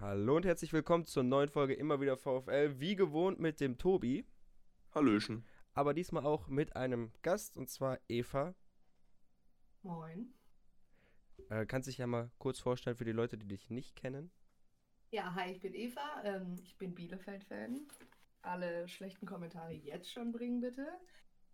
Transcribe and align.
Hallo 0.00 0.36
und 0.36 0.46
herzlich 0.46 0.72
willkommen 0.72 1.06
zur 1.06 1.24
neuen 1.24 1.48
Folge 1.48 1.74
immer 1.74 2.00
wieder 2.00 2.16
VfL. 2.16 2.78
Wie 2.78 2.94
gewohnt 2.94 3.40
mit 3.40 3.58
dem 3.58 3.78
Tobi. 3.78 4.24
Hallöchen. 4.94 5.44
Aber 5.74 5.92
diesmal 5.92 6.24
auch 6.24 6.46
mit 6.46 6.76
einem 6.76 7.10
Gast 7.22 7.56
und 7.56 7.68
zwar 7.68 7.98
Eva. 8.06 8.54
Moin. 9.82 10.32
Äh, 11.50 11.66
kannst 11.66 11.88
dich 11.88 11.98
ja 11.98 12.06
mal 12.06 12.30
kurz 12.38 12.60
vorstellen 12.60 12.94
für 12.94 13.04
die 13.04 13.10
Leute, 13.10 13.36
die 13.36 13.48
dich 13.48 13.70
nicht 13.70 13.96
kennen. 13.96 14.30
Ja, 15.10 15.34
hi, 15.34 15.50
ich 15.50 15.60
bin 15.60 15.74
Eva. 15.74 16.22
Ähm, 16.22 16.60
ich 16.62 16.78
bin 16.78 16.94
Bielefeld-Fan. 16.94 17.88
Alle 18.42 18.86
schlechten 18.86 19.26
Kommentare 19.26 19.72
jetzt 19.72 20.12
schon 20.12 20.30
bringen, 20.30 20.60
bitte. 20.60 20.86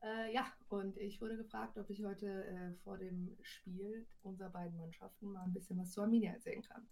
Äh, 0.02 0.34
ja, 0.34 0.52
und 0.68 0.98
ich 0.98 1.18
wurde 1.22 1.38
gefragt, 1.38 1.78
ob 1.78 1.88
ich 1.88 2.04
heute 2.04 2.44
äh, 2.44 2.74
vor 2.84 2.98
dem 2.98 3.38
Spiel 3.40 4.06
unserer 4.22 4.50
beiden 4.50 4.76
Mannschaften 4.76 5.32
mal 5.32 5.44
ein 5.44 5.54
bisschen 5.54 5.78
was 5.78 5.92
zu 5.92 6.02
Arminia 6.02 6.32
erzählen 6.32 6.62
kann. 6.62 6.86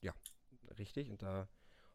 Ja, 0.00 0.12
richtig. 0.78 1.10
Und 1.10 1.22
da 1.22 1.48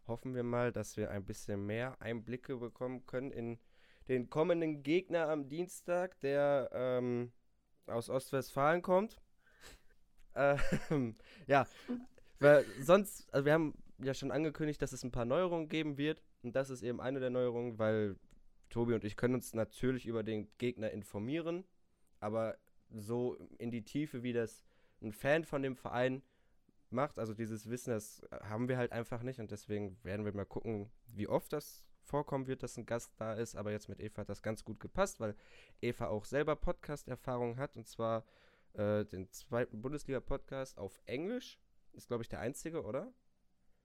hoffen 0.08 0.36
wir 0.36 0.44
mal, 0.44 0.72
dass 0.72 0.98
wir 0.98 1.12
ein 1.12 1.26
bisschen 1.26 1.66
mehr 1.66 2.02
Einblicke 2.02 2.58
bekommen 2.58 3.06
können 3.06 3.32
in 3.32 3.60
den 4.08 4.30
kommenden 4.30 4.82
Gegner 4.84 5.30
am 5.30 5.48
Dienstag, 5.48 6.20
der 6.22 6.70
ähm, 6.74 7.32
aus 7.86 8.10
Ostwestfalen 8.10 8.82
kommt. 8.82 9.22
Ähm, 10.36 11.16
ja, 11.48 11.68
weil 12.40 12.66
sonst, 12.82 13.32
also 13.34 13.46
wir 13.46 13.54
haben 13.54 13.74
ja 14.00 14.14
schon 14.14 14.32
angekündigt, 14.32 14.82
dass 14.82 14.94
es 14.94 15.04
ein 15.04 15.12
paar 15.12 15.26
Neuerungen 15.26 15.70
geben 15.70 15.98
wird. 15.98 16.24
Und 16.42 16.56
das 16.56 16.70
ist 16.70 16.82
eben 16.82 17.02
eine 17.02 17.20
der 17.20 17.30
Neuerungen, 17.30 17.78
weil 17.78 18.16
Tobi 18.70 18.94
und 18.94 19.04
ich 19.04 19.18
können 19.18 19.36
uns 19.36 19.54
natürlich 19.54 20.06
über 20.06 20.24
den 20.24 20.48
Gegner 20.58 20.92
informieren, 20.92 21.66
aber 22.20 22.58
so 22.92 23.36
in 23.58 23.72
die 23.72 23.84
Tiefe, 23.84 24.24
wie 24.24 24.34
das 24.34 24.64
ein 25.02 25.12
Fan 25.12 25.44
von 25.44 25.62
dem 25.62 25.76
Verein 25.76 26.22
macht, 26.92 27.20
also 27.20 27.34
dieses 27.34 27.70
Wissen, 27.70 27.92
das 27.92 28.22
haben 28.42 28.68
wir 28.68 28.78
halt 28.78 28.92
einfach 28.92 29.24
nicht 29.24 29.40
und 29.40 29.52
deswegen 29.52 29.98
werden 30.04 30.26
wir 30.26 30.34
mal 30.34 30.46
gucken, 30.46 30.92
wie 31.08 31.28
oft 31.28 31.54
das 31.54 31.86
vorkommen 32.02 32.48
wird, 32.48 32.64
dass 32.64 32.78
ein 32.78 32.86
Gast 32.86 33.14
da 33.18 33.34
ist, 33.34 33.56
aber 33.56 33.72
jetzt 33.72 33.90
mit 33.90 34.00
Eva 34.00 34.22
hat 34.22 34.30
das 34.30 34.42
ganz 34.42 34.64
gut 34.64 34.80
gepasst, 34.80 35.20
weil 35.20 35.36
Eva 35.82 36.08
auch 36.08 36.26
selber 36.26 36.56
Podcast-Erfahrung 36.56 37.58
hat 37.58 37.76
und 37.78 37.88
zwar 37.88 38.26
äh, 38.74 39.06
den 39.06 39.30
zweiten 39.32 39.82
Bundesliga-Podcast 39.82 40.78
auf 40.78 41.00
Englisch, 41.06 41.60
ist 41.94 42.08
glaube 42.08 42.24
ich 42.24 42.30
der 42.30 42.40
einzige, 42.40 42.84
oder? 42.84 43.14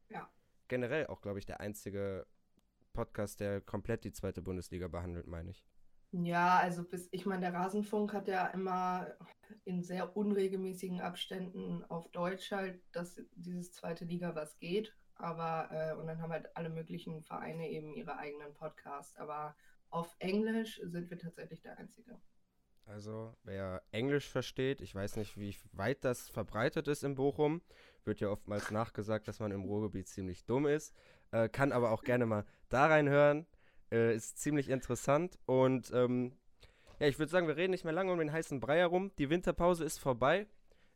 Ja. 0.08 0.30
Generell 0.68 1.06
auch 1.08 1.20
glaube 1.20 1.38
ich 1.38 1.46
der 1.46 1.60
einzige 1.60 2.26
Podcast, 2.92 3.40
der 3.40 3.60
komplett 3.60 4.04
die 4.04 4.12
zweite 4.12 4.40
Bundesliga 4.40 4.88
behandelt, 4.88 5.26
meine 5.26 5.50
ich. 5.50 5.66
Ja, 6.22 6.58
also 6.58 6.84
bis, 6.84 7.08
ich 7.10 7.26
meine, 7.26 7.40
der 7.40 7.54
Rasenfunk 7.54 8.12
hat 8.12 8.28
ja 8.28 8.46
immer 8.48 9.08
in 9.64 9.82
sehr 9.82 10.16
unregelmäßigen 10.16 11.00
Abständen 11.00 11.84
auf 11.88 12.08
Deutsch 12.12 12.52
halt, 12.52 12.80
dass 12.92 13.20
dieses 13.34 13.72
zweite 13.72 14.04
Liga 14.04 14.36
was 14.36 14.56
geht. 14.60 14.94
Aber, 15.16 15.68
äh, 15.72 15.94
und 15.98 16.06
dann 16.06 16.22
haben 16.22 16.30
halt 16.30 16.56
alle 16.56 16.70
möglichen 16.70 17.22
Vereine 17.24 17.68
eben 17.68 17.92
ihre 17.94 18.16
eigenen 18.16 18.54
Podcasts. 18.54 19.16
Aber 19.16 19.56
auf 19.90 20.14
Englisch 20.20 20.80
sind 20.84 21.10
wir 21.10 21.18
tatsächlich 21.18 21.62
der 21.62 21.78
Einzige. 21.78 22.20
Also, 22.86 23.34
wer 23.42 23.82
Englisch 23.90 24.28
versteht, 24.28 24.82
ich 24.82 24.94
weiß 24.94 25.16
nicht, 25.16 25.36
wie 25.36 25.56
weit 25.72 26.04
das 26.04 26.28
verbreitet 26.28 26.86
ist 26.86 27.02
in 27.02 27.16
Bochum, 27.16 27.60
wird 28.04 28.20
ja 28.20 28.28
oftmals 28.28 28.70
nachgesagt, 28.70 29.26
dass 29.26 29.40
man 29.40 29.50
im 29.50 29.62
Ruhrgebiet 29.62 30.06
ziemlich 30.06 30.44
dumm 30.44 30.66
ist, 30.66 30.94
äh, 31.32 31.48
kann 31.48 31.72
aber 31.72 31.90
auch 31.90 32.04
gerne 32.04 32.26
mal 32.26 32.44
da 32.68 32.86
reinhören. 32.86 33.46
Äh, 33.94 34.16
ist 34.16 34.38
ziemlich 34.38 34.70
interessant 34.70 35.38
und 35.46 35.92
ähm, 35.94 36.32
ja, 36.98 37.06
ich 37.06 37.20
würde 37.20 37.30
sagen, 37.30 37.46
wir 37.46 37.56
reden 37.56 37.70
nicht 37.70 37.84
mehr 37.84 37.92
lange 37.92 38.10
um 38.10 38.18
den 38.18 38.32
heißen 38.32 38.58
Brei 38.58 38.78
herum. 38.78 39.12
Die 39.18 39.30
Winterpause 39.30 39.84
ist 39.84 39.98
vorbei. 39.98 40.48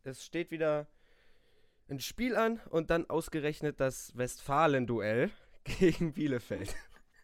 Es 0.02 0.24
steht 0.24 0.50
wieder 0.50 0.88
ein 1.88 2.00
Spiel 2.00 2.34
an 2.34 2.60
und 2.70 2.90
dann 2.90 3.08
ausgerechnet 3.08 3.78
das 3.78 4.16
Westfalen-Duell 4.16 5.30
gegen 5.78 6.12
Bielefeld. 6.12 6.74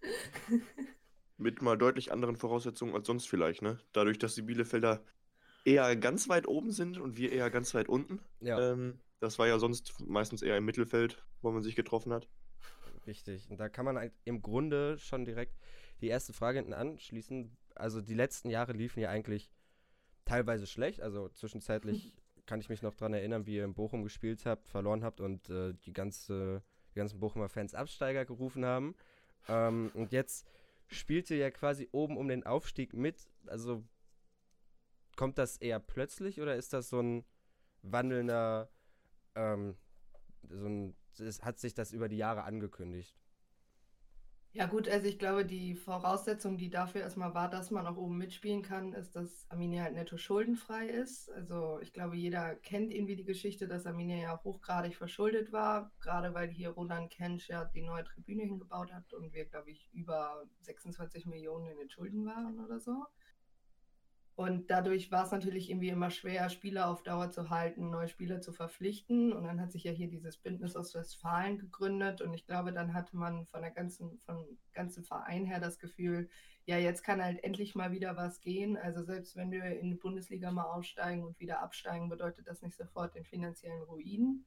Mit 1.39 1.61
mal 1.61 1.77
deutlich 1.77 2.13
anderen 2.13 2.37
Voraussetzungen 2.37 2.95
als 2.95 3.09
sonst 3.09 3.29
vielleicht, 3.29 3.61
ne? 3.61 3.81
Dadurch, 3.93 4.21
dass 4.21 4.37
die 4.37 4.43
Bielefelder 4.43 5.03
eher 5.65 5.97
ganz 5.97 6.29
weit 6.29 6.47
oben 6.47 6.71
sind 6.71 6.99
und 6.99 7.17
wir 7.17 7.33
eher 7.33 7.51
ganz 7.51 7.75
weit 7.75 7.89
unten. 7.89 8.21
Ja. 8.39 8.73
Ähm, 8.73 9.01
das 9.19 9.41
war 9.41 9.49
ja 9.49 9.59
sonst 9.59 10.01
meistens 10.07 10.43
eher 10.43 10.57
im 10.57 10.67
Mittelfeld, 10.67 11.25
wo 11.43 11.51
man 11.51 11.65
sich 11.65 11.75
getroffen 11.75 12.13
hat. 12.13 12.29
Richtig. 13.07 13.51
Und 13.51 13.59
da 13.59 13.69
kann 13.69 13.85
man 13.85 14.11
im 14.25 14.43
Grunde 14.43 14.99
schon 14.99 15.25
direkt 15.25 15.57
die 16.01 16.09
erste 16.09 16.33
Frage 16.33 16.59
hinten 16.59 16.73
anschließen. 16.73 17.57
Also 17.75 18.01
die 18.01 18.15
letzten 18.15 18.51
Jahre 18.51 18.73
liefen 18.73 19.01
ja 19.01 19.11
eigentlich 19.11 19.51
teilweise 20.25 20.67
schlecht. 20.67 21.01
Also 21.01 21.29
zwischenzeitlich 21.29 22.13
kann 22.47 22.61
ich 22.61 22.69
mich 22.69 22.83
noch 22.83 22.95
daran 22.95 23.15
erinnern, 23.15 23.47
wie 23.47 23.57
ihr 23.57 23.65
in 23.65 23.75
Bochum 23.75 24.03
gespielt 24.03 24.45
habt, 24.47 24.69
verloren 24.69 25.05
habt 25.05 25.21
und 25.21 25.49
äh, 25.51 25.75
die, 25.85 25.93
ganze, 25.93 26.63
die 26.93 26.99
ganzen 26.99 27.21
Bochumer 27.21 27.49
Fans 27.49 27.75
Absteiger 27.75 28.25
gerufen 28.25 28.65
haben. 28.65 28.95
Ähm, 29.49 29.91
und 29.95 30.13
jetzt 30.13 30.47
spielt 30.87 31.31
ihr 31.31 31.39
ja 31.39 31.51
quasi 31.51 31.89
oben 31.93 32.17
um 32.17 32.29
den 32.29 32.45
Aufstieg 32.45 32.95
mit. 32.95 33.29
Also 33.47 33.85
kommt 35.17 35.39
das 35.39 35.57
eher 35.57 35.81
plötzlich 35.81 36.41
oder 36.41 36.57
ist 36.57 36.73
das 36.73 36.89
so 36.89 37.01
ein 37.01 37.25
wandelnder, 37.83 38.71
ähm, 39.35 39.77
so 40.49 40.67
ein, 40.67 40.97
es 41.21 41.43
hat 41.45 41.59
sich 41.59 41.75
das 41.75 41.93
über 41.93 42.09
die 42.09 42.17
Jahre 42.17 42.45
angekündigt? 42.45 43.17
Ja 44.57 44.67
gut, 44.67 44.89
also 44.89 45.09
ich 45.09 45.19
glaube, 45.19 45.45
die 45.45 45.75
Voraussetzung, 45.75 46.57
die 46.57 46.71
dafür 46.71 47.01
erstmal 47.01 47.35
war, 47.35 47.51
dass 47.51 47.73
man 47.73 47.89
auch 47.89 47.97
oben 47.97 48.17
mitspielen 48.19 48.63
kann, 48.63 48.93
ist, 48.93 49.17
dass 49.17 49.51
Arminia 49.51 49.83
halt 49.83 49.95
netto 49.95 50.17
schuldenfrei 50.17 50.87
ist. 50.87 51.29
Also 51.33 51.81
ich 51.83 51.93
glaube, 51.93 52.15
jeder 52.17 52.55
kennt 52.55 52.93
irgendwie 52.93 53.17
die 53.17 53.25
Geschichte, 53.25 53.67
dass 53.67 53.85
Arminia 53.85 54.17
ja 54.17 54.41
hochgradig 54.45 54.95
verschuldet 54.95 55.51
war, 55.51 55.91
gerade 56.01 56.35
weil 56.35 56.51
hier 56.51 56.71
Roland 56.71 57.11
Kensch 57.11 57.49
ja 57.49 57.65
die 57.65 57.83
neue 57.83 58.05
Tribüne 58.05 58.45
hingebaut 58.45 58.93
hat 58.93 59.13
und 59.13 59.33
wir, 59.33 59.45
glaube 59.45 59.73
ich, 59.73 59.91
über 59.93 60.45
26 60.61 61.27
Millionen 61.27 61.67
in 61.67 61.79
den 61.79 61.91
Schulden 61.91 62.25
waren 62.25 62.61
oder 62.61 62.79
so. 62.79 63.07
Und 64.37 64.69
dadurch 64.69 65.13
war 65.13 65.25
es 65.25 65.31
natürlich 65.31 65.71
irgendwie 65.71 65.91
immer 65.91 66.11
schwer, 66.11 66.49
Spieler 66.49 66.89
auf 66.89 67.05
Dauer 67.05 67.31
zu 67.31 67.51
halten, 67.51 67.91
neue 67.91 68.09
Spieler 68.09 68.41
zu 68.41 68.53
verpflichten. 68.53 69.33
Und 69.33 69.45
dann 69.45 69.61
hat 69.61 69.71
sich 69.71 69.85
ja 69.85 69.93
hier 69.93 70.09
dieses 70.09 70.37
Bündnis 70.37 70.75
aus 70.75 70.93
Westfalen 70.95 71.59
gegründet. 71.59 72.21
Und 72.21 72.35
ich 72.35 72.45
glaube, 72.45 72.73
dann 72.73 72.95
hatte 72.95 73.17
man 73.17 73.47
von 73.47 73.63
der 73.63 73.71
ganzen, 73.71 74.19
von 74.19 74.45
ganzen 74.73 75.05
Verein 75.05 75.45
her 75.45 75.61
das 75.61 75.79
Gefühl, 75.79 76.29
ja, 76.67 76.79
jetzt 76.79 77.05
kann 77.05 77.23
halt 77.23 77.45
endlich 77.45 77.77
mal 77.77 77.93
wieder 77.93 78.17
was 78.17 78.41
gehen. 78.41 78.77
Also 78.77 79.05
selbst 79.05 79.37
wenn 79.37 79.53
wir 79.53 79.65
in 79.79 79.91
die 79.91 79.97
Bundesliga 79.97 80.51
mal 80.51 80.65
aussteigen 80.65 81.23
und 81.23 81.39
wieder 81.39 81.63
absteigen, 81.63 82.09
bedeutet 82.09 82.49
das 82.49 82.61
nicht 82.61 82.77
sofort 82.77 83.15
den 83.15 83.25
finanziellen 83.25 83.83
Ruin. 83.83 84.45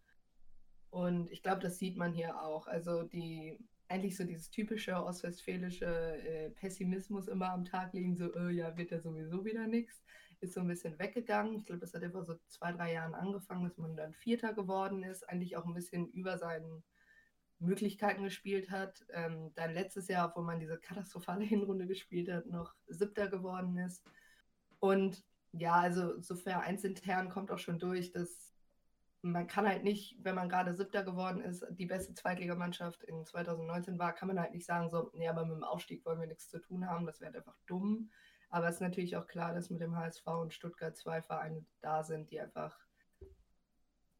Und 0.89 1.31
ich 1.31 1.43
glaube, 1.43 1.61
das 1.61 1.77
sieht 1.79 1.95
man 1.95 2.11
hier 2.11 2.41
auch. 2.41 2.67
Also 2.67 3.03
die 3.03 3.57
eigentlich 3.89 4.17
so 4.17 4.23
dieses 4.23 4.49
typische 4.49 4.95
ostwestfälische 4.95 5.85
äh, 5.85 6.49
Pessimismus 6.51 7.27
immer 7.27 7.51
am 7.51 7.65
Tag 7.65 7.93
liegen, 7.93 8.15
so, 8.15 8.33
äh, 8.33 8.51
ja, 8.51 8.75
wird 8.77 8.91
ja 8.91 8.99
sowieso 8.99 9.45
wieder 9.45 9.67
nichts, 9.67 10.03
ist 10.41 10.53
so 10.53 10.61
ein 10.61 10.67
bisschen 10.67 10.99
weggegangen. 10.99 11.55
Ich 11.55 11.65
glaube, 11.65 11.79
das 11.79 11.93
hat 11.93 12.03
etwa 12.03 12.23
so 12.23 12.35
zwei, 12.47 12.71
drei 12.73 12.93
Jahren 12.93 13.15
angefangen, 13.15 13.63
dass 13.63 13.77
man 13.77 13.95
dann 13.95 14.13
Vierter 14.13 14.53
geworden 14.53 15.03
ist, 15.03 15.27
eigentlich 15.29 15.55
auch 15.55 15.65
ein 15.65 15.73
bisschen 15.73 16.09
über 16.09 16.37
seinen 16.37 16.83
Möglichkeiten 17.59 18.23
gespielt 18.23 18.69
hat. 18.69 19.05
Ähm, 19.11 19.51
dann 19.55 19.73
letztes 19.73 20.07
Jahr, 20.07 20.29
obwohl 20.29 20.43
man 20.43 20.59
diese 20.59 20.77
katastrophale 20.77 21.43
Hinrunde 21.45 21.87
gespielt 21.87 22.29
hat, 22.29 22.45
noch 22.47 22.75
Siebter 22.87 23.29
geworden 23.29 23.77
ist. 23.77 24.03
Und 24.79 25.23
ja, 25.53 25.73
also 25.73 26.19
so 26.21 26.35
vereinsintern 26.35 27.29
kommt 27.29 27.51
auch 27.51 27.57
schon 27.57 27.79
durch, 27.79 28.11
dass 28.11 28.53
man 29.31 29.47
kann 29.47 29.67
halt 29.67 29.83
nicht, 29.83 30.17
wenn 30.23 30.35
man 30.35 30.49
gerade 30.49 30.75
Siebter 30.75 31.03
geworden 31.03 31.41
ist, 31.41 31.65
die 31.71 31.85
beste 31.85 32.13
Zweitligamannschaft 32.13 33.03
in 33.03 33.25
2019 33.25 33.99
war, 33.99 34.13
kann 34.13 34.27
man 34.27 34.39
halt 34.39 34.53
nicht 34.53 34.65
sagen, 34.65 34.89
so, 34.89 35.11
nee, 35.13 35.27
aber 35.27 35.45
mit 35.45 35.55
dem 35.55 35.63
Aufstieg 35.63 36.05
wollen 36.05 36.19
wir 36.19 36.27
nichts 36.27 36.49
zu 36.49 36.59
tun 36.59 36.87
haben, 36.87 37.05
das 37.05 37.19
wäre 37.19 37.33
halt 37.33 37.37
einfach 37.37 37.57
dumm. 37.65 38.11
Aber 38.49 38.67
es 38.67 38.75
ist 38.75 38.81
natürlich 38.81 39.17
auch 39.17 39.27
klar, 39.27 39.53
dass 39.53 39.69
mit 39.69 39.81
dem 39.81 39.95
HSV 39.95 40.25
und 40.27 40.53
Stuttgart 40.53 40.95
zwei 40.95 41.21
Vereine 41.21 41.65
da 41.81 42.03
sind, 42.03 42.31
die 42.31 42.39
einfach 42.39 42.77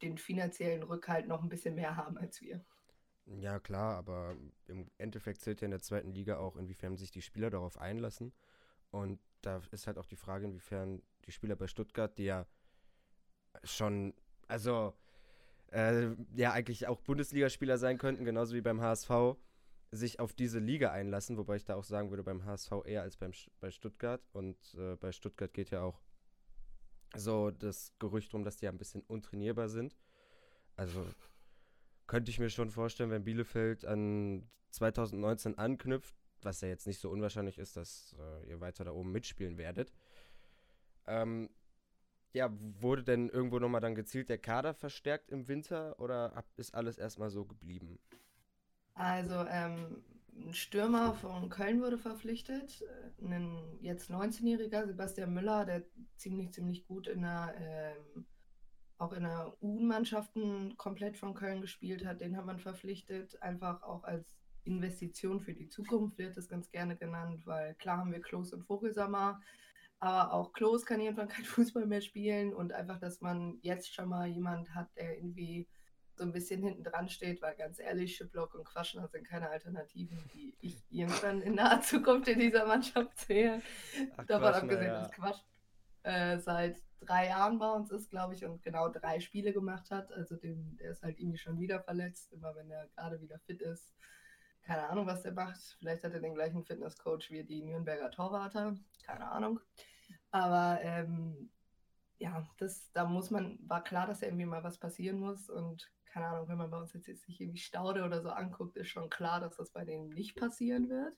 den 0.02 0.18
finanziellen 0.18 0.84
Rückhalt 0.84 1.28
noch 1.28 1.42
ein 1.42 1.50
bisschen 1.50 1.76
mehr 1.76 1.96
haben 1.96 2.18
als 2.18 2.42
wir. 2.42 2.64
Ja, 3.26 3.60
klar, 3.60 3.98
aber 3.98 4.36
im 4.68 4.90
Endeffekt 4.98 5.42
zählt 5.42 5.62
ja 5.62 5.66
in 5.66 5.72
der 5.72 5.82
zweiten 5.82 6.12
Liga 6.12 6.38
auch, 6.38 6.56
inwiefern 6.56 6.98
sich 6.98 7.12
die 7.12 7.22
Spieler 7.22 7.50
darauf 7.50 7.78
einlassen. 7.78 8.34
Und 8.90 9.20
da 9.42 9.62
ist 9.72 9.88
halt 9.88 9.98
auch 9.98 10.06
die 10.06 10.16
Frage, 10.16 10.46
inwiefern 10.46 11.02
die 11.26 11.32
Spieler 11.32 11.56
bei 11.56 11.68
Stuttgart, 11.68 12.18
die 12.18 12.26
ja 12.26 12.46
schon 13.64 14.14
also 14.48 14.94
äh, 15.72 16.10
ja 16.36 16.52
eigentlich 16.52 16.88
auch 16.88 17.02
Bundesligaspieler 17.02 17.78
sein 17.78 17.98
könnten, 17.98 18.26
genauso 18.26 18.56
wie 18.56 18.62
beim 18.62 18.82
HSV, 18.82 19.38
sich 19.92 20.20
auf 20.20 20.34
diese 20.34 20.60
Liga 20.60 20.92
einlassen, 20.92 21.38
wobei 21.38 21.56
ich 21.56 21.66
da 21.66 21.76
auch 21.76 21.84
sagen 21.84 22.10
würde, 22.10 22.24
beim 22.24 22.46
HSV 22.46 22.72
eher 22.86 23.02
als 23.02 23.18
beim, 23.18 23.32
bei 23.60 23.72
Stuttgart. 23.72 24.22
Und 24.34 24.58
äh, 24.76 24.96
bei 24.96 25.12
Stuttgart 25.12 25.54
geht 25.54 25.70
ja 25.72 25.82
auch 25.82 26.02
so 27.16 27.52
das 27.52 27.94
Gerücht 28.00 28.34
rum, 28.34 28.44
dass 28.44 28.58
die 28.58 28.66
ja 28.66 28.72
ein 28.72 28.78
bisschen 28.78 29.02
untrainierbar 29.02 29.70
sind. 29.70 29.96
Also 30.76 31.06
könnte 32.06 32.32
ich 32.32 32.40
mir 32.40 32.50
schon 32.50 32.70
vorstellen, 32.70 33.12
wenn 33.12 33.24
Bielefeld 33.24 33.86
an 33.86 34.50
2019 34.72 35.58
anknüpft, 35.58 36.16
was 36.42 36.62
ja 36.62 36.68
jetzt 36.68 36.86
nicht 36.86 37.00
so 37.00 37.10
unwahrscheinlich 37.10 37.58
ist, 37.58 37.78
dass 37.78 38.16
äh, 38.20 38.50
ihr 38.50 38.60
weiter 38.60 38.84
da 38.84 38.92
oben 38.92 39.12
mitspielen 39.12 39.58
werdet, 39.58 39.92
ähm, 41.08 41.50
ja, 42.34 42.50
wurde 42.80 43.04
denn 43.04 43.30
irgendwo 43.30 43.60
nochmal 43.60 43.82
dann 43.82 43.96
gezielt 43.96 44.30
der 44.30 44.38
Kader 44.38 44.74
verstärkt 44.74 45.32
im 45.32 45.48
Winter 45.48 46.00
oder 46.00 46.44
ist 46.56 46.76
alles 46.76 46.98
erstmal 46.98 47.30
so 47.30 47.46
geblieben? 47.46 48.00
Also, 48.94 49.46
ähm, 49.50 50.04
ein 50.40 50.54
Stürmer 50.54 51.14
von 51.14 51.50
Köln 51.50 51.82
wurde 51.82 51.98
verpflichtet, 51.98 52.84
ein 53.22 53.80
jetzt 53.82 54.12
19-jähriger 54.12 54.86
Sebastian 54.86 55.34
Müller, 55.34 55.66
der 55.66 55.84
ziemlich, 56.16 56.52
ziemlich 56.54 56.86
gut 56.86 57.08
in 57.08 57.22
der, 57.22 57.56
ähm, 57.60 58.26
auch 58.98 59.14
in 59.14 59.24
der 59.24 59.56
U-Mannschaften 59.62 60.76
komplett 60.78 61.18
von 61.18 61.34
Köln 61.34 61.62
gespielt 61.62 62.06
hat, 62.06 62.22
den 62.22 62.38
hat 62.38 62.46
man 62.46 62.60
verpflichtet, 62.60 63.42
einfach 63.42 63.84
auch 63.84 64.04
als 64.04 64.36
Investition 64.64 65.40
für 65.40 65.54
die 65.54 65.70
Zukunft 65.70 66.18
wird 66.18 66.36
das 66.36 66.50
ganz 66.50 66.70
gerne 66.70 66.98
genannt, 66.98 67.46
weil 67.46 67.74
klar 67.76 67.98
haben 67.98 68.12
wir 68.12 68.22
Klos 68.22 68.54
und 68.54 68.64
Vogelsammer, 68.64 69.42
aber 70.00 70.34
auch 70.34 70.54
Klos 70.54 70.86
kann 70.86 71.00
irgendwann 71.00 71.28
kein 71.28 71.46
Fußball 71.46 71.86
mehr 71.86 72.02
spielen 72.02 72.54
und 72.54 72.74
einfach, 72.74 73.00
dass 73.00 73.22
man 73.22 73.58
jetzt 73.62 73.94
schon 73.94 74.10
mal 74.10 74.28
jemand 74.28 74.74
hat, 74.76 74.96
der 74.96 75.18
irgendwie 75.18 75.68
so 76.18 76.24
ein 76.24 76.32
bisschen 76.32 76.64
hinten 76.64 76.84
dran 76.84 77.10
steht, 77.10 77.42
weil 77.42 77.56
ganz 77.56 77.80
ehrlich, 77.80 78.16
Schiplock 78.16 78.56
und 78.56 78.66
Quaschner 78.66 79.08
sind 79.08 79.28
keine 79.28 79.50
Alternativen, 79.50 80.18
die 80.34 80.56
ich 80.60 80.84
irgendwann 80.90 81.42
in 81.42 81.56
naher 81.56 81.82
Zukunft 81.82 82.28
in 82.28 82.40
dieser 82.40 82.66
Mannschaft 82.66 83.18
sehe. 83.20 83.62
Ach, 84.18 84.26
Davon 84.26 84.54
abgesehen, 84.54 84.88
ja. 84.88 85.00
dass 85.02 85.12
Quasch 85.12 85.44
äh, 86.04 86.40
seit 86.40 86.82
drei 87.02 87.28
Jahren 87.28 87.60
bei 87.60 87.72
uns 87.72 87.92
ist, 87.92 88.10
glaube 88.10 88.34
ich, 88.34 88.44
und 88.44 88.64
genau 88.64 88.90
drei 88.90 89.20
Spiele 89.20 89.54
gemacht 89.54 89.92
hat. 89.92 90.12
Also 90.12 90.36
dem, 90.36 90.78
der 90.78 90.92
ist 90.92 91.04
halt 91.04 91.20
irgendwie 91.20 91.38
schon 91.38 91.60
wieder 91.60 91.82
verletzt, 91.82 92.34
immer 92.34 92.56
wenn 92.56 92.72
er 92.72 92.88
gerade 92.88 93.22
wieder 93.22 93.38
fit 93.40 93.62
ist. 93.62 93.94
Keine 94.64 94.90
Ahnung, 94.90 95.06
was 95.06 95.22
der 95.22 95.32
macht. 95.32 95.60
Vielleicht 95.80 96.04
hat 96.04 96.14
er 96.14 96.20
den 96.20 96.34
gleichen 96.34 96.64
Fitnesscoach 96.66 97.30
wie 97.30 97.44
die 97.44 97.62
Nürnberger 97.62 98.12
Torwarter. 98.12 98.76
Keine 99.08 99.32
Ahnung. 99.32 99.60
Aber 100.32 100.80
ähm, 100.82 101.50
ja, 102.18 102.46
das, 102.58 102.92
da 102.92 103.06
muss 103.06 103.32
man, 103.32 103.58
war 103.68 103.84
klar, 103.84 104.06
dass 104.06 104.22
irgendwie 104.22 104.46
mal 104.46 104.64
was 104.64 104.78
passieren 104.78 105.20
muss. 105.20 105.50
Und 105.50 105.90
keine 106.06 106.28
Ahnung, 106.28 106.50
wenn 106.50 106.58
man 106.58 106.70
bei 106.70 106.78
uns 106.78 106.94
jetzt, 106.94 107.08
jetzt 107.08 107.24
sich 107.24 107.40
irgendwie 107.40 107.60
Staude 107.60 108.04
oder 108.04 108.22
so 108.22 108.30
anguckt, 108.30 108.76
ist 108.76 108.90
schon 108.90 109.10
klar, 109.10 109.40
dass 109.40 109.56
das 109.56 109.72
bei 109.72 109.86
denen 109.86 110.10
nicht 110.10 110.36
passieren 110.36 110.90
wird. 110.90 111.16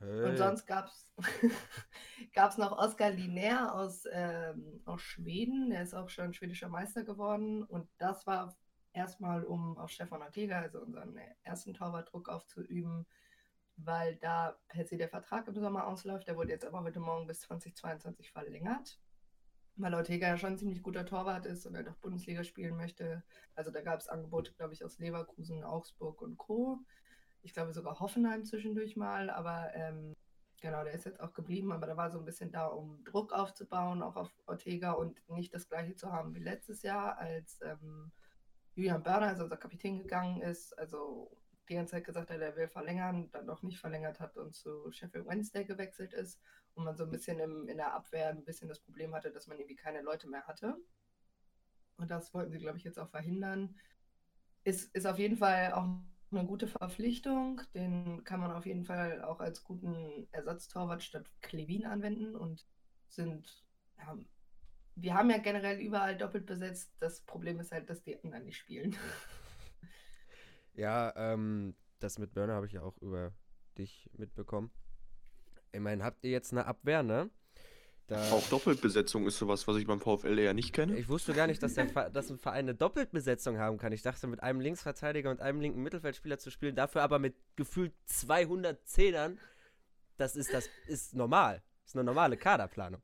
Hey. 0.00 0.24
Und 0.24 0.36
sonst 0.36 0.66
gab 0.66 0.86
es 0.86 1.12
noch 2.58 2.78
Oskar 2.78 3.10
Linär 3.10 3.74
aus, 3.74 4.04
ähm, 4.10 4.80
aus 4.84 5.00
Schweden, 5.02 5.70
der 5.70 5.82
ist 5.82 5.94
auch 5.94 6.08
schon 6.08 6.34
schwedischer 6.34 6.68
Meister 6.68 7.04
geworden. 7.04 7.62
Und 7.62 7.88
das 7.98 8.26
war 8.26 8.56
erstmal, 8.92 9.44
um 9.44 9.78
auf 9.78 9.90
Stefan 9.90 10.22
Ortega, 10.22 10.60
also 10.60 10.80
unseren 10.80 11.16
ersten 11.42 11.74
Torwart, 11.74 12.12
Druck 12.12 12.28
aufzuüben, 12.28 13.06
weil 13.78 14.16
da 14.16 14.58
per 14.68 14.84
se 14.84 14.96
der 14.96 15.08
Vertrag 15.08 15.48
im 15.48 15.58
Sommer 15.58 15.86
ausläuft. 15.86 16.28
Der 16.28 16.36
wurde 16.36 16.50
jetzt 16.50 16.66
aber 16.66 16.82
heute 16.82 17.00
Morgen 17.00 17.26
bis 17.26 17.40
2022 17.40 18.30
verlängert 18.30 19.00
weil 19.78 19.94
Ortega 19.94 20.26
ja 20.28 20.36
schon 20.36 20.52
ein 20.52 20.58
ziemlich 20.58 20.82
guter 20.82 21.06
Torwart 21.06 21.46
ist 21.46 21.64
und 21.66 21.76
halt 21.76 21.88
auch 21.88 21.96
Bundesliga 21.96 22.44
spielen 22.44 22.76
möchte. 22.76 23.22
Also 23.54 23.70
da 23.70 23.80
gab 23.80 24.00
es 24.00 24.08
Angebote, 24.08 24.52
glaube 24.54 24.74
ich, 24.74 24.84
aus 24.84 24.98
Leverkusen, 24.98 25.62
Augsburg 25.62 26.20
und 26.20 26.36
Co. 26.36 26.80
Ich 27.42 27.54
glaube 27.54 27.72
sogar 27.72 28.00
Hoffenheim 28.00 28.44
zwischendurch 28.44 28.96
mal, 28.96 29.30
aber 29.30 29.70
ähm, 29.74 30.14
genau, 30.60 30.82
der 30.82 30.94
ist 30.94 31.06
jetzt 31.06 31.20
auch 31.20 31.32
geblieben, 31.32 31.72
aber 31.72 31.86
da 31.86 31.96
war 31.96 32.10
so 32.10 32.18
ein 32.18 32.24
bisschen 32.24 32.50
da, 32.50 32.66
um 32.66 33.04
Druck 33.04 33.32
aufzubauen, 33.32 34.02
auch 34.02 34.16
auf 34.16 34.30
Ortega 34.46 34.92
und 34.92 35.20
nicht 35.28 35.54
das 35.54 35.68
gleiche 35.68 35.94
zu 35.94 36.12
haben 36.12 36.34
wie 36.34 36.40
letztes 36.42 36.82
Jahr, 36.82 37.16
als 37.18 37.60
ähm, 37.62 38.10
Julian 38.74 39.02
Börner, 39.02 39.28
also 39.28 39.44
unser 39.44 39.56
Kapitän, 39.56 39.98
gegangen 39.98 40.42
ist. 40.42 40.76
Also 40.76 41.37
die 41.68 41.74
ganze 41.74 41.92
Zeit 41.92 42.04
gesagt 42.04 42.30
hat, 42.30 42.40
er 42.40 42.56
will 42.56 42.68
verlängern, 42.68 43.30
dann 43.32 43.46
doch 43.46 43.62
nicht 43.62 43.78
verlängert 43.78 44.20
hat 44.20 44.36
und 44.36 44.54
zu 44.54 44.90
Sheffield 44.92 45.26
Wednesday 45.26 45.64
gewechselt 45.64 46.12
ist 46.12 46.40
und 46.74 46.84
man 46.84 46.96
so 46.96 47.04
ein 47.04 47.10
bisschen 47.10 47.38
im, 47.40 47.68
in 47.68 47.76
der 47.76 47.94
Abwehr 47.94 48.28
ein 48.28 48.44
bisschen 48.44 48.68
das 48.68 48.80
Problem 48.80 49.14
hatte, 49.14 49.30
dass 49.30 49.46
man 49.46 49.58
irgendwie 49.58 49.76
keine 49.76 50.02
Leute 50.02 50.28
mehr 50.28 50.46
hatte. 50.46 50.76
Und 51.96 52.10
das 52.10 52.32
wollten 52.32 52.52
sie, 52.52 52.58
glaube 52.58 52.78
ich, 52.78 52.84
jetzt 52.84 52.98
auch 52.98 53.10
verhindern. 53.10 53.74
Ist, 54.64 54.94
ist 54.94 55.06
auf 55.06 55.18
jeden 55.18 55.36
Fall 55.36 55.72
auch 55.72 55.88
eine 56.30 56.46
gute 56.46 56.68
Verpflichtung. 56.68 57.60
Den 57.74 58.22
kann 58.24 58.40
man 58.40 58.52
auf 58.52 58.66
jeden 58.66 58.84
Fall 58.84 59.22
auch 59.22 59.40
als 59.40 59.64
guten 59.64 60.28
Ersatztorwart 60.30 61.02
statt 61.02 61.28
Klevin 61.40 61.86
anwenden 61.86 62.36
und 62.36 62.66
sind, 63.08 63.64
ja, 63.98 64.16
wir 64.94 65.14
haben 65.14 65.30
ja 65.30 65.38
generell 65.38 65.80
überall 65.80 66.16
doppelt 66.16 66.46
besetzt. 66.46 66.92
Das 67.00 67.20
Problem 67.22 67.60
ist 67.60 67.72
halt, 67.72 67.88
dass 67.90 68.02
die 68.02 68.22
anderen 68.22 68.44
nicht 68.44 68.58
spielen. 68.58 68.96
Ja, 70.78 71.12
ähm, 71.16 71.74
das 71.98 72.18
mit 72.18 72.34
Burner 72.34 72.54
habe 72.54 72.66
ich 72.66 72.72
ja 72.72 72.82
auch 72.82 72.96
über 72.98 73.32
dich 73.76 74.08
mitbekommen. 74.16 74.70
Immerhin 75.72 76.04
habt 76.04 76.24
ihr 76.24 76.30
jetzt 76.30 76.52
eine 76.52 76.66
Abwehr, 76.66 77.02
ne? 77.02 77.30
Da 78.06 78.30
auch 78.30 78.48
Doppelbesetzung 78.48 79.26
ist 79.26 79.38
sowas, 79.38 79.66
was 79.66 79.76
ich 79.76 79.88
beim 79.88 80.00
VfL 80.00 80.38
eher 80.38 80.54
nicht 80.54 80.72
kenne. 80.72 80.96
Ich 80.96 81.08
wusste 81.08 81.34
gar 81.34 81.48
nicht, 81.48 81.60
dass, 81.64 81.74
der 81.74 82.10
dass 82.10 82.30
ein 82.30 82.38
Verein 82.38 82.66
eine 82.66 82.76
Doppelbesetzung 82.76 83.58
haben 83.58 83.76
kann. 83.76 83.92
Ich 83.92 84.02
dachte, 84.02 84.28
mit 84.28 84.40
einem 84.40 84.60
Linksverteidiger 84.60 85.30
und 85.30 85.40
einem 85.40 85.60
linken 85.60 85.82
Mittelfeldspieler 85.82 86.38
zu 86.38 86.52
spielen, 86.52 86.76
dafür 86.76 87.02
aber 87.02 87.18
mit 87.18 87.34
gefühlt 87.56 87.92
210ern, 88.08 89.36
das 90.16 90.36
ist, 90.36 90.54
das 90.54 90.70
ist 90.86 91.12
normal. 91.12 91.60
Das 91.82 91.90
ist 91.90 91.96
eine 91.96 92.04
normale 92.04 92.36
Kaderplanung. 92.36 93.02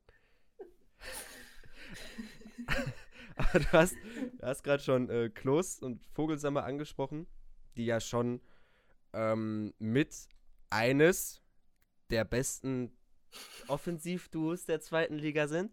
aber 3.35 3.59
du 3.59 3.71
hast, 3.73 3.97
hast 4.41 4.63
gerade 4.63 4.81
schon 4.81 5.09
äh, 5.09 5.29
Klos 5.29 5.79
und 5.79 6.01
Vogelsammer 6.13 6.63
angesprochen, 6.63 7.27
die 7.77 7.85
ja 7.85 7.99
schon 7.99 8.41
ähm, 9.13 9.73
mit 9.79 10.27
eines 10.69 11.41
der 12.09 12.25
besten 12.25 12.91
Offensivduos 13.67 14.65
der 14.65 14.81
zweiten 14.81 15.15
Liga 15.15 15.47
sind. 15.47 15.71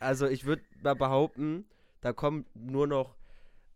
Also 0.00 0.26
ich 0.26 0.44
würde 0.44 0.62
mal 0.82 0.94
behaupten, 0.94 1.66
da 2.00 2.12
kommen 2.12 2.46
nur 2.54 2.86
noch 2.86 3.16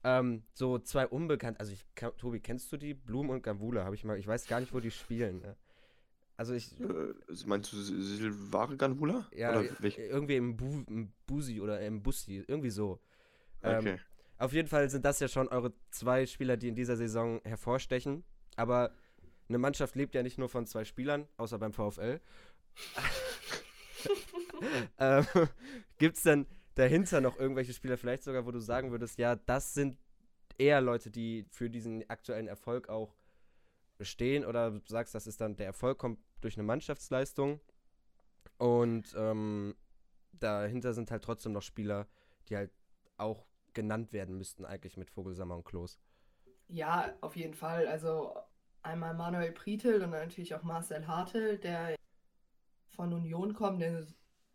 ähm, 0.04 0.42
so 0.52 0.78
zwei 0.78 1.06
unbekannt. 1.06 1.60
Also 1.60 1.72
ich, 1.72 1.84
Tobi, 2.18 2.40
kennst 2.40 2.72
du 2.72 2.76
die? 2.76 2.94
Blum 2.94 3.30
und 3.30 3.42
Gavula 3.42 3.84
habe 3.84 3.94
ich 3.94 4.04
mal. 4.04 4.18
Ich 4.18 4.26
weiß 4.26 4.46
gar 4.46 4.60
nicht, 4.60 4.72
wo 4.72 4.80
die 4.80 4.90
spielen. 4.90 5.40
Ne? 5.40 5.56
Also 6.36 6.54
ich. 6.54 6.78
Äh, 6.80 7.14
meinst 7.46 7.72
du 7.72 7.76
Silvare 7.76 8.76
Ganvula? 8.76 9.26
Ja, 9.32 9.60
irgendwie 9.60 10.36
im, 10.36 10.56
Bu 10.56 10.84
im 10.88 11.12
Busi 11.26 11.60
oder 11.60 11.80
im 11.80 12.02
Bussi, 12.02 12.44
irgendwie 12.46 12.70
so. 12.70 13.00
Ähm, 13.62 13.78
okay. 13.78 14.00
Auf 14.38 14.52
jeden 14.52 14.68
Fall 14.68 14.88
sind 14.90 15.04
das 15.04 15.20
ja 15.20 15.28
schon 15.28 15.48
eure 15.48 15.72
zwei 15.90 16.26
Spieler, 16.26 16.56
die 16.56 16.68
in 16.68 16.74
dieser 16.74 16.96
Saison 16.96 17.40
hervorstechen. 17.44 18.24
Aber 18.56 18.92
eine 19.48 19.58
Mannschaft 19.58 19.94
lebt 19.94 20.14
ja 20.14 20.22
nicht 20.22 20.38
nur 20.38 20.48
von 20.48 20.66
zwei 20.66 20.84
Spielern, 20.84 21.28
außer 21.36 21.58
beim 21.58 21.72
VfL. 21.72 22.20
ähm, 24.98 25.26
Gibt 25.98 26.16
es 26.16 26.22
denn 26.22 26.46
dahinter 26.74 27.20
noch 27.20 27.38
irgendwelche 27.38 27.72
Spieler, 27.72 27.96
vielleicht 27.96 28.24
sogar, 28.24 28.46
wo 28.46 28.50
du 28.50 28.58
sagen 28.58 28.90
würdest, 28.90 29.18
ja, 29.18 29.36
das 29.36 29.74
sind 29.74 29.98
eher 30.58 30.80
Leute, 30.80 31.10
die 31.10 31.46
für 31.50 31.70
diesen 31.70 32.08
aktuellen 32.08 32.48
Erfolg 32.48 32.88
auch 32.88 33.14
bestehen 33.98 34.44
oder 34.44 34.72
du 34.72 34.80
sagst, 34.86 35.14
das 35.14 35.26
ist 35.26 35.40
dann 35.40 35.56
der 35.56 35.66
Erfolg 35.66 35.98
kommt 35.98 36.18
durch 36.40 36.56
eine 36.56 36.64
Mannschaftsleistung 36.64 37.60
und 38.58 39.14
ähm, 39.16 39.74
dahinter 40.32 40.92
sind 40.92 41.10
halt 41.10 41.24
trotzdem 41.24 41.52
noch 41.52 41.62
Spieler, 41.62 42.06
die 42.48 42.56
halt 42.56 42.70
auch 43.16 43.46
genannt 43.76 44.12
werden 44.12 44.36
müssten 44.36 44.64
eigentlich 44.64 44.96
mit 44.96 45.10
Vogelsammer 45.10 45.54
und 45.54 45.64
Klos. 45.64 46.00
Ja, 46.66 47.14
auf 47.20 47.36
jeden 47.36 47.54
Fall. 47.54 47.86
Also 47.86 48.36
einmal 48.82 49.14
Manuel 49.14 49.52
Pritel 49.52 50.02
und 50.02 50.10
natürlich 50.10 50.54
auch 50.54 50.64
Marcel 50.64 51.06
Hartel, 51.06 51.58
der 51.58 51.94
von 52.96 53.12
Union 53.12 53.54
kommt, 53.54 53.80
der 53.80 54.06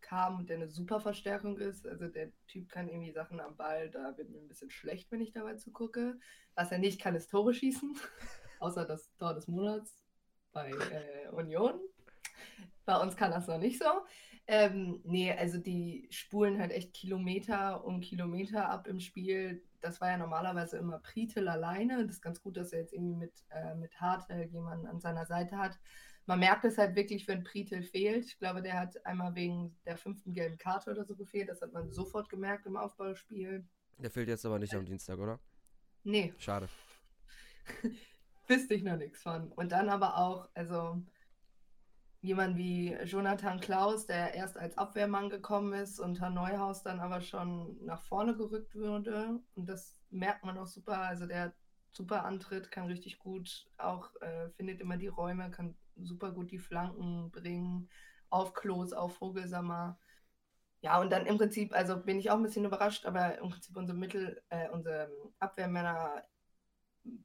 kam 0.02 0.40
und 0.40 0.50
der 0.50 0.58
eine 0.58 0.68
super 0.68 1.00
Verstärkung 1.00 1.58
ist. 1.58 1.88
Also 1.88 2.08
der 2.08 2.32
Typ 2.48 2.68
kann 2.70 2.90
irgendwie 2.90 3.14
Sachen 3.14 3.40
am 3.40 3.56
Ball, 3.56 3.90
da 3.90 4.18
wird 4.18 4.30
mir 4.30 4.40
ein 4.40 4.48
bisschen 4.48 4.72
schlecht, 4.72 5.10
wenn 5.12 5.22
ich 5.22 5.32
dabei 5.32 5.56
zugucke. 5.56 6.20
Was 6.56 6.72
er 6.72 6.80
nicht 6.80 7.00
kann, 7.00 7.16
ist 7.16 7.30
Tore 7.30 7.54
schießen, 7.54 7.96
außer 8.60 8.86
das 8.86 9.16
Tor 9.18 9.34
des 9.34 9.48
Monats 9.48 10.04
bei 10.52 10.72
äh, 10.72 11.30
Union. 11.30 11.80
Bei 12.84 12.98
uns 12.98 13.16
kann 13.16 13.32
das 13.32 13.48
noch 13.48 13.60
nicht 13.60 13.80
so. 13.80 13.86
Ähm, 14.48 15.02
nee, 15.04 15.32
also 15.32 15.58
die 15.58 16.08
spulen 16.10 16.60
halt 16.60 16.72
echt 16.72 16.94
Kilometer 16.94 17.86
um 17.86 18.02
Kilometer 18.02 18.70
ab 18.70 18.88
im 18.88 19.00
Spiel. 19.00 19.64
Das 19.80 20.02
war 20.02 20.10
ja 20.10 20.18
normalerweise 20.18 20.78
immer 20.78 21.00
Pritel 21.00 21.48
alleine. 21.48 22.06
Das 22.06 22.16
ist 22.16 22.22
ganz 22.22 22.42
gut, 22.42 22.58
dass 22.58 22.74
er 22.74 22.82
jetzt 22.82 22.94
irgendwie 22.94 23.16
mit, 23.16 23.34
äh, 23.50 23.76
mit 23.76 24.00
Hartel 24.00 24.46
jemanden 24.52 24.88
an 24.88 25.00
seiner 25.00 25.26
Seite 25.26 25.58
hat. 25.58 25.80
Man 26.26 26.40
merkt 26.40 26.66
es 26.66 26.78
halt 26.78 26.96
wirklich, 26.96 27.28
wenn 27.28 27.44
Pritel 27.44 27.82
fehlt. 27.82 28.26
Ich 28.26 28.38
glaube, 28.38 28.62
der 28.62 28.80
hat 28.80 29.06
einmal 29.06 29.36
wegen 29.36 29.76
der 29.86 29.98
fünften 29.98 30.34
gelben 30.34 30.58
Karte 30.58 30.92
oder 30.92 31.04
so 31.04 31.16
gefehlt. 31.16 31.50
Das 31.50 31.62
hat 31.62 31.74
man 31.74 31.92
sofort 31.92 32.30
gemerkt 32.30 32.66
im 32.66 32.78
Aufbauspiel. 32.78 33.66
Der 33.98 34.12
fehlt 34.12 34.28
jetzt 34.28 34.46
aber 34.46 34.60
nicht 34.60 34.74
am 34.76 34.86
Dienstag, 34.86 35.18
oder? 35.18 35.40
Nee. 36.04 36.34
Schade. 36.38 36.70
Wüsste 38.48 38.74
ich 38.74 38.84
noch 38.84 38.98
nichts 38.98 39.22
von. 39.22 39.52
Und 39.54 39.72
dann 39.72 39.90
aber 39.90 40.18
auch, 40.18 40.50
also 40.54 41.02
jemand 42.22 42.56
wie 42.58 42.94
Jonathan 43.04 43.60
Klaus, 43.60 44.06
der 44.06 44.36
erst 44.36 44.58
als 44.58 44.78
Abwehrmann 44.78 45.30
gekommen 45.30 45.74
ist 45.74 46.00
und 46.00 46.22
Herr 46.22 46.30
Neuhaus 46.30 46.84
dann 46.84 47.00
aber 47.00 47.22
schon 47.22 47.84
nach 47.84 48.02
vorne 48.04 48.36
gerückt 48.36 48.76
wurde. 48.76 49.40
Und 49.56 49.68
das 49.68 49.98
merkt 50.12 50.46
man 50.46 50.58
auch 50.58 50.68
super. 50.68 51.00
Also 51.00 51.26
der 51.26 51.54
super 51.92 52.24
Antritt, 52.24 52.72
kann 52.72 52.86
richtig 52.86 53.20
gut 53.20 53.68
auch, 53.78 54.10
äh, 54.22 54.50
findet 54.52 54.82
immer 54.82 54.98
die 54.98 55.08
Räume, 55.08 55.52
kann 55.52 55.76
super 55.98 56.32
gut 56.32 56.52
die 56.52 56.60
Flanken 56.60 57.32
bringen, 57.32 57.90
auf 58.30 58.54
Klos, 58.54 58.94
auf 58.94 59.16
Vogelsammer. 59.18 60.00
Ja, 60.82 61.00
und 61.02 61.12
dann 61.12 61.26
im 61.26 61.38
Prinzip, 61.38 61.74
also 61.74 61.98
bin 62.02 62.20
ich 62.20 62.32
auch 62.32 62.38
ein 62.38 62.44
bisschen 62.44 62.66
überrascht, 62.66 63.06
aber 63.06 63.38
im 63.40 63.50
Prinzip 63.50 63.76
unsere 63.76 63.98
Mittel, 63.98 64.42
äh, 64.50 64.70
unsere 64.70 65.12
Abwehrmänner 65.40 66.24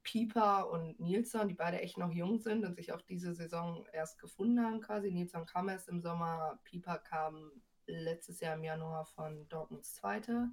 Pieper 0.03 0.69
und 0.71 0.99
Nilsson, 0.99 1.47
die 1.47 1.53
beide 1.53 1.81
echt 1.81 1.97
noch 1.97 2.11
jung 2.11 2.39
sind 2.39 2.65
und 2.65 2.75
sich 2.75 2.91
auch 2.91 3.01
diese 3.01 3.33
Saison 3.35 3.85
erst 3.93 4.19
gefunden 4.19 4.63
haben 4.63 4.81
quasi. 4.81 5.11
Nilsson 5.11 5.45
kam 5.45 5.69
erst 5.69 5.89
im 5.89 6.01
Sommer, 6.01 6.59
Pieper 6.63 6.97
kam 6.97 7.51
letztes 7.85 8.39
Jahr 8.39 8.55
im 8.55 8.63
Januar 8.63 9.05
von 9.05 9.47
Dortmunds 9.49 9.93
Zweite. 9.93 10.49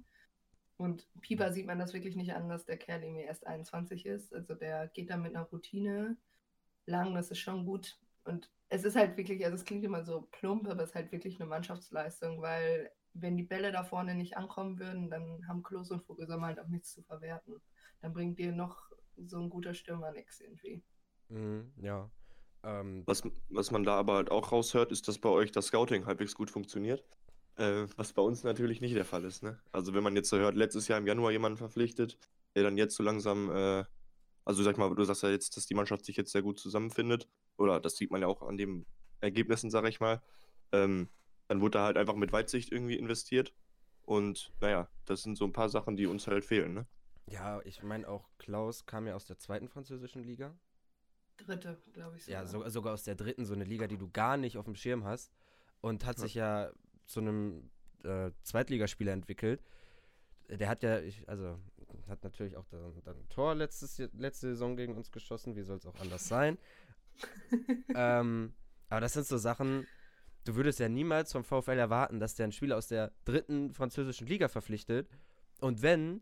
Und 0.77 1.07
Pieper 1.21 1.53
sieht 1.53 1.65
man 1.65 1.79
das 1.79 1.93
wirklich 1.93 2.15
nicht 2.15 2.33
an, 2.33 2.49
dass 2.49 2.65
der 2.65 2.77
Kerl 2.77 3.03
irgendwie 3.03 3.23
erst 3.23 3.47
21 3.47 4.05
ist. 4.05 4.33
Also 4.33 4.55
der 4.55 4.87
geht 4.89 5.09
da 5.09 5.17
mit 5.17 5.35
einer 5.35 5.45
Routine 5.45 6.17
lang, 6.85 7.15
das 7.15 7.31
ist 7.31 7.39
schon 7.39 7.65
gut. 7.65 7.97
Und 8.25 8.51
es 8.69 8.83
ist 8.83 8.95
halt 8.95 9.17
wirklich, 9.17 9.43
also 9.45 9.55
es 9.55 9.65
klingt 9.65 9.85
immer 9.85 10.03
so 10.03 10.27
plump, 10.31 10.67
aber 10.67 10.83
es 10.83 10.89
ist 10.89 10.95
halt 10.95 11.11
wirklich 11.11 11.39
eine 11.39 11.49
Mannschaftsleistung, 11.49 12.41
weil 12.41 12.91
wenn 13.13 13.37
die 13.37 13.43
Bälle 13.43 13.71
da 13.71 13.83
vorne 13.83 14.15
nicht 14.15 14.35
ankommen 14.37 14.77
würden, 14.77 15.09
dann 15.09 15.47
haben 15.47 15.63
Klos 15.63 15.91
und 15.91 16.03
Vogelsammer 16.03 16.47
halt 16.47 16.59
auch 16.59 16.67
nichts 16.67 16.93
zu 16.93 17.01
verwerten. 17.03 17.61
Dann 18.01 18.13
bringt 18.13 18.37
dir 18.37 18.51
noch 18.51 18.91
so 19.25 19.39
ein 19.39 19.49
guter 19.49 19.73
Stürmer 19.73 20.11
nichts 20.11 20.39
irgendwie. 20.39 20.83
Mhm, 21.29 21.71
ja. 21.81 22.09
Ähm, 22.63 23.03
Was, 23.05 23.23
was 23.49 23.71
man 23.71 23.83
da 23.83 23.95
aber 23.95 24.15
halt 24.15 24.31
auch 24.31 24.51
raushört, 24.51 24.91
ist, 24.91 25.07
dass 25.07 25.19
bei 25.19 25.29
euch 25.29 25.51
das 25.51 25.67
Scouting 25.67 26.05
halbwegs 26.05 26.35
gut 26.35 26.49
funktioniert. 26.49 27.03
Äh, 27.57 27.87
was 27.95 28.13
bei 28.13 28.21
uns 28.21 28.43
natürlich 28.43 28.81
nicht 28.81 28.95
der 28.95 29.05
Fall 29.05 29.23
ist. 29.23 29.43
Ne? 29.43 29.59
Also 29.71 29.93
wenn 29.93 30.03
man 30.03 30.15
jetzt 30.15 30.29
so 30.29 30.37
hört, 30.37 30.55
letztes 30.55 30.87
Jahr 30.87 30.99
im 30.99 31.07
Januar 31.07 31.31
jemanden 31.31 31.57
verpflichtet, 31.57 32.17
der 32.55 32.63
dann 32.63 32.77
jetzt 32.77 32.95
so 32.95 33.03
langsam, 33.03 33.49
äh, 33.49 33.85
also 34.43 34.63
sag 34.63 34.77
mal, 34.77 34.93
du 34.93 35.03
sagst 35.03 35.23
ja 35.23 35.29
jetzt, 35.29 35.55
dass 35.55 35.65
die 35.65 35.75
Mannschaft 35.75 36.05
sich 36.05 36.17
jetzt 36.17 36.31
sehr 36.31 36.41
gut 36.41 36.59
zusammenfindet. 36.59 37.29
Oder 37.57 37.79
das 37.79 37.95
sieht 37.95 38.11
man 38.11 38.21
ja 38.21 38.27
auch 38.27 38.41
an 38.41 38.57
den 38.57 38.85
Ergebnissen, 39.21 39.69
sag 39.69 39.85
ich 39.87 39.99
mal. 39.99 40.21
Ähm, 40.71 41.09
dann 41.47 41.61
wurde 41.61 41.77
da 41.77 41.85
halt 41.85 41.97
einfach 41.97 42.15
mit 42.15 42.33
Weitsicht 42.33 42.71
irgendwie 42.71 42.97
investiert. 42.97 43.53
Und 44.01 44.51
naja, 44.59 44.89
das 45.05 45.23
sind 45.23 45.37
so 45.37 45.45
ein 45.45 45.53
paar 45.53 45.69
Sachen, 45.69 45.95
die 45.95 46.07
uns 46.07 46.27
halt 46.27 46.45
fehlen. 46.45 46.73
Ne? 46.73 46.87
Ja, 47.27 47.61
ich 47.63 47.81
meine 47.83 48.07
auch, 48.07 48.29
Klaus 48.37 48.85
kam 48.85 49.07
ja 49.07 49.15
aus 49.15 49.25
der 49.25 49.37
zweiten 49.37 49.67
französischen 49.67 50.23
Liga. 50.23 50.55
Dritte, 51.37 51.77
glaube 51.93 52.17
ich. 52.17 52.27
Ja, 52.27 52.45
sogar. 52.45 52.69
so, 52.69 52.73
sogar 52.73 52.93
aus 52.93 53.03
der 53.03 53.15
dritten, 53.15 53.45
so 53.45 53.53
eine 53.53 53.63
Liga, 53.65 53.87
die 53.87 53.97
du 53.97 54.09
gar 54.09 54.37
nicht 54.37 54.57
auf 54.57 54.65
dem 54.65 54.75
Schirm 54.75 55.03
hast. 55.03 55.33
Und 55.81 56.05
hat 56.05 56.17
Ja. 56.17 56.23
sich 56.23 56.33
ja 56.35 56.71
zu 57.05 57.19
einem 57.19 57.69
äh, 58.03 58.31
Zweitligaspieler 58.43 59.11
entwickelt. 59.11 59.61
Der 60.49 60.69
hat 60.69 60.83
ja, 60.83 60.99
ich, 60.99 61.27
also, 61.27 61.59
hat 62.07 62.23
natürlich 62.23 62.55
auch 62.55 62.65
dann, 62.67 63.01
dann 63.03 63.17
ein 63.17 63.29
Tor 63.29 63.55
letztes, 63.55 63.97
letzte 64.13 64.47
Saison 64.49 64.75
gegen 64.77 64.95
uns 64.95 65.11
geschossen. 65.11 65.55
Wie 65.55 65.63
soll 65.63 65.77
es 65.77 65.85
auch 65.85 65.99
anders 65.99 66.27
sein? 66.27 66.57
ähm, 67.95 68.53
aber 68.89 69.01
das 69.01 69.13
sind 69.13 69.25
so 69.25 69.37
Sachen, 69.37 69.87
du 70.45 70.55
würdest 70.55 70.79
ja 70.79 70.89
niemals 70.89 71.31
vom 71.31 71.43
VfL 71.43 71.77
erwarten, 71.79 72.19
dass 72.19 72.35
der 72.35 72.45
einen 72.45 72.53
Spieler 72.53 72.77
aus 72.77 72.87
der 72.87 73.11
dritten 73.25 73.73
französischen 73.73 74.27
Liga 74.27 74.47
verpflichtet. 74.47 75.09
Und 75.61 75.81
wenn, 75.81 76.21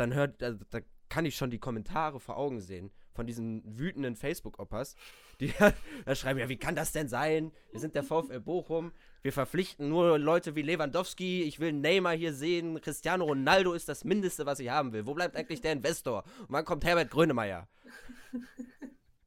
dann 0.00 0.14
hört, 0.14 0.40
da, 0.42 0.52
da 0.70 0.80
kann 1.08 1.24
ich 1.26 1.36
schon 1.36 1.50
die 1.50 1.58
Kommentare 1.58 2.20
vor 2.20 2.36
Augen 2.36 2.60
sehen 2.60 2.90
von 3.12 3.26
diesen 3.26 3.62
wütenden 3.78 4.16
Facebook-Oppas, 4.16 4.94
die 5.40 5.52
da 6.06 6.14
schreiben, 6.14 6.38
ja, 6.38 6.48
wie 6.48 6.56
kann 6.56 6.74
das 6.76 6.92
denn 6.92 7.08
sein? 7.08 7.52
Wir 7.72 7.80
sind 7.80 7.94
der 7.94 8.04
VfL 8.04 8.40
Bochum, 8.40 8.92
wir 9.22 9.32
verpflichten 9.32 9.88
nur 9.88 10.18
Leute 10.18 10.54
wie 10.54 10.62
Lewandowski, 10.62 11.42
ich 11.42 11.60
will 11.60 11.72
Neymar 11.72 12.14
hier 12.14 12.32
sehen, 12.32 12.80
Cristiano 12.80 13.24
Ronaldo 13.24 13.72
ist 13.74 13.88
das 13.88 14.04
Mindeste, 14.04 14.46
was 14.46 14.60
ich 14.60 14.70
haben 14.70 14.92
will. 14.92 15.06
Wo 15.06 15.14
bleibt 15.14 15.36
eigentlich 15.36 15.60
der 15.60 15.72
Investor? 15.72 16.24
Und 16.40 16.50
wann 16.50 16.64
kommt 16.64 16.84
Herbert 16.84 17.10
Grönemeyer? 17.10 17.68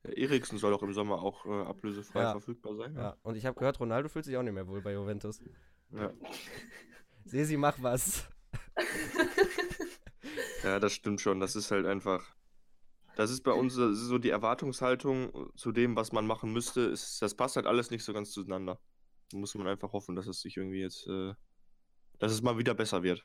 Der 0.03 0.18
Eriksen 0.18 0.58
soll 0.58 0.74
auch 0.74 0.84
im 0.84 0.94
Sommer 0.94 1.22
auch 1.22 1.46
äh, 1.46 1.50
ablösefrei 1.50 2.22
Ja. 2.24 2.32
verfügbar 2.32 2.75
sein. 2.75 2.96
Ja, 2.96 3.18
und 3.22 3.36
ich 3.36 3.46
habe 3.46 3.60
gehört, 3.60 3.80
Ronaldo 3.80 4.10
fühlt 4.10 4.25
sich 4.25 4.36
auch 4.38 4.44
nicht 4.44 4.53
mehr 4.53 4.68
wohl 4.68 4.82
bei 4.82 4.94
Juventus. 4.94 5.39
Ja. 5.92 6.12
Sesi, 7.25 7.58
mach 7.58 7.77
was. 7.82 8.27
Ja, 10.63 10.79
das 10.79 10.93
stimmt 10.93 11.22
schon. 11.22 11.39
Das 11.39 11.55
ist 11.55 11.72
halt 11.72 11.86
einfach. 11.86 12.24
Das 13.15 13.29
ist 13.32 13.43
bei 13.43 13.51
uns 13.51 13.75
so- 13.75 14.17
die 14.17 14.29
Erwartungshaltung 14.29 15.51
zu 15.55 15.72
dem, 15.72 15.96
was 15.96 16.12
man 16.12 16.25
machen 16.25 16.51
müsste. 16.53 16.82
Ist, 16.82 17.22
das 17.22 17.36
passt 17.36 17.55
halt 17.58 17.67
alles 17.67 17.91
nicht 17.91 18.03
so 18.03 18.13
ganz 18.13 18.32
zueinander. 18.32 18.79
Da 19.32 19.38
muss 19.38 19.53
man 19.55 19.67
einfach 19.67 19.93
hoffen, 19.93 20.15
dass 20.15 20.27
es 20.27 20.41
sich 20.41 20.58
irgendwie 20.58 20.82
jetzt, 20.82 21.08
äh, 21.08 21.34
dass 22.20 22.32
es 22.32 22.41
mal 22.41 22.58
wieder 22.58 22.74
besser 22.74 23.03
wird. 23.03 23.24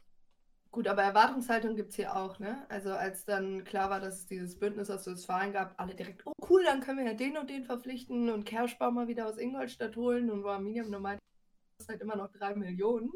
Gut, 0.70 0.86
aber 0.86 1.02
Erwartungshaltung 1.02 1.76
gibt 1.76 1.90
es 1.90 1.96
hier 1.96 2.14
auch, 2.14 2.38
ne? 2.38 2.66
Also 2.68 2.92
als 2.92 3.24
dann 3.24 3.64
klar 3.64 3.88
war, 3.88 4.00
dass 4.00 4.20
es 4.20 4.26
dieses 4.26 4.58
Bündnis 4.58 4.90
aus 4.90 5.06
Westfalen 5.06 5.52
gab, 5.54 5.80
alle 5.80 5.94
direkt, 5.94 6.26
oh 6.26 6.32
cool, 6.50 6.62
dann 6.64 6.80
können 6.82 6.98
wir 6.98 7.06
ja 7.06 7.14
den 7.14 7.38
und 7.38 7.48
den 7.48 7.64
verpflichten 7.64 8.28
und 8.28 8.44
Kerschbau 8.44 8.90
mal 8.90 9.08
wieder 9.08 9.26
aus 9.26 9.38
Ingolstadt 9.38 9.96
holen 9.96 10.30
und 10.30 10.44
Arminium 10.44 10.90
nur 10.90 11.00
meinte, 11.00 11.22
das 11.78 11.88
halt 11.88 12.02
immer 12.02 12.16
noch 12.16 12.30
drei 12.32 12.54
Millionen. 12.54 13.10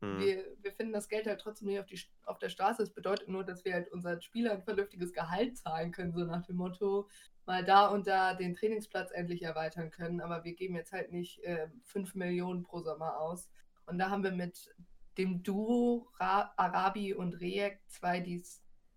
Hm. 0.00 0.20
Wir, 0.20 0.44
wir 0.60 0.72
finden 0.72 0.92
das 0.92 1.08
Geld 1.08 1.26
halt 1.26 1.40
trotzdem 1.40 1.68
nicht 1.68 1.80
auf, 1.80 1.86
die, 1.86 2.00
auf 2.24 2.38
der 2.38 2.48
Straße. 2.48 2.82
Das 2.82 2.94
bedeutet 2.94 3.28
nur, 3.28 3.44
dass 3.44 3.64
wir 3.64 3.74
halt 3.74 3.90
unseren 3.92 4.20
Spielern 4.20 4.58
ein 4.58 4.62
vernünftiges 4.62 5.12
Gehalt 5.12 5.58
zahlen 5.58 5.92
können, 5.92 6.12
so 6.12 6.24
nach 6.24 6.46
dem 6.46 6.56
Motto, 6.56 7.08
mal 7.46 7.64
da 7.64 7.88
und 7.88 8.06
da 8.06 8.34
den 8.34 8.54
Trainingsplatz 8.54 9.10
endlich 9.10 9.42
erweitern 9.42 9.90
können. 9.90 10.20
Aber 10.20 10.44
wir 10.44 10.54
geben 10.54 10.76
jetzt 10.76 10.92
halt 10.92 11.10
nicht 11.10 11.42
äh, 11.44 11.68
5 11.84 12.14
Millionen 12.14 12.62
pro 12.62 12.80
Sommer 12.80 13.18
aus. 13.18 13.50
Und 13.86 13.98
da 13.98 14.10
haben 14.10 14.22
wir 14.22 14.32
mit 14.32 14.74
dem 15.16 15.42
Duo 15.42 16.08
Ra 16.20 16.52
Arabi 16.56 17.14
und 17.14 17.34
Rejek 17.40 17.80
zwei, 17.88 18.20
die 18.20 18.42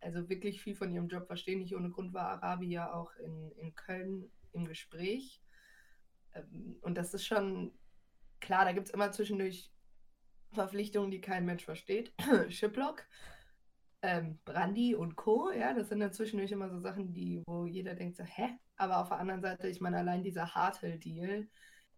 also 0.02 0.30
wirklich 0.30 0.62
viel 0.62 0.76
von 0.76 0.92
ihrem 0.92 1.08
Job 1.08 1.28
verstehen. 1.28 1.60
Nicht 1.60 1.76
ohne 1.76 1.90
Grund 1.90 2.14
war 2.14 2.28
Arabi 2.28 2.68
ja 2.68 2.94
auch 2.94 3.16
in, 3.16 3.52
in 3.54 3.74
Köln 3.74 4.32
im 4.52 4.66
Gespräch. 4.66 5.42
Ähm, 6.34 6.78
und 6.82 6.96
das 6.96 7.14
ist 7.14 7.26
schon 7.26 7.74
klar, 8.40 8.66
da 8.66 8.74
gibt 8.74 8.88
es 8.88 8.94
immer 8.94 9.12
zwischendurch 9.12 9.71
Verpflichtungen, 10.54 11.12
die 11.12 11.22
kein 11.22 11.46
Mensch 11.46 11.66
versteht. 11.66 12.14
Shiplock, 12.50 13.06
ähm, 14.02 14.40
Brandy 14.46 14.96
und 14.96 15.16
Co. 15.16 15.52
Ja, 15.52 15.74
das 15.74 15.90
sind 15.90 16.00
dann 16.00 16.14
zwischendurch 16.14 16.52
immer 16.52 16.70
so 16.70 16.80
Sachen, 16.80 17.14
die, 17.14 17.44
wo 17.46 17.66
jeder 17.66 17.96
denkt 17.96 18.18
so, 18.18 18.24
hä? 18.24 18.58
Aber 18.76 19.00
auf 19.00 19.10
der 19.10 19.20
anderen 19.20 19.42
Seite, 19.42 19.68
ich 19.68 19.80
meine, 19.82 19.98
allein 19.98 20.24
dieser 20.24 20.56
Hartl-Deal, 20.56 21.48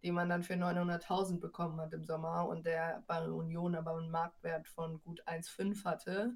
den 0.02 0.14
man 0.14 0.28
dann 0.28 0.42
für 0.42 0.54
900.000 0.54 1.40
bekommen 1.40 1.80
hat 1.80 1.94
im 1.94 2.04
Sommer 2.04 2.46
und 2.46 2.66
der 2.66 3.02
bei 3.06 3.26
Union 3.26 3.74
aber 3.74 3.96
einen 3.96 4.10
Marktwert 4.10 4.68
von 4.68 5.00
gut 5.02 5.26
1,5 5.26 5.84
hatte, 5.84 6.34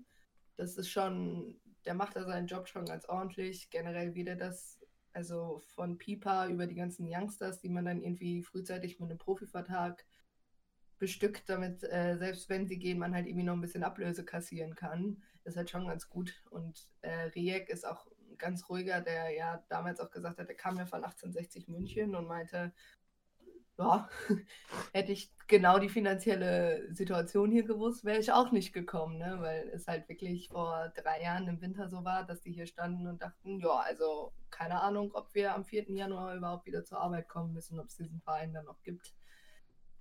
das 0.57 0.77
ist 0.77 0.89
schon, 0.91 1.61
der 1.85 1.95
macht 1.95 2.17
da 2.17 2.25
seinen 2.25 2.47
Job 2.47 2.67
schon 2.67 2.87
ganz 2.87 3.05
ordentlich. 3.05 3.69
Generell 3.71 4.15
wieder 4.15 4.37
das, 4.37 4.81
also 5.13 5.61
von 5.75 5.99
Pipa 5.99 6.49
über 6.49 6.67
die 6.67 6.75
ganzen 6.75 7.07
Youngsters, 7.09 7.61
die 7.61 7.69
man 7.69 7.85
dann 7.85 8.03
irgendwie 8.03 8.43
frühzeitig 8.43 8.99
mit 8.99 9.11
einem 9.11 9.19
Profivertrag 9.19 10.05
bestückt, 10.99 11.49
damit 11.49 11.83
äh, 11.85 12.17
selbst 12.19 12.49
wenn 12.49 12.67
sie 12.67 12.79
gehen, 12.79 12.99
man 12.99 13.15
halt 13.15 13.27
irgendwie 13.27 13.45
noch 13.45 13.55
ein 13.55 13.61
bisschen 13.61 13.85
Ablöse 13.85 14.25
kassieren 14.25 14.75
kann. 14.75 15.23
Das 15.45 15.55
ist 15.55 15.57
halt 15.57 15.71
schon 15.71 15.87
ganz 15.87 16.09
gut. 16.09 16.35
Und 16.51 16.89
äh, 17.03 17.29
Rijek 17.35 17.69
ist 17.69 17.87
auch 17.87 18.07
ganz 18.39 18.69
ruhiger, 18.69 19.01
der 19.01 19.31
ja 19.31 19.65
damals 19.69 20.01
auch 20.01 20.11
gesagt 20.11 20.39
hat, 20.39 20.49
er 20.49 20.55
kam 20.55 20.77
ja 20.77 20.87
von 20.87 21.03
1860 21.05 21.69
München 21.69 22.15
und 22.15 22.27
meinte, 22.27 22.73
ja, 23.79 24.09
hätte 24.93 25.13
ich 25.13 25.33
genau 25.47 25.79
die 25.79 25.89
finanzielle 25.89 26.93
Situation 26.93 27.51
hier 27.51 27.63
gewusst, 27.65 28.05
wäre 28.05 28.19
ich 28.19 28.33
auch 28.33 28.51
nicht 28.51 28.73
gekommen, 28.73 29.19
ne? 29.19 29.37
weil 29.41 29.69
es 29.73 29.87
halt 29.87 30.09
wirklich 30.09 30.49
vor 30.49 30.93
drei 30.97 31.23
Jahren 31.23 31.47
im 31.47 31.61
Winter 31.61 31.89
so 31.89 32.05
war, 32.05 32.25
dass 32.25 32.41
die 32.41 32.53
hier 32.53 32.67
standen 32.67 33.07
und 33.07 33.23
dachten, 33.23 33.61
ja, 33.61 33.77
also 33.81 34.33
keine 34.51 34.81
Ahnung, 34.81 35.13
ob 35.15 35.33
wir 35.35 35.55
am 35.55 35.65
4. 35.65 35.91
Januar 35.93 36.35
überhaupt 36.35 36.67
wieder 36.67 36.85
zur 36.85 37.01
Arbeit 37.01 37.29
kommen 37.29 37.53
müssen, 37.53 37.79
ob 37.79 37.87
es 37.87 37.97
diesen 37.97 38.21
Verein 38.21 38.53
dann 38.53 38.65
noch 38.65 38.83
gibt. 38.83 39.15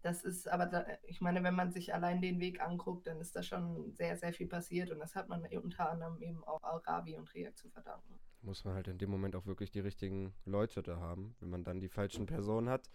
Das 0.02 0.24
ist 0.24 0.48
aber, 0.48 0.68
da, 0.68 0.86
ich 1.04 1.22
meine, 1.22 1.44
wenn 1.44 1.56
man 1.56 1.72
sich 1.72 1.94
allein 1.94 2.22
den 2.22 2.40
Weg 2.40 2.62
anguckt, 2.62 3.08
dann 3.08 3.20
ist 3.20 3.36
da 3.36 3.42
schon 3.42 3.92
sehr, 3.94 4.16
sehr 4.16 4.32
viel 4.32 4.48
passiert 4.48 4.92
und 4.92 5.00
das 5.00 5.16
hat 5.16 5.28
man 5.28 5.46
unter 5.46 5.90
anderem 5.90 6.22
eben 6.22 6.44
auch 6.44 6.62
Arabi 6.64 7.18
und 7.18 7.34
Riak 7.34 7.58
zu 7.58 7.70
verdanken. 7.70 8.20
Muss 8.42 8.64
man 8.64 8.76
halt 8.76 8.88
in 8.88 9.00
dem 9.00 9.10
Moment 9.10 9.36
auch 9.36 9.46
wirklich 9.46 9.72
die 9.72 9.80
richtigen 9.80 10.34
Leute 10.46 10.84
da 10.84 10.98
haben. 11.00 11.36
Wenn 11.40 11.50
man 11.50 11.64
dann 11.64 11.80
die 11.80 11.90
falschen 11.90 12.28
Personen 12.28 12.70
hat, 12.70 12.90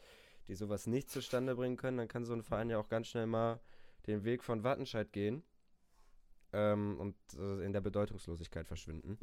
die 0.46 0.54
sowas 0.54 0.86
nicht 0.86 1.10
zustande 1.10 1.56
bringen 1.56 1.76
können, 1.76 1.98
dann 1.98 2.08
kann 2.08 2.24
so 2.24 2.32
ein 2.32 2.42
Verein 2.42 2.70
ja 2.70 2.78
auch 2.78 2.88
ganz 2.88 3.08
schnell 3.08 3.26
mal 3.26 3.60
den 4.06 4.24
Weg 4.24 4.42
von 4.42 4.64
Wattenscheid 4.64 5.12
gehen 5.12 5.42
ähm, 6.52 6.98
und 6.98 7.16
äh, 7.34 7.64
in 7.64 7.72
der 7.72 7.80
Bedeutungslosigkeit 7.80 8.66
verschwinden. 8.66 9.18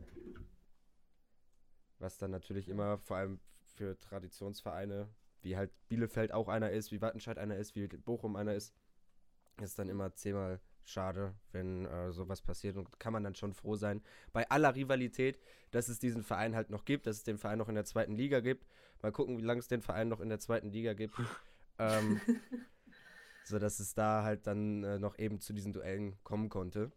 Was 2.00 2.18
dann 2.18 2.32
natürlich 2.32 2.70
immer 2.70 2.98
vor 2.98 3.18
allem 3.18 3.40
für 3.76 3.98
Traditionsvereine, 4.00 5.10
wie 5.42 5.58
halt 5.58 5.72
Bielefeld 5.88 6.32
auch 6.32 6.48
einer 6.48 6.72
ist, 6.72 6.92
wie 6.92 7.02
Wattenscheid 7.02 7.38
einer 7.38 7.58
ist, 7.58 7.76
wie 7.76 7.88
Bochum 7.88 8.36
einer 8.36 8.54
ist, 8.54 8.74
ist 9.62 9.80
dann 9.80 9.90
immer 9.90 10.14
zehnmal 10.16 10.60
schade, 10.86 11.36
wenn 11.52 11.86
äh, 11.86 12.12
sowas 12.12 12.42
passiert 12.42 12.76
und 12.78 13.00
kann 13.00 13.14
man 13.14 13.24
dann 13.24 13.36
schon 13.36 13.54
froh 13.54 13.76
sein, 13.76 14.02
bei 14.34 14.50
aller 14.50 14.76
Rivalität, 14.76 15.40
dass 15.72 15.88
es 15.88 16.00
diesen 16.00 16.24
Verein 16.24 16.56
halt 16.56 16.70
noch 16.70 16.86
gibt, 16.86 17.06
dass 17.08 17.18
es 17.18 17.24
den 17.24 17.38
Verein 17.38 17.60
noch 17.60 17.70
in 17.70 17.76
der 17.76 17.86
zweiten 17.86 18.16
Liga 18.16 18.40
gibt. 18.40 18.66
Mal 19.02 19.12
gucken, 19.12 19.38
wie 19.38 19.44
lange 19.44 19.60
es 19.60 19.68
den 19.68 19.82
Verein 19.82 20.08
noch 20.08 20.20
in 20.20 20.30
der 20.30 20.40
zweiten 20.40 20.72
Liga 20.72 20.94
gibt. 20.94 21.14
ähm, 21.80 22.20
so 23.46 23.60
dass 23.60 23.80
es 23.80 23.94
da 23.94 24.24
halt 24.24 24.48
dann 24.48 24.84
äh, 24.84 25.00
noch 25.00 25.18
eben 25.20 25.40
zu 25.40 25.54
diesen 25.54 25.74
Duellen 25.74 26.18
kommen 26.24 26.50
konnte. 26.50 26.92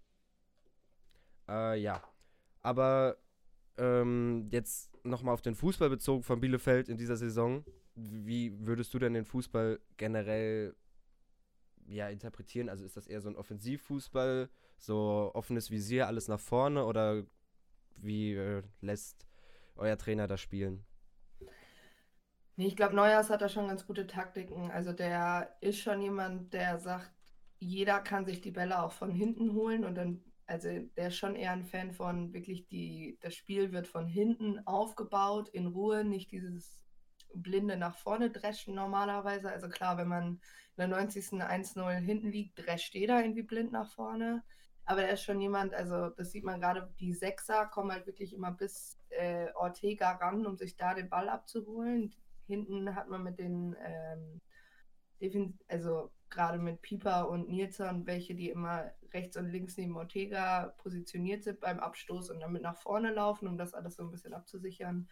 Äh, 1.49 1.80
ja. 1.80 2.02
Aber 2.62 3.16
ähm, 3.76 4.49
jetzt 4.50 4.90
nochmal 5.04 5.34
auf 5.34 5.42
den 5.42 5.54
Fußball 5.54 5.90
bezogen 5.90 6.22
von 6.22 6.40
Bielefeld 6.40 6.88
in 6.88 6.96
dieser 6.96 7.16
Saison. 7.16 7.64
Wie 7.94 8.66
würdest 8.66 8.92
du 8.94 8.99
denn 8.99 9.14
den 9.14 9.25
Fußball 9.25 9.80
generell 9.96 10.75
ja, 11.87 12.08
interpretieren? 12.08 12.68
Also 12.68 12.84
ist 12.84 12.96
das 12.96 13.06
eher 13.06 13.20
so 13.20 13.28
ein 13.28 13.37
Offensivfußball, 13.37 14.49
so 14.78 15.30
offenes 15.34 15.70
Visier, 15.70 16.06
alles 16.06 16.28
nach 16.28 16.40
vorne 16.40 16.84
oder 16.84 17.25
wie 18.00 18.34
äh, 18.34 18.62
lässt 18.80 19.26
euer 19.76 19.96
Trainer 19.99 20.26
das 20.26 20.40
spielen? 20.40 20.84
Nee, 22.56 22.66
ich 22.66 22.76
glaube, 22.76 22.94
Neuers 22.94 23.30
hat 23.30 23.40
da 23.40 23.49
schon 23.49 23.68
ganz 23.68 23.87
gute 23.87 24.06
Taktiken. 24.06 24.70
Also 24.70 24.92
der 24.92 25.56
ist 25.61 25.78
schon 25.78 26.02
jemand, 26.02 26.52
der 26.52 26.78
sagt, 26.78 27.11
jeder 27.58 28.00
kann 28.00 28.26
sich 28.26 28.40
die 28.40 28.50
Bälle 28.50 28.82
auch 28.82 28.92
von 28.92 29.11
hinten 29.11 29.54
holen 29.54 29.84
und 29.84 29.94
dann, 29.94 30.22
also 30.46 30.68
der 30.96 31.08
ist 31.08 31.16
schon 31.16 31.37
eher 31.37 31.52
ein 31.52 31.64
Fan 31.64 31.92
von 31.92 32.32
wirklich 32.34 32.68
die, 32.68 33.18
das 33.20 33.34
Spiel 33.34 33.72
wird 33.72 33.87
von 33.87 34.06
hinten 34.06 34.66
aufgebaut, 34.66 35.49
in 35.50 35.68
Ruhe, 35.68 36.04
nicht 36.04 36.32
dieses 36.32 36.81
blinde 37.34 37.76
nach 37.76 37.96
vorne 37.96 38.30
dreschen 38.30 38.74
normalerweise. 38.74 39.50
Also 39.50 39.68
klar, 39.68 39.96
wenn 39.98 40.08
man 40.08 40.40
in 40.76 40.76
der 40.76 40.88
90. 40.88 41.42
1-0 41.42 41.94
hinten 41.96 42.30
liegt, 42.30 42.58
drescht 42.58 42.94
jeder 42.94 43.20
irgendwie 43.20 43.42
blind 43.42 43.72
nach 43.72 43.90
vorne. 43.92 44.42
Aber 44.84 45.04
er 45.04 45.14
ist 45.14 45.22
schon 45.22 45.40
jemand, 45.40 45.74
also 45.74 46.10
das 46.10 46.32
sieht 46.32 46.44
man 46.44 46.60
gerade, 46.60 46.92
die 46.98 47.14
Sechser 47.14 47.66
kommen 47.66 47.92
halt 47.92 48.06
wirklich 48.06 48.34
immer 48.34 48.50
bis 48.50 48.98
äh, 49.10 49.52
Ortega 49.54 50.12
ran, 50.12 50.44
um 50.46 50.56
sich 50.56 50.76
da 50.76 50.94
den 50.94 51.08
Ball 51.08 51.28
abzuholen. 51.28 52.12
Hinten 52.46 52.94
hat 52.94 53.08
man 53.08 53.22
mit 53.22 53.38
den, 53.38 53.76
ähm, 53.84 54.40
also 55.68 56.10
gerade 56.30 56.58
mit 56.58 56.82
Pieper 56.82 57.28
und 57.28 57.48
Nilsson, 57.48 58.06
welche, 58.06 58.34
die 58.34 58.50
immer 58.50 58.90
rechts 59.12 59.36
und 59.36 59.50
links 59.50 59.76
neben 59.76 59.96
Ortega 59.96 60.74
positioniert 60.78 61.44
sind 61.44 61.60
beim 61.60 61.78
Abstoß 61.78 62.30
und 62.30 62.40
damit 62.40 62.62
nach 62.62 62.76
vorne 62.76 63.12
laufen, 63.12 63.46
um 63.46 63.58
das 63.58 63.74
alles 63.74 63.96
so 63.96 64.02
ein 64.02 64.10
bisschen 64.10 64.34
abzusichern. 64.34 65.08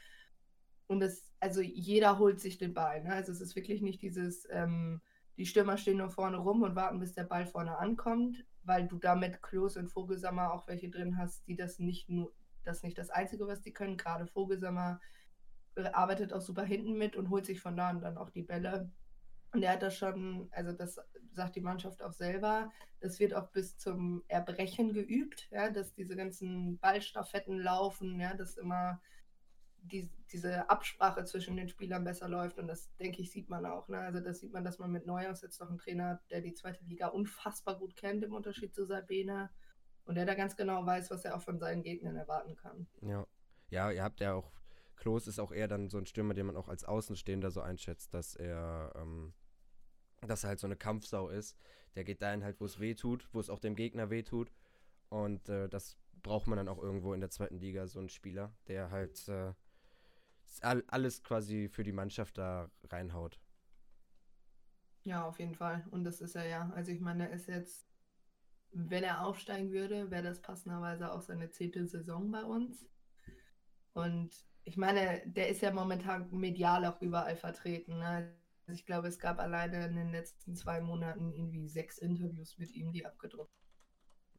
Und 0.90 0.98
das, 0.98 1.30
also 1.38 1.60
jeder 1.60 2.18
holt 2.18 2.40
sich 2.40 2.58
den 2.58 2.74
Ball. 2.74 3.04
Ne? 3.04 3.12
Also 3.12 3.30
es 3.30 3.40
ist 3.40 3.54
wirklich 3.54 3.80
nicht 3.80 4.02
dieses, 4.02 4.44
ähm, 4.50 5.00
die 5.36 5.46
Stürmer 5.46 5.76
stehen 5.76 5.98
nur 5.98 6.10
vorne 6.10 6.38
rum 6.38 6.62
und 6.62 6.74
warten, 6.74 6.98
bis 6.98 7.14
der 7.14 7.22
Ball 7.22 7.46
vorne 7.46 7.78
ankommt, 7.78 8.44
weil 8.64 8.88
du 8.88 8.98
damit 8.98 9.40
Klos 9.40 9.76
und 9.76 9.86
Vogelsammer 9.86 10.52
auch 10.52 10.66
welche 10.66 10.90
drin 10.90 11.16
hast, 11.16 11.46
die 11.46 11.54
das 11.54 11.78
nicht 11.78 12.08
nur, 12.08 12.32
das 12.64 12.82
nicht 12.82 12.98
das 12.98 13.10
Einzige, 13.10 13.46
was 13.46 13.62
die 13.62 13.72
können. 13.72 13.98
Gerade 13.98 14.26
Vogelsammer 14.26 15.00
arbeitet 15.92 16.32
auch 16.32 16.40
super 16.40 16.64
hinten 16.64 16.98
mit 16.98 17.14
und 17.14 17.30
holt 17.30 17.46
sich 17.46 17.60
von 17.60 17.76
da 17.76 17.90
an 17.90 18.00
dann 18.00 18.18
auch 18.18 18.30
die 18.30 18.42
Bälle. 18.42 18.90
Und 19.52 19.62
er 19.62 19.74
hat 19.74 19.82
das 19.84 19.96
schon, 19.96 20.48
also 20.50 20.72
das 20.72 20.98
sagt 21.30 21.54
die 21.54 21.60
Mannschaft 21.60 22.02
auch 22.02 22.12
selber, 22.12 22.72
das 22.98 23.20
wird 23.20 23.32
auch 23.32 23.52
bis 23.52 23.78
zum 23.78 24.24
Erbrechen 24.26 24.92
geübt, 24.92 25.46
ja, 25.52 25.70
dass 25.70 25.94
diese 25.94 26.16
ganzen 26.16 26.78
Ballstaffetten 26.78 27.60
laufen, 27.60 28.18
ja, 28.18 28.34
dass 28.34 28.56
immer 28.56 29.00
die, 29.82 30.10
diese 30.32 30.68
Absprache 30.68 31.24
zwischen 31.24 31.56
den 31.56 31.68
Spielern 31.68 32.04
besser 32.04 32.28
läuft. 32.28 32.58
Und 32.58 32.68
das, 32.68 32.94
denke 32.96 33.22
ich, 33.22 33.30
sieht 33.30 33.48
man 33.48 33.66
auch. 33.66 33.88
Ne? 33.88 33.98
Also 33.98 34.20
das 34.20 34.40
sieht 34.40 34.52
man, 34.52 34.64
dass 34.64 34.78
man 34.78 34.90
mit 34.90 35.06
Neuhaus 35.06 35.42
jetzt 35.42 35.60
noch 35.60 35.68
einen 35.68 35.78
Trainer 35.78 36.10
hat, 36.10 36.30
der 36.30 36.40
die 36.40 36.54
zweite 36.54 36.84
Liga 36.84 37.08
unfassbar 37.08 37.78
gut 37.78 37.96
kennt, 37.96 38.22
im 38.22 38.34
Unterschied 38.34 38.74
zu 38.74 38.84
Sabine. 38.84 39.50
Und 40.04 40.14
der 40.16 40.26
da 40.26 40.34
ganz 40.34 40.56
genau 40.56 40.84
weiß, 40.84 41.10
was 41.10 41.24
er 41.24 41.36
auch 41.36 41.42
von 41.42 41.58
seinen 41.58 41.82
Gegnern 41.82 42.16
erwarten 42.16 42.56
kann. 42.56 42.86
Ja. 43.02 43.26
Ja, 43.70 43.90
ihr 43.92 44.02
habt 44.02 44.20
ja 44.20 44.34
auch, 44.34 44.50
Klos 44.96 45.28
ist 45.28 45.38
auch 45.38 45.52
eher 45.52 45.68
dann 45.68 45.88
so 45.88 45.98
ein 45.98 46.06
Stürmer, 46.06 46.34
den 46.34 46.46
man 46.46 46.56
auch 46.56 46.68
als 46.68 46.84
Außenstehender 46.84 47.50
so 47.50 47.60
einschätzt, 47.60 48.12
dass 48.12 48.34
er, 48.34 48.92
ähm, 48.96 49.32
dass 50.26 50.44
er 50.44 50.48
halt 50.48 50.58
so 50.58 50.66
eine 50.66 50.76
Kampfsau 50.76 51.28
ist. 51.28 51.56
Der 51.94 52.04
geht 52.04 52.20
dahin 52.22 52.44
halt, 52.44 52.60
wo 52.60 52.64
es 52.64 52.80
weh 52.80 52.94
tut, 52.94 53.28
wo 53.32 53.40
es 53.40 53.48
auch 53.48 53.60
dem 53.60 53.76
Gegner 53.76 54.10
weh 54.10 54.22
tut. 54.22 54.52
Und 55.08 55.48
äh, 55.48 55.68
das 55.68 55.96
braucht 56.22 56.46
man 56.46 56.56
dann 56.56 56.68
auch 56.68 56.78
irgendwo 56.78 57.14
in 57.14 57.20
der 57.20 57.30
zweiten 57.30 57.58
Liga, 57.58 57.86
so 57.86 57.98
einen 57.98 58.08
Spieler, 58.08 58.52
der 58.66 58.90
halt 58.90 59.26
äh, 59.28 59.52
alles 60.60 61.22
quasi 61.22 61.68
für 61.68 61.82
die 61.82 61.92
Mannschaft 61.92 62.38
da 62.38 62.70
reinhaut. 62.84 63.40
Ja, 65.04 65.24
auf 65.26 65.38
jeden 65.38 65.54
Fall. 65.54 65.86
Und 65.90 66.04
das 66.04 66.20
ist 66.20 66.34
er 66.34 66.46
ja. 66.46 66.70
Also 66.74 66.92
ich 66.92 67.00
meine, 67.00 67.28
er 67.28 67.34
ist 67.34 67.48
jetzt, 67.48 67.86
wenn 68.72 69.02
er 69.02 69.24
aufsteigen 69.24 69.70
würde, 69.70 70.10
wäre 70.10 70.22
das 70.22 70.42
passenderweise 70.42 71.12
auch 71.12 71.22
seine 71.22 71.50
zehnte 71.50 71.86
Saison 71.86 72.30
bei 72.30 72.44
uns. 72.44 72.86
Und 73.92 74.44
ich 74.64 74.76
meine, 74.76 75.22
der 75.26 75.48
ist 75.48 75.62
ja 75.62 75.72
momentan 75.72 76.30
medial 76.30 76.84
auch 76.84 77.00
überall 77.00 77.36
vertreten. 77.36 77.98
Ne? 77.98 78.36
Also 78.66 78.78
ich 78.78 78.86
glaube, 78.86 79.08
es 79.08 79.18
gab 79.18 79.38
alleine 79.40 79.86
in 79.86 79.96
den 79.96 80.12
letzten 80.12 80.54
zwei 80.54 80.80
Monaten 80.80 81.32
irgendwie 81.32 81.68
sechs 81.68 81.98
Interviews 81.98 82.58
mit 82.58 82.70
ihm, 82.72 82.92
die 82.92 83.06
abgedruckt 83.06 83.54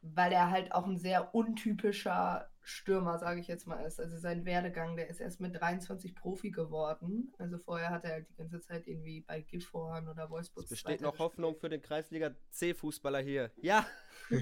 weil 0.01 0.31
er 0.31 0.49
halt 0.49 0.71
auch 0.71 0.85
ein 0.85 0.97
sehr 0.97 1.33
untypischer 1.33 2.49
Stürmer, 2.63 3.17
sage 3.17 3.39
ich 3.39 3.47
jetzt 3.47 3.67
mal, 3.67 3.83
ist. 3.85 3.99
Also 3.99 4.17
sein 4.17 4.45
Werdegang, 4.45 4.95
der 4.95 5.07
ist 5.07 5.19
erst 5.19 5.39
mit 5.39 5.59
23 5.59 6.15
Profi 6.15 6.51
geworden. 6.51 7.33
Also 7.37 7.57
vorher 7.57 7.89
hat 7.89 8.03
er 8.03 8.11
halt 8.11 8.29
die 8.29 8.35
ganze 8.35 8.61
Zeit 8.61 8.87
irgendwie 8.87 9.21
bei 9.21 9.41
Gifhorn 9.41 10.07
oder 10.07 10.29
Wolfsburg. 10.29 10.65
Es 10.65 10.69
besteht 10.69 11.01
noch 11.01 11.17
Hoffnung 11.19 11.55
für 11.55 11.69
den 11.69 11.81
Kreisliga 11.81 12.31
C-Fußballer 12.51 13.19
hier. 13.19 13.51
Ja! 13.57 13.85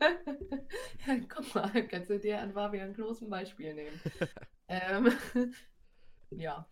ja, 0.00 1.16
guck 1.28 1.54
mal, 1.54 1.86
kannst 1.88 2.10
du 2.10 2.18
dir 2.18 2.40
an 2.40 2.52
Fabian 2.52 2.94
Klos 2.94 3.20
ein 3.20 3.30
Beispiel 3.30 3.74
nehmen. 3.74 4.00
ähm, 4.68 5.12
ja. 6.30 6.66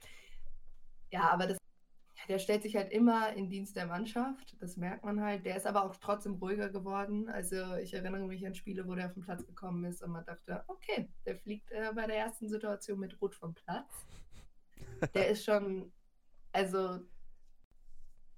Ja, 1.11 1.31
aber 1.31 1.47
das 1.47 1.59
der 2.27 2.39
stellt 2.39 2.63
sich 2.63 2.77
halt 2.77 2.91
immer 2.93 3.33
in 3.35 3.49
Dienst 3.49 3.77
der 3.77 3.87
Mannschaft. 3.87 4.57
Das 4.61 4.77
merkt 4.77 5.05
man 5.05 5.21
halt. 5.21 5.45
Der 5.45 5.57
ist 5.57 5.67
aber 5.67 5.85
auch 5.85 5.97
trotzdem 5.97 6.35
ruhiger 6.35 6.69
geworden. 6.69 7.29
Also 7.29 7.77
ich 7.77 7.95
erinnere 7.95 8.27
mich 8.27 8.47
an 8.47 8.55
Spiele, 8.55 8.87
wo 8.87 8.95
der 8.95 9.07
auf 9.07 9.15
den 9.15 9.23
Platz 9.23 9.47
gekommen 9.47 9.85
ist 9.85 10.03
und 10.03 10.11
man 10.11 10.25
dachte, 10.25 10.65
okay, 10.67 11.09
der 11.25 11.37
fliegt 11.37 11.71
äh, 11.71 11.93
bei 11.95 12.07
der 12.07 12.17
ersten 12.17 12.49
Situation 12.49 12.99
mit 12.99 13.21
Rot 13.21 13.35
vom 13.35 13.55
Platz. 13.55 14.07
Der 15.15 15.29
ist 15.29 15.45
schon, 15.45 15.93
also 16.53 17.01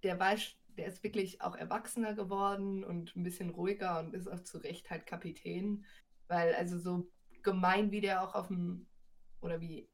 der 0.03 0.19
weiß, 0.19 0.57
der 0.77 0.87
ist 0.87 1.03
wirklich 1.03 1.41
auch 1.41 1.57
erwachsener 1.57 2.15
geworden 2.15 2.85
und 2.85 3.17
ein 3.17 3.23
bisschen 3.23 3.51
ruhiger 3.51 4.01
und 4.01 4.15
ist 4.15 4.29
auch 4.29 4.41
zu 4.41 4.59
Recht 4.59 4.91
halt 4.91 5.07
Kapitän. 5.07 5.85
Weil 6.29 6.55
also 6.55 6.79
so 6.79 7.11
gemein 7.43 7.91
wie 7.91 8.01
der 8.01 8.23
auch 8.23 8.35
auf 8.35 8.49
dem, 8.49 8.87
oder 9.41 9.61
wie 9.61 9.90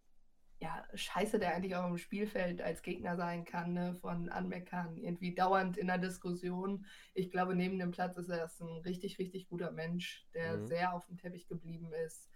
ja, 0.67 0.85
scheiße 0.95 1.39
der 1.39 1.55
eigentlich 1.55 1.77
auch 1.77 1.87
im 1.87 1.97
Spielfeld 1.97 2.61
als 2.61 2.83
Gegner 2.83 3.17
sein 3.17 3.45
kann, 3.45 3.73
ne? 3.73 3.95
von 3.95 4.29
Anmeckern, 4.29 4.97
irgendwie 4.97 5.33
dauernd 5.33 5.77
in 5.77 5.87
der 5.87 5.99
Diskussion. 5.99 6.87
Ich 7.15 7.31
glaube, 7.31 7.55
neben 7.55 7.79
dem 7.79 7.93
Platz 7.93 8.17
ist 8.17 8.29
er 8.29 8.51
ein 8.61 8.79
richtig, 8.79 9.21
richtig 9.21 9.49
guter 9.49 9.71
Mensch, 9.71 10.27
der 10.35 10.57
mhm. 10.57 10.67
sehr 10.67 10.93
auf 10.93 11.07
dem 11.07 11.19
Teppich 11.19 11.47
geblieben 11.47 11.93
ist 12.05 12.29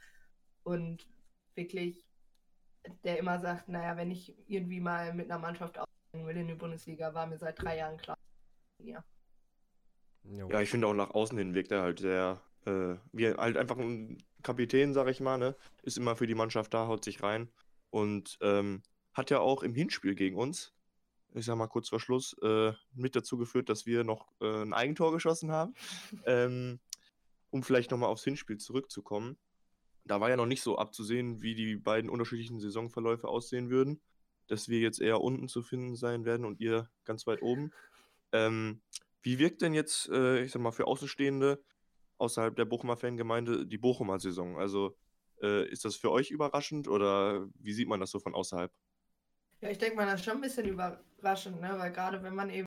und 0.63 1.09
wirklich, 1.57 2.07
der 3.03 3.19
immer 3.19 3.41
sagt, 3.41 3.69
naja, 3.69 3.97
wenn 3.97 4.13
ich 4.13 4.37
irgendwie 4.49 4.81
mal 4.81 5.13
mit 5.13 5.29
einer 5.29 5.41
Mannschaft 5.41 5.77
aufsteigen 5.77 6.27
will 6.27 6.37
in 6.37 6.47
die 6.47 6.55
Bundesliga, 6.55 7.13
war 7.15 7.27
mir 7.27 7.39
seit 7.39 7.61
drei 7.61 7.79
Jahren 7.79 7.97
klar. 7.97 8.19
Ja, 8.79 9.03
ja 10.23 10.61
ich 10.61 10.71
finde 10.71 10.87
auch 10.87 10.95
nach 10.95 11.11
außen 11.11 11.37
hin 11.37 11.55
wirkt 11.55 11.73
er 11.73 11.83
halt 11.83 11.99
sehr, 11.99 12.41
äh, 12.65 12.95
wie 13.11 13.35
halt 13.35 13.57
einfach 13.57 13.77
ein 13.77 14.23
Kapitän, 14.45 14.95
sag 14.95 15.09
ich 15.09 15.19
mal, 15.19 15.37
ne? 15.37 15.57
Ist 15.83 15.99
immer 15.99 16.15
für 16.15 16.29
die 16.29 16.37
Mannschaft 16.37 16.73
da, 16.73 16.87
haut 16.87 17.05
sich 17.05 17.25
rein. 17.25 17.49
Und 17.91 18.39
ähm, 18.41 18.83
hat 19.13 19.31
ja 19.31 19.41
auch 19.41 19.63
im 19.63 19.75
Hinspiel 19.75 20.15
gegen 20.15 20.37
uns, 20.37 20.73
ich 21.35 21.45
sag 21.45 21.57
mal 21.57 21.67
kurz 21.67 21.89
vor 21.89 22.01
Schluss, 22.01 22.37
äh, 22.43 22.73
mit 22.95 23.15
dazu 23.15 23.37
geführt, 23.37 23.69
dass 23.69 23.87
wir 23.87 24.05
noch 24.05 24.33
äh, 24.41 24.63
ein 24.63 24.73
Eigentor 24.73 25.13
geschossen 25.13 25.51
haben. 25.51 25.75
ähm, 26.27 26.81
um 27.51 27.63
vielleicht 27.63 27.91
nochmal 27.91 28.09
aufs 28.09 28.25
Hinspiel 28.25 28.59
zurückzukommen. 28.59 29.37
Da 30.05 30.21
war 30.21 30.31
ja 30.31 30.37
noch 30.37 30.47
nicht 30.47 30.63
so 30.63 30.79
abzusehen, 30.79 31.43
wie 31.43 31.55
die 31.55 31.77
beiden 31.77 32.11
unterschiedlichen 32.11 32.61
Saisonverläufe 32.61 33.29
aussehen 33.29 33.71
würden. 33.71 34.01
Dass 34.47 34.69
wir 34.69 34.81
jetzt 34.81 35.01
eher 35.01 35.21
unten 35.21 35.49
zu 35.49 35.63
finden 35.63 35.95
sein 35.95 36.25
werden 36.25 36.47
und 36.47 36.61
ihr 36.61 36.89
ganz 37.05 37.27
weit 37.27 37.43
oben. 37.43 37.73
Ähm, 38.33 38.81
wie 39.23 39.39
wirkt 39.39 39.63
denn 39.63 39.75
jetzt, 39.75 40.09
äh, 40.09 40.43
ich 40.43 40.53
sag 40.53 40.63
mal, 40.63 40.73
für 40.73 40.87
Außenstehende 40.87 41.63
außerhalb 42.19 42.57
der 42.57 42.65
Bochumer 42.65 42.97
Fangemeinde 42.97 43.67
die 43.67 43.79
Bochumer 43.79 44.19
Saison? 44.19 44.59
Also 44.59 44.97
äh, 45.43 45.69
ist 45.69 45.85
das 45.85 45.97
für 45.97 46.11
euch 46.11 46.31
überraschend 46.31 46.89
oder 46.89 47.49
wie 47.59 47.73
sieht 47.73 47.89
man 47.89 48.01
das 48.01 48.11
so 48.11 48.19
von 48.19 48.35
außerhalb? 48.35 48.73
Ja, 49.61 49.69
ich 49.69 49.79
denke 49.79 49.97
mal, 49.97 50.07
das 50.07 50.21
ist 50.21 50.25
schon 50.25 50.37
ein 50.37 50.41
bisschen 50.41 50.67
überraschend, 50.67 51.61
ne? 51.61 51.75
weil 51.79 51.93
gerade 51.93 52.23
wenn 52.23 52.35
man 52.35 52.51
eben 52.51 52.67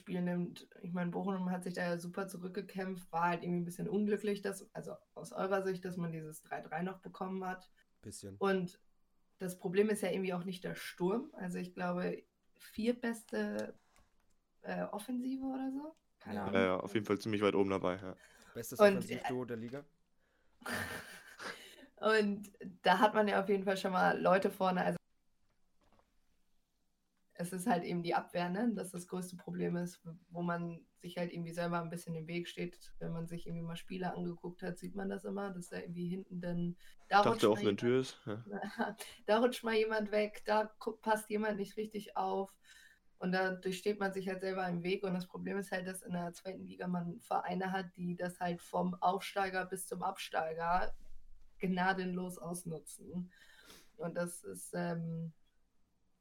Spiel 0.00 0.22
nimmt, 0.22 0.68
ich 0.82 0.92
meine, 0.92 1.10
Bochum 1.10 1.50
hat 1.50 1.64
sich 1.64 1.74
da 1.74 1.82
ja 1.82 1.98
super 1.98 2.28
zurückgekämpft, 2.28 3.10
war 3.10 3.24
halt 3.30 3.42
irgendwie 3.42 3.62
ein 3.62 3.64
bisschen 3.64 3.88
unglücklich, 3.88 4.40
dass, 4.40 4.72
also 4.72 4.92
aus 5.14 5.32
eurer 5.32 5.64
Sicht, 5.64 5.84
dass 5.84 5.96
man 5.96 6.12
dieses 6.12 6.44
3-3 6.44 6.82
noch 6.82 6.98
bekommen 6.98 7.44
hat. 7.44 7.68
Bisschen. 8.02 8.36
Und 8.38 8.78
das 9.38 9.58
Problem 9.58 9.90
ist 9.90 10.02
ja 10.02 10.10
irgendwie 10.10 10.32
auch 10.32 10.44
nicht 10.44 10.62
der 10.62 10.76
Sturm. 10.76 11.32
Also 11.32 11.58
ich 11.58 11.74
glaube, 11.74 12.22
viertbeste 12.54 13.74
äh, 14.62 14.84
Offensive 14.84 15.44
oder 15.44 15.72
so. 15.72 15.96
Keine 16.20 16.42
Ahnung. 16.42 16.54
Ja, 16.54 16.60
ja, 16.66 16.76
auf 16.80 16.94
jeden 16.94 17.06
Fall 17.06 17.18
ziemlich 17.18 17.42
weit 17.42 17.56
oben 17.56 17.70
dabei. 17.70 17.96
Ja. 17.96 18.16
Bestes 18.54 18.78
Offensivduo 18.78 19.42
äh, 19.42 19.46
der 19.46 19.56
Liga. 19.56 19.84
Und 21.96 22.50
da 22.82 22.98
hat 22.98 23.14
man 23.14 23.28
ja 23.28 23.40
auf 23.42 23.48
jeden 23.48 23.64
Fall 23.64 23.76
schon 23.76 23.92
mal 23.92 24.20
Leute 24.20 24.50
vorne. 24.50 24.84
Also 24.84 24.98
es 27.38 27.52
ist 27.52 27.66
halt 27.66 27.84
eben 27.84 28.02
die 28.02 28.14
Abwehr, 28.14 28.48
ne? 28.48 28.72
dass 28.74 28.90
das 28.90 29.08
größte 29.08 29.36
Problem 29.36 29.76
ist, 29.76 30.00
wo 30.30 30.42
man 30.42 30.84
sich 30.96 31.18
halt 31.18 31.32
irgendwie 31.32 31.52
selber 31.52 31.80
ein 31.80 31.90
bisschen 31.90 32.14
im 32.14 32.26
Weg 32.26 32.48
steht. 32.48 32.92
Wenn 32.98 33.12
man 33.12 33.26
sich 33.26 33.46
irgendwie 33.46 33.64
mal 33.64 33.76
Spiele 33.76 34.12
angeguckt 34.14 34.62
hat, 34.62 34.78
sieht 34.78 34.94
man 34.94 35.08
das 35.08 35.24
immer, 35.24 35.50
dass 35.50 35.68
da 35.68 35.78
irgendwie 35.78 36.08
hinten 36.08 36.40
dann. 36.40 36.76
Da 37.08 37.20
rutscht 37.20 37.42
der 37.42 37.50
offene 37.50 37.76
Tür 37.76 38.00
ist. 38.00 38.18
Ja. 38.26 38.42
da 39.26 39.38
rutscht 39.38 39.64
mal 39.64 39.74
jemand 39.74 40.12
weg, 40.12 40.42
da 40.46 40.70
passt 41.02 41.30
jemand 41.30 41.58
nicht 41.58 41.76
richtig 41.76 42.16
auf. 42.16 42.52
Und 43.18 43.32
dadurch 43.32 43.78
steht 43.78 43.98
man 43.98 44.12
sich 44.12 44.28
halt 44.28 44.40
selber 44.40 44.68
im 44.68 44.82
Weg. 44.82 45.02
Und 45.02 45.14
das 45.14 45.26
Problem 45.26 45.56
ist 45.56 45.72
halt, 45.72 45.86
dass 45.86 46.02
in 46.02 46.12
der 46.12 46.32
zweiten 46.32 46.66
Liga 46.66 46.86
man 46.86 47.18
Vereine 47.20 47.72
hat, 47.72 47.86
die 47.96 48.14
das 48.14 48.40
halt 48.40 48.60
vom 48.60 48.94
Aufsteiger 49.00 49.64
bis 49.64 49.86
zum 49.86 50.02
Absteiger 50.02 50.92
gnadenlos 51.58 52.38
ausnutzen. 52.38 53.30
Und 53.96 54.16
das 54.16 54.44
ist 54.44 54.72
ähm, 54.74 55.32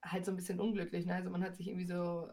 halt 0.04 0.26
so 0.26 0.32
ein 0.32 0.38
bisschen 0.38 0.60
unglücklich. 0.60 1.06
Ne? 1.06 1.16
Also 1.16 1.30
man 1.30 1.44
hat 1.44 1.56
sich 1.56 1.68
irgendwie 1.68 1.88
so 1.88 2.30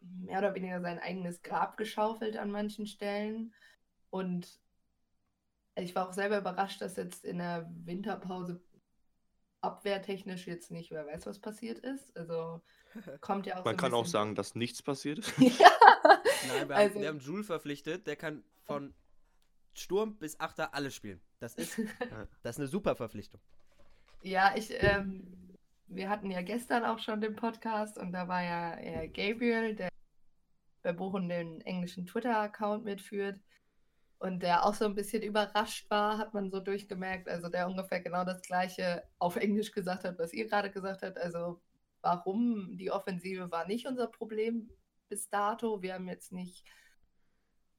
mehr 0.00 0.38
oder 0.38 0.54
weniger 0.54 0.80
sein 0.80 0.98
eigenes 0.98 1.42
Grab 1.42 1.76
geschaufelt 1.76 2.36
an 2.36 2.50
manchen 2.50 2.86
Stellen. 2.86 3.54
Und 4.10 4.60
ich 5.76 5.94
war 5.94 6.08
auch 6.08 6.12
selber 6.12 6.38
überrascht, 6.38 6.80
dass 6.80 6.96
jetzt 6.96 7.24
in 7.24 7.38
der 7.38 7.70
Winterpause 7.84 8.62
abwehrtechnisch 9.60 10.46
jetzt 10.46 10.70
nicht, 10.70 10.90
wer 10.90 11.06
weiß, 11.06 11.26
was 11.26 11.38
passiert 11.38 11.78
ist. 11.78 12.16
Also 12.16 12.60
kommt 13.20 13.46
ja 13.46 13.58
auch. 13.58 13.64
Man 13.64 13.76
so 13.76 13.80
kann 13.80 13.94
auch 13.94 14.06
sagen, 14.06 14.34
dass 14.34 14.54
nichts 14.54 14.82
passiert 14.82 15.20
ist. 15.20 15.38
ja. 15.38 15.70
Nein, 16.48 16.68
wir, 16.68 16.76
also... 16.76 16.94
haben, 16.94 17.02
wir 17.02 17.08
haben 17.08 17.20
Jules 17.20 17.46
verpflichtet, 17.46 18.06
der 18.06 18.16
kann 18.16 18.44
von 18.64 18.94
Sturm 19.74 20.18
bis 20.18 20.38
Achter 20.40 20.74
alles 20.74 20.94
spielen. 20.94 21.20
Das 21.38 21.54
ist, 21.54 21.78
das 22.42 22.56
ist 22.56 22.60
eine 22.60 22.68
super 22.68 22.94
Verpflichtung. 22.94 23.40
Ja, 24.22 24.54
ich, 24.56 24.70
ähm, 24.82 25.56
wir 25.88 26.08
hatten 26.08 26.30
ja 26.30 26.42
gestern 26.42 26.84
auch 26.84 26.98
schon 26.98 27.20
den 27.20 27.36
Podcast 27.36 27.98
und 27.98 28.12
da 28.12 28.28
war 28.28 28.42
ja 28.42 28.78
äh, 28.78 29.08
Gabriel, 29.08 29.74
der 29.74 29.88
bei 30.82 30.92
Bochum 30.92 31.28
den 31.28 31.60
englischen 31.62 32.06
Twitter-Account 32.06 32.84
mitführt 32.84 33.40
und 34.18 34.40
der 34.40 34.64
auch 34.64 34.74
so 34.74 34.84
ein 34.84 34.94
bisschen 34.94 35.22
überrascht 35.22 35.90
war, 35.90 36.18
hat 36.18 36.32
man 36.34 36.50
so 36.50 36.60
durchgemerkt. 36.60 37.28
Also 37.28 37.48
der 37.48 37.66
ungefähr 37.66 38.00
genau 38.00 38.24
das 38.24 38.42
gleiche 38.42 39.02
auf 39.18 39.36
Englisch 39.36 39.72
gesagt 39.72 40.04
hat, 40.04 40.18
was 40.18 40.32
ihr 40.32 40.46
gerade 40.46 40.70
gesagt 40.70 41.02
habt. 41.02 41.18
Also 41.18 41.60
warum 42.02 42.76
die 42.76 42.90
Offensive 42.90 43.50
war 43.50 43.66
nicht 43.66 43.86
unser 43.86 44.06
Problem 44.06 44.70
bis 45.08 45.28
dato. 45.28 45.82
Wir 45.82 45.94
haben 45.94 46.08
jetzt 46.08 46.32
nicht, 46.32 46.64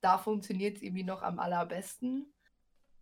da 0.04 0.18
funktioniert 0.18 0.78
es 0.78 0.84
irgendwie 0.84 1.04
noch 1.04 1.22
am 1.22 1.40
allerbesten. 1.40 2.34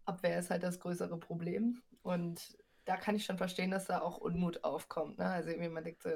Abwehr 0.06 0.38
ist 0.38 0.52
halt 0.52 0.64
das 0.64 0.80
größere 0.80 1.18
Problem. 1.18 1.82
Und 2.04 2.58
da 2.86 2.96
kann 2.96 3.16
ich 3.16 3.26
schon 3.26 3.38
verstehen, 3.38 3.72
dass 3.72 3.86
da 3.86 4.02
auch 4.02 4.18
Unmut 4.18 4.64
aufkommt. 4.64 5.18
Ne? 5.18 5.26
Also 5.26 5.50
irgendwie 5.50 5.70
man 5.70 5.84
denkt 5.84 6.04
so, 6.04 6.10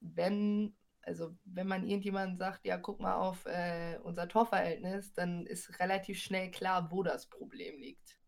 wenn 0.00 0.74
also 1.04 1.36
wenn 1.44 1.66
man 1.66 1.84
irgendjemandem 1.84 2.38
sagt, 2.38 2.64
ja, 2.64 2.78
guck 2.78 3.00
mal 3.00 3.16
auf 3.16 3.44
äh, 3.46 3.98
unser 4.04 4.28
Torverhältnis, 4.28 5.12
dann 5.12 5.46
ist 5.46 5.80
relativ 5.80 6.20
schnell 6.20 6.50
klar, 6.52 6.92
wo 6.92 7.02
das 7.02 7.26
Problem 7.26 7.80
liegt. 7.80 8.20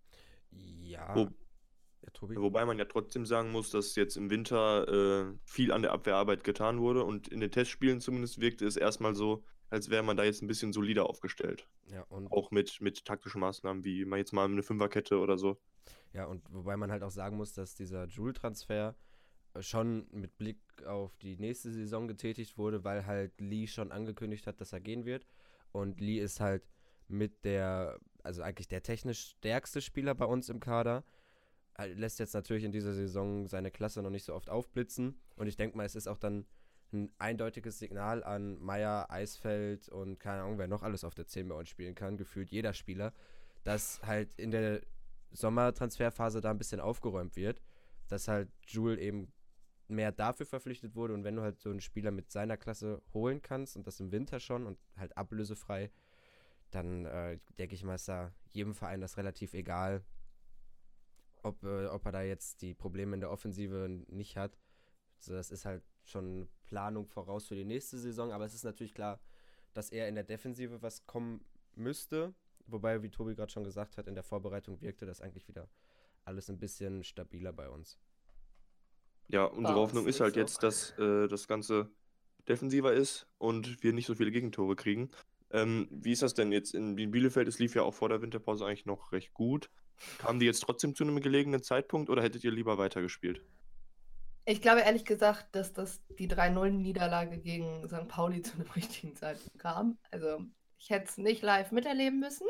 Ja. 0.51 1.15
Wo, 1.15 1.21
ja 1.21 2.43
wobei 2.43 2.65
man 2.65 2.79
ja 2.79 2.85
trotzdem 2.87 3.27
sagen 3.27 3.53
muss, 3.53 3.71
dass 3.71 3.95
jetzt 3.95 4.17
im 4.17 4.29
Winter 4.29 4.89
äh, 4.89 5.39
viel 5.45 5.71
an 5.71 5.83
der 5.83 5.93
Abwehrarbeit 5.93 6.43
getan 6.43 6.81
wurde 6.81 7.05
und 7.05 7.29
in 7.29 7.39
den 7.39 7.53
Testspielen 7.53 8.01
zumindest 8.01 8.41
wirkte 8.41 8.67
es 8.67 8.77
erstmal 8.77 9.15
so, 9.15 9.45
als 9.71 9.91
wäre 9.91 10.03
man 10.03 10.17
da 10.17 10.25
jetzt 10.25 10.43
ein 10.43 10.47
bisschen 10.47 10.73
solider 10.73 11.09
aufgestellt. 11.09 11.67
Ja, 11.91 12.03
und 12.03 12.31
auch 12.31 12.51
mit, 12.51 12.81
mit 12.81 13.05
taktischen 13.05 13.41
Maßnahmen, 13.41 13.85
wie 13.85 14.05
man 14.05 14.19
jetzt 14.19 14.33
mal 14.33 14.45
eine 14.45 14.63
Fünferkette 14.63 15.19
oder 15.19 15.39
so. 15.39 15.59
Ja, 16.13 16.27
und 16.27 16.43
wobei 16.53 16.77
man 16.77 16.93
halt 16.93 17.03
auch 17.03 17.11
sagen 17.11 17.37
muss, 17.37 17.53
dass 17.53 17.75
dieser 17.75 18.07
Joule-Transfer 18.07 18.95
schon 19.61 20.07
mit 20.11 20.37
Blick 20.39 20.59
auf 20.87 21.17
die 21.19 21.37
nächste 21.37 21.71
Saison 21.71 22.09
getätigt 22.09 22.59
wurde, 22.59 22.85
weil 22.85 23.07
halt 23.07 23.41
Lee 23.41 23.67
schon 23.67 23.93
angekündigt 23.93 24.47
hat, 24.47 24.61
dass 24.61 24.73
er 24.73 24.81
gehen 24.81 25.05
wird. 25.05 25.27
Und 25.73 26.01
Lee 26.01 26.19
ist 26.19 26.41
halt 26.41 26.67
mit 27.09 27.45
der, 27.45 27.99
also 28.23 28.43
eigentlich 28.43 28.69
der 28.69 28.83
technisch 28.83 29.35
stärkste 29.37 29.81
Spieler 29.81 30.15
bei 30.15 30.25
uns 30.25 30.49
im 30.49 30.61
Kader. 30.61 31.05
Er 31.75 31.89
lässt 31.89 32.19
jetzt 32.19 32.35
natürlich 32.35 32.65
in 32.65 32.73
dieser 32.73 32.95
Saison 32.95 33.47
seine 33.47 33.71
Klasse 33.71 34.03
noch 34.03 34.11
nicht 34.11 34.25
so 34.25 34.35
oft 34.35 34.51
aufblitzen. 34.51 35.21
Und 35.37 35.47
ich 35.47 35.57
denke 35.57 35.77
mal, 35.77 35.85
es 35.85 35.97
ist 35.97 36.09
auch 36.09 36.19
dann 36.19 36.47
ein 36.93 37.13
eindeutiges 37.19 37.79
Signal 37.79 38.23
an 38.23 38.59
Meier, 38.61 39.11
Eisfeld 39.11 39.89
und 39.89 40.19
keine 40.19 40.43
Ahnung, 40.43 40.59
wer 40.59 40.69
noch 40.69 40.83
alles 40.83 41.05
auf 41.05 41.15
der 41.15 41.27
10 41.27 41.49
bei 41.49 41.55
uns 41.55 41.69
spielen 41.69 41.95
kann, 41.95 42.17
gefühlt 42.17 42.51
jeder 42.51 42.73
Spieler, 42.73 43.13
dass 43.65 44.03
halt 44.03 44.35
in 44.35 44.51
der 44.51 44.81
Sommertransferphase 45.33 46.41
da 46.41 46.51
ein 46.51 46.59
bisschen 46.59 46.81
aufgeräumt 46.81 47.37
wird, 47.37 47.61
dass 48.09 48.29
halt 48.29 48.51
Jule 48.67 48.99
eben 49.01 49.33
mehr 49.89 50.13
dafür 50.13 50.47
verpflichtet 50.47 50.95
wurde. 50.95 51.15
Und 51.15 51.25
wenn 51.25 51.37
du 51.37 51.43
halt 51.43 51.61
so 51.61 51.71
einen 51.71 51.81
Spieler 51.81 52.11
mit 52.11 52.31
seiner 52.31 52.57
Klasse 52.57 53.03
holen 53.13 53.43
kannst 53.43 53.77
und 53.77 53.87
das 53.87 54.01
im 54.01 54.13
Winter 54.13 54.41
schon 54.41 54.67
und 54.67 54.79
halt 54.97 55.17
ablösefrei, 55.17 55.91
dann 56.71 57.05
äh, 57.07 57.39
denke 57.59 57.75
ich 57.75 57.85
mal, 57.85 57.95
ist 57.95 58.09
da 58.09 58.33
jedem 58.53 58.75
Verein 58.75 59.01
das 59.01 59.17
relativ 59.17 59.55
egal, 59.55 60.05
ob, 61.43 61.63
äh, 61.63 61.87
ob 61.87 62.05
er 62.07 62.13
da 62.13 62.23
jetzt 62.23 62.63
die 62.63 62.75
Probleme 62.75 63.15
in 63.15 63.21
der 63.21 63.31
Offensive 63.31 63.89
nicht 64.09 64.37
hat. 64.37 64.59
Also 65.19 65.35
das 65.35 65.51
ist 65.51 65.65
halt 65.65 65.85
schon 66.05 66.49
Planung 66.67 67.07
voraus 67.07 67.47
für 67.47 67.55
die 67.55 67.65
nächste 67.65 67.99
Saison, 67.99 68.33
aber 68.33 68.45
es 68.45 68.55
ist 68.55 68.65
natürlich 68.65 68.95
klar, 68.95 69.21
dass 69.73 69.91
er 69.91 70.09
in 70.09 70.15
der 70.15 70.25
Defensive 70.25 70.83
was 70.83 71.07
kommen 71.07 71.45
müsste. 71.75 72.35
Wobei, 72.67 73.03
wie 73.03 73.11
Tobi 73.11 73.35
gerade 73.35 73.53
schon 73.53 73.65
gesagt 73.65 73.97
hat, 73.97 74.07
in 74.07 74.15
der 74.15 74.25
Vorbereitung 74.25 74.81
wirkte 74.81 75.07
das 75.07 75.21
eigentlich 75.21 75.49
wieder 75.49 75.69
alles 76.25 76.49
ein 76.49 76.59
bisschen 76.59 77.05
stabiler 77.05 77.53
bei 77.53 77.69
uns. 77.69 77.99
Ja, 79.29 79.45
unsere 79.45 79.77
Hoffnung 79.77 80.07
ist 80.07 80.21
halt 80.21 80.37
jetzt, 80.37 80.63
dass 80.63 80.91
äh, 80.99 81.29
das 81.29 81.49
Ganze 81.49 81.91
defensiver 82.49 82.93
ist 82.93 83.27
und 83.39 83.83
wir 83.83 83.93
nicht 83.93 84.07
so 84.07 84.15
viele 84.15 84.31
Gegentore 84.31 84.77
kriegen. 84.77 85.11
Ähm, 85.51 85.89
wie 85.91 86.13
ist 86.13 86.23
das 86.23 86.35
denn 86.35 86.53
jetzt 86.53 86.75
in 86.75 86.97
Bielefeld? 86.97 87.49
Es 87.49 87.59
lief 87.59 87.75
ja 87.75 87.83
auch 87.83 87.95
vor 87.95 88.09
der 88.09 88.21
Winterpause 88.21 88.67
eigentlich 88.67 88.87
noch 88.87 89.13
recht 89.13 89.33
gut. 89.33 89.71
Kamen 90.19 90.41
die 90.41 90.47
jetzt 90.47 90.61
trotzdem 90.61 90.95
zu 90.95 91.05
einem 91.05 91.21
gelegenen 91.21 91.63
Zeitpunkt 91.63 92.11
oder 92.11 92.23
hättet 92.23 92.45
ihr 92.45 92.51
lieber 92.51 92.77
weitergespielt? 92.77 93.43
Ich 94.47 94.61
glaube 94.61 94.83
ehrlich 94.83 95.07
gesagt, 95.07 95.55
dass 95.55 95.73
das 95.73 96.03
die 96.19 96.29
3-0-Niederlage 96.29 97.39
gegen 97.39 97.89
St. 97.89 98.09
Pauli 98.09 98.43
zu 98.43 98.55
einem 98.55 98.71
richtigen 98.71 99.17
Zeitpunkt 99.17 99.59
kam. 99.59 99.99
Also 100.11 100.45
ich 100.79 100.91
hätte 100.91 101.07
es 101.07 101.19
nicht 101.19 101.43
live 101.43 101.73
miterleben 101.73 102.21
müssen, 102.21 102.47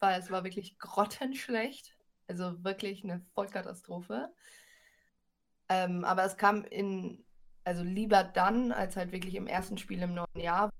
weil 0.00 0.20
es 0.20 0.30
war 0.30 0.44
wirklich 0.44 0.78
grottenschlecht. 0.78 1.96
Also 2.28 2.62
wirklich 2.62 3.02
eine 3.02 3.24
Vollkatastrophe. 3.34 4.32
Ähm, 5.68 6.04
aber 6.04 6.24
es 6.24 6.36
kam 6.36 6.64
in, 6.64 7.24
also 7.64 7.82
lieber 7.82 8.22
dann, 8.22 8.70
als 8.70 8.96
halt 8.96 9.12
wirklich 9.12 9.34
im 9.34 9.46
ersten 9.46 9.78
Spiel 9.78 10.02
im 10.02 10.14
neuen 10.14 10.38
Jahr, 10.38 10.70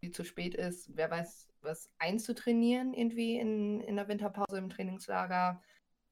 wie 0.00 0.10
zu 0.10 0.24
spät 0.24 0.54
ist, 0.54 0.96
wer 0.96 1.10
weiß, 1.10 1.48
was 1.62 1.90
einzutrainieren 1.98 2.94
irgendwie 2.94 3.38
in, 3.38 3.80
in 3.80 3.96
der 3.96 4.08
Winterpause 4.08 4.58
im 4.58 4.70
Trainingslager. 4.70 5.60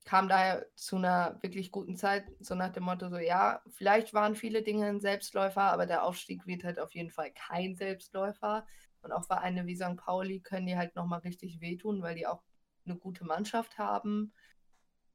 Kam 0.05 0.29
daher 0.29 0.67
zu 0.75 0.97
einer 0.97 1.39
wirklich 1.43 1.73
guten 1.73 1.97
Zeit, 1.97 2.27
so 2.41 2.55
nach 2.55 2.71
dem 2.73 2.85
Motto, 2.85 3.09
so 3.09 3.17
ja, 3.17 3.63
vielleicht 3.71 4.13
waren 4.13 4.35
viele 4.37 4.63
Dinge 4.63 4.87
ein 4.87 5.01
Selbstläufer, 5.01 5.63
aber 5.63 5.87
der 5.87 6.05
Aufstieg 6.05 6.47
wird 6.47 6.63
halt 6.65 6.79
auf 6.79 6.95
jeden 6.95 7.11
Fall 7.11 7.33
kein 7.33 7.75
Selbstläufer. 7.75 8.67
Und 9.01 9.13
auch 9.13 9.27
Vereine 9.27 9.67
wie 9.67 9.77
St. 9.77 9.97
Pauli 9.97 10.41
können 10.41 10.67
die 10.67 10.77
halt 10.77 10.95
nochmal 10.97 11.21
richtig 11.21 11.61
wehtun, 11.61 12.03
weil 12.03 12.15
die 12.15 12.27
auch 12.27 12.43
eine 12.87 12.97
gute 12.97 13.25
Mannschaft 13.25 13.79
haben. 13.79 14.33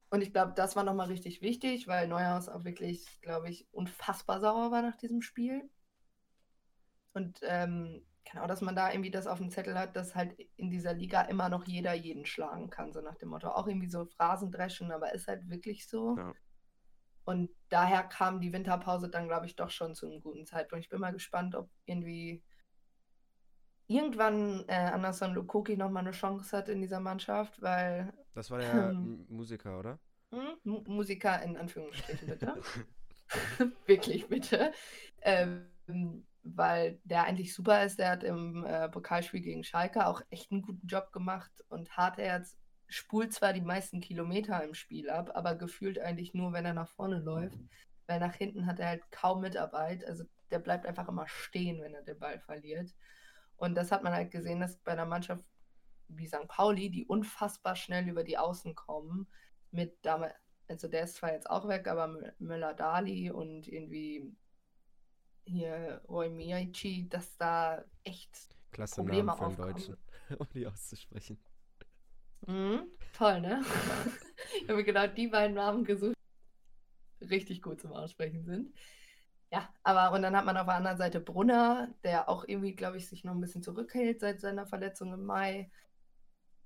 Und 0.10 0.22
ich 0.22 0.34
glaube, 0.34 0.54
das 0.56 0.76
war 0.76 0.84
nochmal 0.84 1.08
richtig 1.08 1.42
wichtig, 1.42 1.88
weil 1.88 2.08
Neuhaus 2.08 2.50
auch 2.50 2.64
wirklich, 2.64 3.06
glaube 3.22 3.50
ich, 3.50 3.68
unfassbar 3.72 4.40
sauer 4.40 4.72
war 4.72 4.82
nach 4.82 4.98
diesem 4.98 5.22
Spiel. 5.22 5.70
Und 7.14 7.40
ähm, 7.44 8.04
genau, 8.32 8.48
dass 8.48 8.62
man 8.62 8.76
da 8.76 8.92
irgendwie 8.92 9.12
das 9.12 9.28
auf 9.28 9.40
dem 9.40 9.50
Zettel 9.50 9.78
hat, 9.78 9.96
dass 9.96 10.16
halt 10.16 10.38
in 10.56 10.70
dieser 10.70 10.94
Liga 10.94 11.22
immer 11.22 11.50
noch 11.50 11.66
jeder 11.66 11.94
jeden 11.94 12.26
schlagen 12.26 12.70
kann, 12.70 12.94
so 12.94 13.02
nach 13.02 13.18
dem 13.18 13.30
Motto. 13.30 13.50
Auch 13.50 13.68
irgendwie 13.68 13.90
so 13.90 14.06
Phrasen 14.06 14.52
dreschen, 14.52 14.92
aber 14.92 15.14
ist 15.14 15.28
halt 15.28 15.50
wirklich 15.50 15.88
so. 15.88 16.18
Ja. 16.18 16.34
Und 17.26 17.50
daher 17.70 18.04
kam 18.04 18.42
die 18.42 18.54
Winterpause 18.54 19.10
dann, 19.10 19.28
glaube 19.28 19.46
ich, 19.46 19.56
doch 19.56 19.70
schon 19.70 19.94
zu 19.94 20.08
einem 20.08 20.22
guten 20.22 20.46
Zeitpunkt. 20.46 20.86
Ich 20.86 20.90
bin 20.90 21.00
mal 21.00 21.14
gespannt, 21.14 21.56
ob 21.56 21.70
irgendwie 21.86 22.44
irgendwann 23.88 24.66
äh, 24.68 24.74
Anderson 24.74 25.34
Lukoki 25.34 25.78
nochmal 25.78 26.04
eine 26.04 26.12
Chance 26.12 26.56
hat 26.56 26.70
in 26.70 26.82
dieser 26.82 27.00
Mannschaft, 27.00 27.62
weil. 27.62 28.14
Das 28.34 28.50
war 28.52 28.60
der 28.60 28.92
ähm, 28.92 29.26
Musiker, 29.30 29.80
oder? 29.80 30.00
Hm? 30.32 30.84
Musiker 30.88 31.42
in 31.44 31.58
Anführungsstrichen, 31.58 32.28
bitte. 32.28 32.62
Wirklich, 33.86 34.28
bitte. 34.28 34.72
Ähm, 35.22 36.26
weil 36.44 37.00
der 37.04 37.24
eigentlich 37.24 37.54
super 37.54 37.84
ist. 37.84 38.00
Der 38.00 38.12
hat 38.12 38.24
im 38.24 38.66
äh, 38.66 38.90
Pokalspiel 38.90 39.42
gegen 39.42 39.64
Schalke 39.64 40.08
auch 40.08 40.22
echt 40.30 40.52
einen 40.52 40.62
guten 40.62 40.88
Job 40.88 41.12
gemacht 41.12 41.52
und 41.70 41.96
Hartherz 41.98 42.58
spult 42.88 43.34
zwar 43.34 43.54
die 43.54 43.62
meisten 43.62 44.02
Kilometer 44.02 44.64
im 44.64 44.74
Spiel 44.74 45.10
ab, 45.10 45.32
aber 45.36 45.56
gefühlt 45.56 46.00
eigentlich 46.00 46.34
nur, 46.34 46.54
wenn 46.54 46.66
er 46.66 46.74
nach 46.74 46.90
vorne 46.90 47.20
läuft. 47.20 47.60
Weil 48.08 48.20
nach 48.20 48.34
hinten 48.34 48.66
hat 48.66 48.80
er 48.80 48.88
halt 48.88 49.12
kaum 49.12 49.42
Mitarbeit. 49.42 50.04
Also 50.06 50.24
der 50.50 50.60
bleibt 50.60 50.88
einfach 50.88 51.08
immer 51.08 51.28
stehen, 51.28 51.82
wenn 51.82 51.94
er 51.94 52.02
den 52.02 52.18
Ball 52.18 52.40
verliert. 52.40 52.92
Und 53.58 53.76
das 53.76 53.92
hat 53.92 54.04
man 54.04 54.14
halt 54.14 54.32
gesehen, 54.32 54.60
dass 54.60 54.78
bei 54.78 54.94
einer 54.94 55.06
Mannschaft 55.06 55.46
wie 56.08 56.26
St. 56.26 56.48
Pauli, 56.48 56.90
die 56.90 57.06
unfassbar 57.06 57.76
schnell 57.76 58.08
über 58.08 58.24
die 58.24 58.38
Außen 58.38 58.74
kommen, 58.74 59.28
mit 59.72 60.04
damals, 60.04 60.34
also 60.68 60.88
der 60.88 61.04
ist 61.04 61.16
zwar 61.16 61.34
jetzt 61.34 61.50
auch 61.50 61.68
weg, 61.68 61.88
aber 61.88 62.34
Müller-Dali 62.40 63.30
und 63.30 63.68
irgendwie 63.68 64.36
hier 65.50 66.02
Roy 66.08 66.30
Miyachi, 66.30 67.08
dass 67.10 67.36
da 67.38 67.84
echt 68.04 68.50
Klasse 68.72 68.96
Probleme 68.96 69.28
Namen 69.28 69.40
für 69.40 69.46
aufkommen. 69.46 69.74
Deutschen, 69.74 69.98
um 70.40 70.48
die 70.54 70.68
auszusprechen. 70.68 71.40
Mhm, 72.48 72.84
toll, 73.14 73.42
ne? 73.42 73.64
ich 74.62 74.70
habe 74.70 74.84
genau 74.84 75.08
die 75.08 75.28
beiden 75.28 75.56
Namen 75.56 75.84
gesucht, 75.84 76.16
richtig 77.22 77.62
gut 77.62 77.82
zum 77.82 77.92
Aussprechen 77.92 78.46
sind. 78.46 78.74
Ja, 79.52 79.68
aber 79.84 80.16
und 80.16 80.22
dann 80.22 80.36
hat 80.38 80.46
man 80.46 80.58
auf 80.58 80.68
der 80.68 80.76
anderen 80.76 80.98
Seite 80.98 81.20
Brunner, 81.20 81.94
der 82.04 82.30
auch 82.30 82.48
irgendwie, 82.48 82.76
glaube 82.76 82.98
ich, 82.98 83.10
sich 83.10 83.24
noch 83.24 83.34
ein 83.34 83.42
bisschen 83.42 83.64
zurückhält 83.64 84.20
seit 84.20 84.40
seiner 84.40 84.68
Verletzung 84.68 85.12
im 85.12 85.26
Mai. 85.26 85.72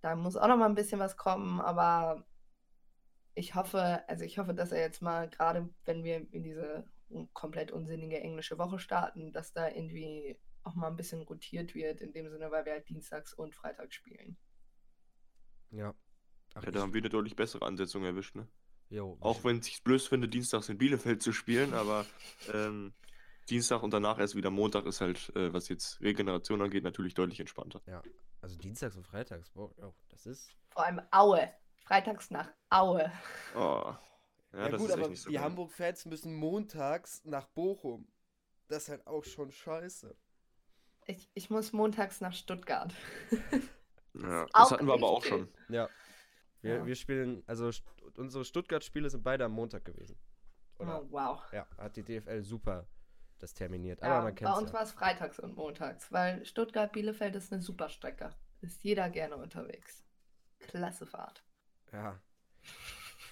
Da 0.01 0.15
muss 0.15 0.35
auch 0.35 0.49
noch 0.49 0.57
mal 0.57 0.65
ein 0.65 0.75
bisschen 0.75 0.99
was 0.99 1.15
kommen, 1.15 1.61
aber 1.61 2.25
ich 3.35 3.55
hoffe, 3.55 4.03
also 4.07 4.25
ich 4.25 4.37
hoffe, 4.37 4.53
dass 4.53 4.73
er 4.73 4.81
jetzt 4.81 5.01
mal, 5.01 5.29
gerade 5.29 5.69
wenn 5.85 6.03
wir 6.03 6.27
in 6.33 6.43
diese 6.43 6.85
komplett 7.33 7.71
unsinnige 7.71 8.19
englische 8.19 8.57
Woche 8.57 8.79
starten, 8.79 9.31
dass 9.31 9.53
da 9.53 9.69
irgendwie 9.69 10.37
auch 10.63 10.75
mal 10.75 10.87
ein 10.87 10.95
bisschen 10.95 11.21
rotiert 11.21 11.75
wird, 11.75 12.01
in 12.01 12.13
dem 12.13 12.29
Sinne, 12.29 12.51
weil 12.51 12.65
wir 12.65 12.73
halt 12.73 12.87
dienstags 12.89 13.33
und 13.33 13.53
freitags 13.55 13.95
spielen. 13.95 14.37
Ja. 15.71 15.93
Ach, 16.55 16.63
Ja, 16.63 16.71
da 16.71 16.81
haben 16.81 16.93
wir 16.93 17.01
eine 17.01 17.09
deutlich 17.09 17.35
bessere 17.35 17.65
Ansetzung 17.65 18.03
erwischt, 18.03 18.35
ne? 18.35 18.47
Jo, 18.89 19.17
Auch 19.21 19.43
wenn 19.43 19.57
es 19.57 19.65
sich 19.65 19.83
blöd 19.83 20.01
finde, 20.01 20.27
dienstags 20.27 20.69
in 20.69 20.77
Bielefeld 20.77 21.21
zu 21.21 21.33
spielen, 21.33 21.73
aber 21.73 22.05
ähm, 22.53 22.93
Dienstag 23.49 23.83
und 23.83 23.91
danach 23.91 24.19
erst 24.19 24.35
wieder 24.35 24.51
Montag 24.51 24.85
ist 24.85 25.01
halt, 25.01 25.35
äh, 25.35 25.51
was 25.51 25.67
jetzt 25.67 25.99
Regeneration 26.01 26.61
angeht, 26.61 26.83
natürlich 26.83 27.13
deutlich 27.13 27.39
entspannter. 27.39 27.81
Also 28.41 28.57
dienstags 28.57 28.95
und 28.95 29.07
freitags. 29.07 29.49
Boah, 29.51 29.71
oh, 29.81 29.93
das 30.09 30.25
ist. 30.25 30.55
Vor 30.69 30.85
allem 30.85 31.01
Aue. 31.11 31.49
Freitags 31.85 32.29
nach 32.29 32.49
Aue. 32.69 33.11
Oh. 33.55 33.93
Ja, 34.53 34.69
das 34.69 34.81
ist 34.81 34.89
echt 34.97 35.09
nicht 35.09 35.21
so 35.21 35.29
die. 35.29 35.39
Hamburg-Fans 35.39 36.05
müssen 36.05 36.35
montags 36.35 37.23
nach 37.25 37.47
Bochum. 37.47 38.07
Das 38.67 38.83
ist 38.83 38.89
halt 38.89 39.07
auch 39.07 39.23
schon 39.23 39.51
scheiße. 39.51 40.15
Ich, 41.05 41.29
ich 41.33 41.49
muss 41.49 41.73
montags 41.73 42.21
nach 42.21 42.33
Stuttgart. 42.33 42.93
Ja, 44.15 44.45
das 44.53 44.69
hatten 44.69 44.85
wir 44.85 44.93
aber 44.93 45.07
auch 45.09 45.23
schon. 45.23 45.51
Ja. 45.69 45.89
Wir, 46.61 46.75
Ja. 46.75 46.85
wir 46.85 46.93
spielen, 46.95 47.41
also 47.47 47.71
st 47.71 47.83
unsere 48.15 48.45
Stuttgart-Spiele 48.45 49.09
sind 49.09 49.23
beide 49.23 49.43
am 49.45 49.53
Montag 49.53 49.85
gewesen. 49.85 50.19
Oder? 50.77 51.01
Oh, 51.01 51.07
wow. 51.09 51.41
Ja, 51.51 51.65
hat 51.79 51.95
die 51.95 52.03
DFL 52.03 52.43
super 52.43 52.87
das 53.39 53.55
terminiert. 53.55 54.01
Ja, 54.01 54.07
Aber 54.09 54.25
man 54.25 54.35
bei 54.35 54.45
kennt 54.45 54.55
uns 54.55 54.69
ja. 54.69 54.73
war 54.75 54.83
es 54.83 54.91
freitags 54.91 55.39
und 55.39 55.55
montags, 55.55 56.11
weil 56.11 56.45
Stuttgart-Bielefeld 56.45 57.35
ist 57.35 57.51
eine 57.51 57.61
super 57.63 57.89
Strecke. 57.89 58.35
Ist 58.61 58.83
jeder 58.83 59.09
gerne 59.09 59.35
unterwegs. 59.35 60.03
Klasse 60.59 61.07
Fahrt. 61.07 61.43
Ja. 61.91 62.21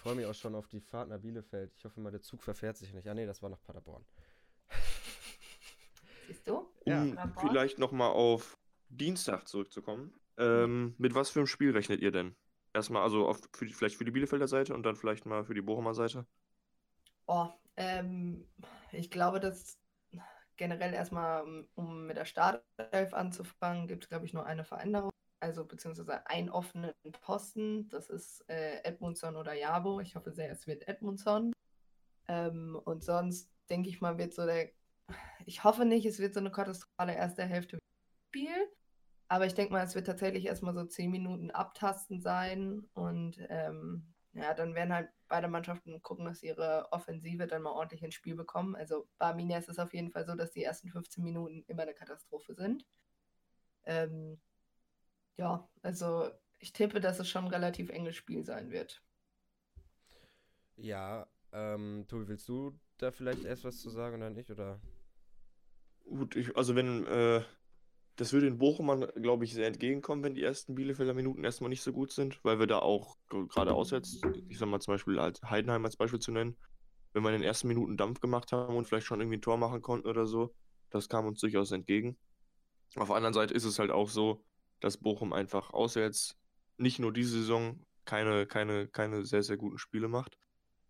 Ich 0.02 0.04
freue 0.04 0.16
mich 0.16 0.26
auch 0.26 0.34
schon 0.34 0.56
auf 0.56 0.68
die 0.68 0.82
Fahrt 0.82 1.10
nach 1.10 1.20
Bielefeld. 1.20 1.72
Ich 1.78 1.86
hoffe 1.86 2.00
mal, 2.00 2.10
der 2.10 2.24
Zug 2.24 2.42
verfährt 2.42 2.76
sich 2.76 2.92
nicht. 2.92 3.08
Ah, 3.08 3.14
nee, 3.14 3.28
das 3.28 3.44
war 3.44 3.52
nach 3.52 3.62
Paderborn. 3.62 4.04
Siehst 6.26 6.48
du? 6.48 6.68
Ja. 6.88 7.04
Um 7.04 7.16
Paderborn? 7.16 7.48
vielleicht 7.48 7.78
nochmal 7.78 8.10
auf 8.10 8.58
Dienstag 8.90 9.48
zurückzukommen. 9.48 10.12
Ähm, 10.38 10.96
mit 10.98 11.14
was 11.14 11.30
für 11.30 11.42
einem 11.42 11.46
Spiel 11.46 11.70
rechnet 11.70 12.02
ihr 12.02 12.12
denn? 12.12 12.36
Erstmal 12.74 13.04
also 13.04 13.28
auf, 13.28 13.42
für 13.54 13.68
die, 13.68 13.74
vielleicht 13.74 13.96
für 13.96 14.04
die 14.04 14.10
Bielefelder 14.10 14.48
Seite 14.48 14.74
und 14.74 14.82
dann 14.88 14.96
vielleicht 14.96 15.28
mal 15.28 15.44
für 15.44 15.54
die 15.54 15.62
Bochumer 15.62 15.94
Seite. 15.94 16.26
Oh, 17.28 17.50
ähm, 17.78 18.48
ich 18.92 19.12
glaube, 19.12 19.40
dass 19.40 19.78
generell 20.58 20.96
erstmal, 20.96 21.44
um- 21.44 21.68
um 21.76 22.08
mit 22.08 22.18
der 22.18 22.26
Startelf 22.26 23.14
anzufangen, 23.14 23.88
gibt 23.88 24.06
es, 24.06 24.10
glaube 24.10 24.26
ich, 24.26 24.34
nur 24.34 24.48
eine 24.48 24.64
Veränderung. 24.64 25.11
Also 25.42 25.66
beziehungsweise 25.66 26.26
einen 26.28 26.50
offenen 26.50 26.94
Posten. 27.22 27.90
Das 27.90 28.10
ist 28.10 28.48
äh, 28.48 28.84
Edmundson 28.84 29.36
oder 29.36 29.54
Jabo. 29.54 30.00
Ich 30.00 30.16
hoffe 30.16 30.32
sehr, 30.32 30.52
es 30.52 30.68
wird 30.68 30.88
Edmundson. 30.88 31.52
Ähm, 32.28 32.80
und 32.86 33.04
sonst 33.04 33.52
denke 33.70 33.90
ich 33.90 34.02
mal, 34.02 34.18
wird 34.18 34.34
so 34.34 34.46
der. 34.46 34.70
Ich 35.48 35.64
hoffe 35.64 35.84
nicht, 35.84 36.06
es 36.06 36.20
wird 36.20 36.36
so 36.36 36.40
eine 36.40 36.52
katastrophale 36.52 37.16
erste 37.16 37.44
Hälfte 37.44 37.80
Spiel. 38.30 38.70
Aber 39.28 39.48
ich 39.48 39.56
denke 39.56 39.74
mal, 39.74 39.84
es 39.84 39.96
wird 39.96 40.06
tatsächlich 40.06 40.46
erstmal 40.46 40.76
so 40.76 40.86
zehn 40.86 41.10
Minuten 41.10 41.50
abtasten 41.50 42.22
sein. 42.22 42.88
Und 42.94 43.38
ähm, 43.50 44.14
ja, 44.34 44.54
dann 44.54 44.76
werden 44.76 44.94
halt 44.94 45.10
beide 45.28 45.48
Mannschaften 45.48 46.02
gucken, 46.04 46.26
dass 46.26 46.44
ihre 46.44 46.88
Offensive 46.92 47.48
dann 47.48 47.64
mal 47.64 47.72
ordentlich 47.72 48.04
ins 48.04 48.14
Spiel 48.14 48.36
bekommen. 48.36 48.76
Also 48.76 49.08
bei 49.18 49.28
Arminia 49.28 49.58
ist 49.58 49.70
es 49.70 49.80
auf 49.80 49.94
jeden 49.94 50.12
Fall 50.12 50.26
so, 50.28 50.36
dass 50.36 50.52
die 50.52 50.64
ersten 50.64 50.90
15 50.90 51.24
Minuten 51.24 51.64
immer 51.68 51.82
eine 51.82 51.96
Katastrophe 51.96 52.54
sind. 52.54 52.86
Ähm, 53.86 54.40
ja, 55.38 55.68
also 55.82 56.30
ich 56.60 56.74
tippe, 56.74 57.00
dass 57.00 57.20
es 57.20 57.30
schon 57.30 57.46
ein 57.46 57.52
relativ 57.52 57.90
enges 57.90 58.16
Spiel 58.16 58.44
sein 58.44 58.72
wird. 58.72 59.04
Ja, 60.78 61.28
ähm, 61.52 62.06
Tobi, 62.08 62.28
willst 62.28 62.48
du 62.48 62.80
da 62.98 63.12
vielleicht 63.12 63.44
erst 63.44 63.64
was 63.64 63.80
zu 63.80 63.90
sagen 63.90 64.18
oder 64.18 64.30
nicht? 64.30 64.50
Oder? 64.50 64.80
Gut, 66.06 66.36
ich, 66.36 66.56
also 66.56 66.76
wenn, 66.76 67.06
äh, 67.08 67.44
das 68.16 68.34
würde 68.34 68.46
den 68.46 68.58
Bochumern, 68.58 69.08
glaube 69.16 69.46
ich, 69.46 69.54
sehr 69.54 69.68
entgegenkommen, 69.68 70.24
wenn 70.24 70.36
die 70.36 70.44
ersten 70.44 70.76
Bielefelder 70.76 71.14
Minuten 71.14 71.44
erstmal 71.44 71.70
nicht 71.70 71.82
so 71.82 71.92
gut 71.92 72.12
sind, 72.12 72.44
weil 72.44 72.60
wir 72.60 72.68
da 72.68 72.80
auch 72.80 73.18
gerade 73.30 73.74
auswärts, 73.74 74.22
ich 74.50 74.58
sag 74.60 74.68
mal 74.70 74.80
zum 74.80 74.94
Beispiel 74.94 75.20
als 75.20 75.42
Heidenheim 75.42 75.86
als 75.86 75.98
Beispiel 75.98 76.20
zu 76.20 76.32
nennen, 76.32 76.58
wenn 77.14 77.24
wir 77.24 77.30
in 77.30 77.42
den 77.42 77.48
ersten 77.48 77.68
Minuten 77.68 77.98
Dampf 77.98 78.20
gemacht 78.20 78.52
haben 78.52 78.76
und 78.76 78.86
vielleicht 78.86 79.08
schon 79.08 79.20
irgendwie 79.20 79.38
ein 79.38 79.42
Tor 79.42 79.58
machen 79.58 79.82
konnten 79.82 80.08
oder 80.08 80.26
so, 80.26 80.54
das 80.90 81.10
kam 81.10 81.26
uns 81.26 81.40
durchaus 81.40 81.72
entgegen. 81.72 82.18
Auf 82.96 83.08
der 83.08 83.16
anderen 83.16 83.34
Seite 83.34 83.54
ist 83.54 83.64
es 83.64 83.80
halt 83.80 83.92
auch 83.92 84.10
so, 84.10 84.44
dass 84.82 84.98
Bochum 84.98 85.32
einfach 85.32 85.72
auswärts 85.72 86.38
nicht 86.78 87.00
nur 87.00 87.14
diese 87.14 87.40
Saison 87.40 87.80
keine, 88.04 88.46
keine, 88.46 88.88
keine 88.88 89.24
sehr, 89.26 89.44
sehr 89.44 89.58
guten 89.58 89.78
Spiele 89.78 90.10
macht. 90.10 90.38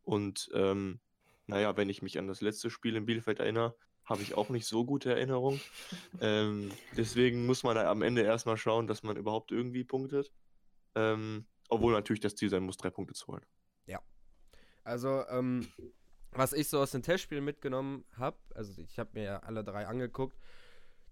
Und 0.01 0.49
ähm, 0.53 0.99
naja, 1.45 1.77
wenn 1.77 1.89
ich 1.89 2.01
mich 2.01 2.17
an 2.17 2.27
das 2.27 2.41
letzte 2.41 2.69
Spiel 2.71 2.95
in 2.95 3.05
Bielefeld 3.05 3.39
erinnere, 3.39 3.75
habe 4.05 4.23
ich 4.23 4.33
auch 4.33 4.49
nicht 4.49 4.65
so 4.65 4.85
gute 4.85 5.11
Erinnerungen. 5.11 5.61
ähm, 6.21 6.71
deswegen 6.97 7.45
muss 7.45 7.63
man 7.63 7.75
da 7.75 7.91
am 7.91 8.01
Ende 8.01 8.23
erstmal 8.23 8.57
schauen, 8.57 8.87
dass 8.87 9.03
man 9.03 9.17
überhaupt 9.17 9.51
irgendwie 9.51 9.83
punktet. 9.83 10.31
Ähm, 10.95 11.45
obwohl 11.69 11.93
natürlich 11.93 12.19
das 12.21 12.35
Ziel 12.35 12.49
sein 12.49 12.63
muss, 12.63 12.77
drei 12.77 12.89
Punkte 12.89 13.13
zu 13.13 13.27
holen. 13.27 13.45
Also, 14.83 15.25
ähm, 15.29 15.67
was 16.31 16.53
ich 16.53 16.69
so 16.69 16.79
aus 16.79 16.91
den 16.91 17.03
Testspielen 17.03 17.43
mitgenommen 17.43 18.05
habe, 18.17 18.37
also 18.55 18.81
ich 18.81 18.97
habe 18.97 19.11
mir 19.13 19.23
ja 19.23 19.39
alle 19.39 19.63
drei 19.63 19.85
angeguckt, 19.87 20.37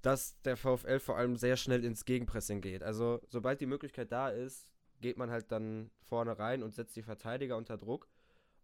dass 0.01 0.39
der 0.41 0.57
VfL 0.57 0.99
vor 0.99 1.17
allem 1.17 1.35
sehr 1.35 1.57
schnell 1.57 1.83
ins 1.83 2.05
Gegenpressing 2.05 2.61
geht. 2.61 2.83
Also, 2.83 3.21
sobald 3.27 3.61
die 3.61 3.65
Möglichkeit 3.65 4.11
da 4.11 4.29
ist, 4.29 4.67
geht 5.01 5.17
man 5.17 5.29
halt 5.31 5.51
dann 5.51 5.91
vorne 6.01 6.37
rein 6.37 6.63
und 6.63 6.73
setzt 6.73 6.95
die 6.95 7.03
Verteidiger 7.03 7.57
unter 7.57 7.77
Druck. 7.77 8.07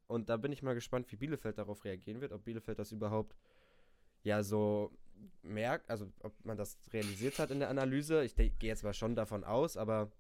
Und 0.08 0.30
da 0.30 0.38
bin 0.38 0.52
ich 0.52 0.62
mal 0.62 0.76
gespannt, 0.76 1.12
wie 1.12 1.16
Bielefeld 1.16 1.58
darauf 1.58 1.84
reagieren 1.84 2.22
wird, 2.22 2.32
ob 2.32 2.44
Bielefeld 2.44 2.80
das 2.80 2.92
überhaupt 2.92 3.36
ja 4.24 4.44
so 4.44 4.92
merkt, 5.42 5.90
also 5.90 6.12
ob 6.20 6.34
man 6.44 6.58
das 6.58 6.78
realisiert 6.92 7.40
hat 7.40 7.52
in 7.52 7.60
der 7.60 7.70
Analyse. 7.70 8.24
Ich 8.24 8.36
gehe 8.36 8.54
jetzt 8.62 8.84
mal 8.84 8.94
schon 8.94 9.16
davon 9.16 9.44
aus, 9.44 9.78
aber 9.78 10.12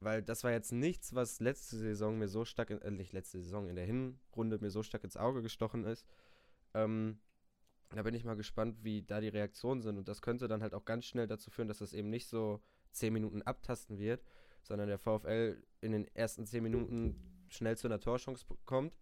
weil 0.00 0.22
das 0.22 0.44
war 0.44 0.50
jetzt 0.50 0.72
nichts, 0.72 1.14
was 1.14 1.40
letzte 1.40 1.76
Saison 1.76 2.18
mir 2.18 2.28
so 2.28 2.44
stark, 2.44 2.70
in, 2.70 2.80
äh, 2.82 2.90
nicht 2.90 3.12
letzte 3.12 3.40
Saison, 3.40 3.68
in 3.68 3.76
der 3.76 3.86
Hinrunde 3.86 4.58
mir 4.60 4.70
so 4.70 4.82
stark 4.82 5.04
ins 5.04 5.16
Auge 5.16 5.42
gestochen 5.42 5.84
ist. 5.84 6.06
Ähm, 6.74 7.18
da 7.94 8.02
bin 8.02 8.14
ich 8.14 8.24
mal 8.24 8.36
gespannt, 8.36 8.82
wie 8.82 9.02
da 9.02 9.20
die 9.20 9.28
Reaktionen 9.28 9.82
sind. 9.82 9.98
Und 9.98 10.08
das 10.08 10.22
könnte 10.22 10.48
dann 10.48 10.62
halt 10.62 10.74
auch 10.74 10.84
ganz 10.84 11.04
schnell 11.04 11.26
dazu 11.26 11.50
führen, 11.50 11.68
dass 11.68 11.78
das 11.78 11.92
eben 11.92 12.10
nicht 12.10 12.28
so 12.28 12.60
10 12.92 13.12
Minuten 13.12 13.42
abtasten 13.42 13.98
wird, 13.98 14.22
sondern 14.62 14.88
der 14.88 14.98
VfL 14.98 15.62
in 15.80 15.92
den 15.92 16.06
ersten 16.14 16.46
10 16.46 16.62
Minuten 16.62 17.16
schnell 17.48 17.76
zu 17.76 17.86
einer 17.86 18.00
Torchance 18.00 18.44
kommt. 18.64 18.92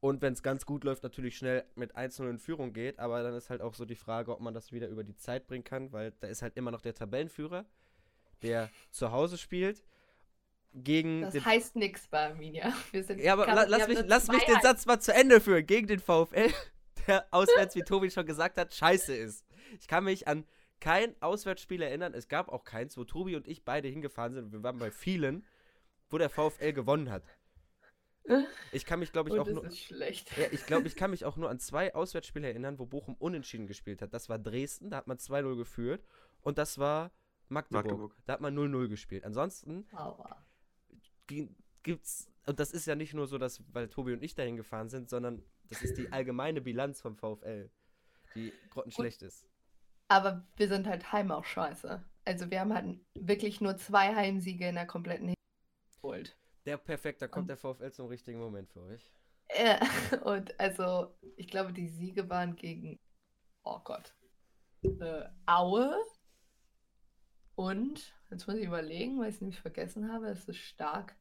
Und 0.00 0.20
wenn 0.20 0.32
es 0.32 0.42
ganz 0.42 0.66
gut 0.66 0.82
läuft, 0.82 1.04
natürlich 1.04 1.36
schnell 1.36 1.64
mit 1.76 1.96
1-0 1.96 2.28
in 2.28 2.38
Führung 2.38 2.72
geht. 2.72 2.98
Aber 2.98 3.22
dann 3.22 3.34
ist 3.34 3.50
halt 3.50 3.60
auch 3.60 3.74
so 3.74 3.84
die 3.84 3.94
Frage, 3.94 4.32
ob 4.32 4.40
man 4.40 4.52
das 4.52 4.72
wieder 4.72 4.88
über 4.88 5.04
die 5.04 5.16
Zeit 5.16 5.46
bringen 5.46 5.64
kann, 5.64 5.92
weil 5.92 6.12
da 6.20 6.26
ist 6.26 6.42
halt 6.42 6.56
immer 6.56 6.72
noch 6.72 6.80
der 6.80 6.94
Tabellenführer, 6.94 7.64
der 8.42 8.68
zu 8.90 9.12
Hause 9.12 9.38
spielt. 9.38 9.84
Gegen 10.74 11.20
Das 11.20 11.44
heißt 11.44 11.76
nichts 11.76 12.08
bei 12.08 12.30
Arminia. 12.30 12.72
Wir 12.90 13.04
sind 13.04 13.20
ja, 13.20 13.34
aber 13.34 13.46
la 13.46 13.64
lass, 13.64 13.86
mich, 13.86 13.98
lass 14.06 14.28
mich 14.28 14.42
den 14.44 14.60
Satz 14.60 14.86
mal 14.86 14.98
zu 14.98 15.12
Ende 15.14 15.40
führen. 15.40 15.66
Gegen 15.66 15.86
den 15.86 16.00
VfL, 16.00 16.50
der 17.06 17.26
auswärts, 17.32 17.74
wie 17.74 17.82
Tobi 17.82 18.10
schon 18.10 18.26
gesagt 18.26 18.58
hat, 18.58 18.72
scheiße 18.74 19.14
ist. 19.14 19.44
Ich 19.80 19.88
kann 19.88 20.04
mich 20.04 20.28
an 20.28 20.44
kein 20.80 21.14
Auswärtsspiel 21.22 21.80
erinnern. 21.82 22.12
Es 22.14 22.28
gab 22.28 22.48
auch 22.48 22.64
keins, 22.64 22.96
wo 22.96 23.04
Tobi 23.04 23.36
und 23.36 23.46
ich 23.46 23.64
beide 23.64 23.88
hingefahren 23.88 24.34
sind. 24.34 24.52
Wir 24.52 24.62
waren 24.62 24.78
bei 24.78 24.90
vielen, 24.90 25.44
wo 26.10 26.18
der 26.18 26.28
VfL 26.30 26.72
gewonnen 26.72 27.10
hat. 27.10 27.22
Ich 28.70 28.84
kann 28.86 29.00
mich, 29.00 29.10
glaube 29.12 29.28
ich, 29.30 29.34
Und 29.34 29.40
auch 29.40 29.44
das 29.46 29.54
nur. 29.54 29.64
ist 29.66 29.78
schlecht. 29.80 30.36
Ja, 30.36 30.46
ich 30.52 30.64
glaube, 30.66 30.86
ich 30.86 30.94
kann 30.96 31.10
mich 31.10 31.24
auch 31.24 31.36
nur 31.36 31.50
an 31.50 31.58
zwei 31.58 31.94
Auswärtsspiele 31.94 32.46
erinnern, 32.48 32.78
wo 32.78 32.86
Bochum 32.86 33.16
unentschieden 33.18 33.66
gespielt 33.66 34.00
hat. 34.00 34.14
Das 34.14 34.28
war 34.28 34.38
Dresden, 34.38 34.90
da 34.90 34.98
hat 34.98 35.06
man 35.08 35.18
2-0 35.18 35.56
geführt. 35.56 36.04
Und 36.40 36.58
das 36.58 36.78
war 36.78 37.10
Magdeburg. 37.48 37.84
Magdeburg. 37.86 38.16
Da 38.26 38.34
hat 38.34 38.40
man 38.40 38.56
0-0 38.56 38.88
gespielt. 38.88 39.24
Ansonsten 39.24 39.86
Aua. 39.92 40.44
gi- 41.26 41.48
gibt's, 41.82 42.28
und 42.46 42.60
das 42.60 42.70
ist 42.72 42.86
ja 42.86 42.94
nicht 42.94 43.12
nur 43.14 43.26
so, 43.26 43.38
dass, 43.38 43.62
weil 43.72 43.88
Tobi 43.88 44.12
und 44.12 44.22
ich 44.22 44.34
dahin 44.34 44.56
gefahren 44.56 44.88
sind, 44.88 45.10
sondern 45.10 45.42
das 45.70 45.82
ist 45.82 45.96
die 45.98 46.10
allgemeine 46.12 46.60
Bilanz 46.60 47.00
vom 47.00 47.16
VfL, 47.16 47.70
die 48.34 48.52
grottenschlecht 48.70 49.22
ist. 49.22 49.46
Aber 50.08 50.46
wir 50.56 50.68
sind 50.68 50.86
halt 50.86 51.12
heim 51.12 51.30
auch 51.30 51.44
scheiße. 51.44 52.04
Also 52.24 52.50
wir 52.50 52.60
haben 52.60 52.74
halt 52.74 53.00
wirklich 53.14 53.60
nur 53.60 53.76
zwei 53.78 54.14
Heimsiege 54.14 54.68
in 54.68 54.74
der 54.74 54.86
kompletten 54.86 55.34
geholt. 55.96 56.36
Der 56.66 56.76
perfekt, 56.76 57.22
da 57.22 57.28
kommt 57.28 57.44
Und- 57.44 57.48
der 57.48 57.56
VfL 57.56 57.90
zum 57.90 58.06
richtigen 58.08 58.38
Moment 58.38 58.68
für 58.68 58.82
euch. 58.82 59.10
Äh, 59.48 59.78
und 60.24 60.58
also, 60.60 61.14
ich 61.36 61.48
glaube, 61.48 61.72
die 61.72 61.88
Siege 61.88 62.28
waren 62.30 62.56
gegen, 62.56 62.98
oh 63.64 63.80
Gott, 63.80 64.14
äh, 64.82 65.24
Aue 65.46 65.94
und, 67.54 68.14
jetzt 68.30 68.46
muss 68.46 68.56
ich 68.56 68.66
überlegen, 68.66 69.18
weil 69.20 69.28
ich 69.28 69.36
es 69.36 69.40
nämlich 69.40 69.60
vergessen 69.60 70.12
habe, 70.12 70.26
es 70.28 70.48
ist 70.48 70.58
stark. 70.58 71.16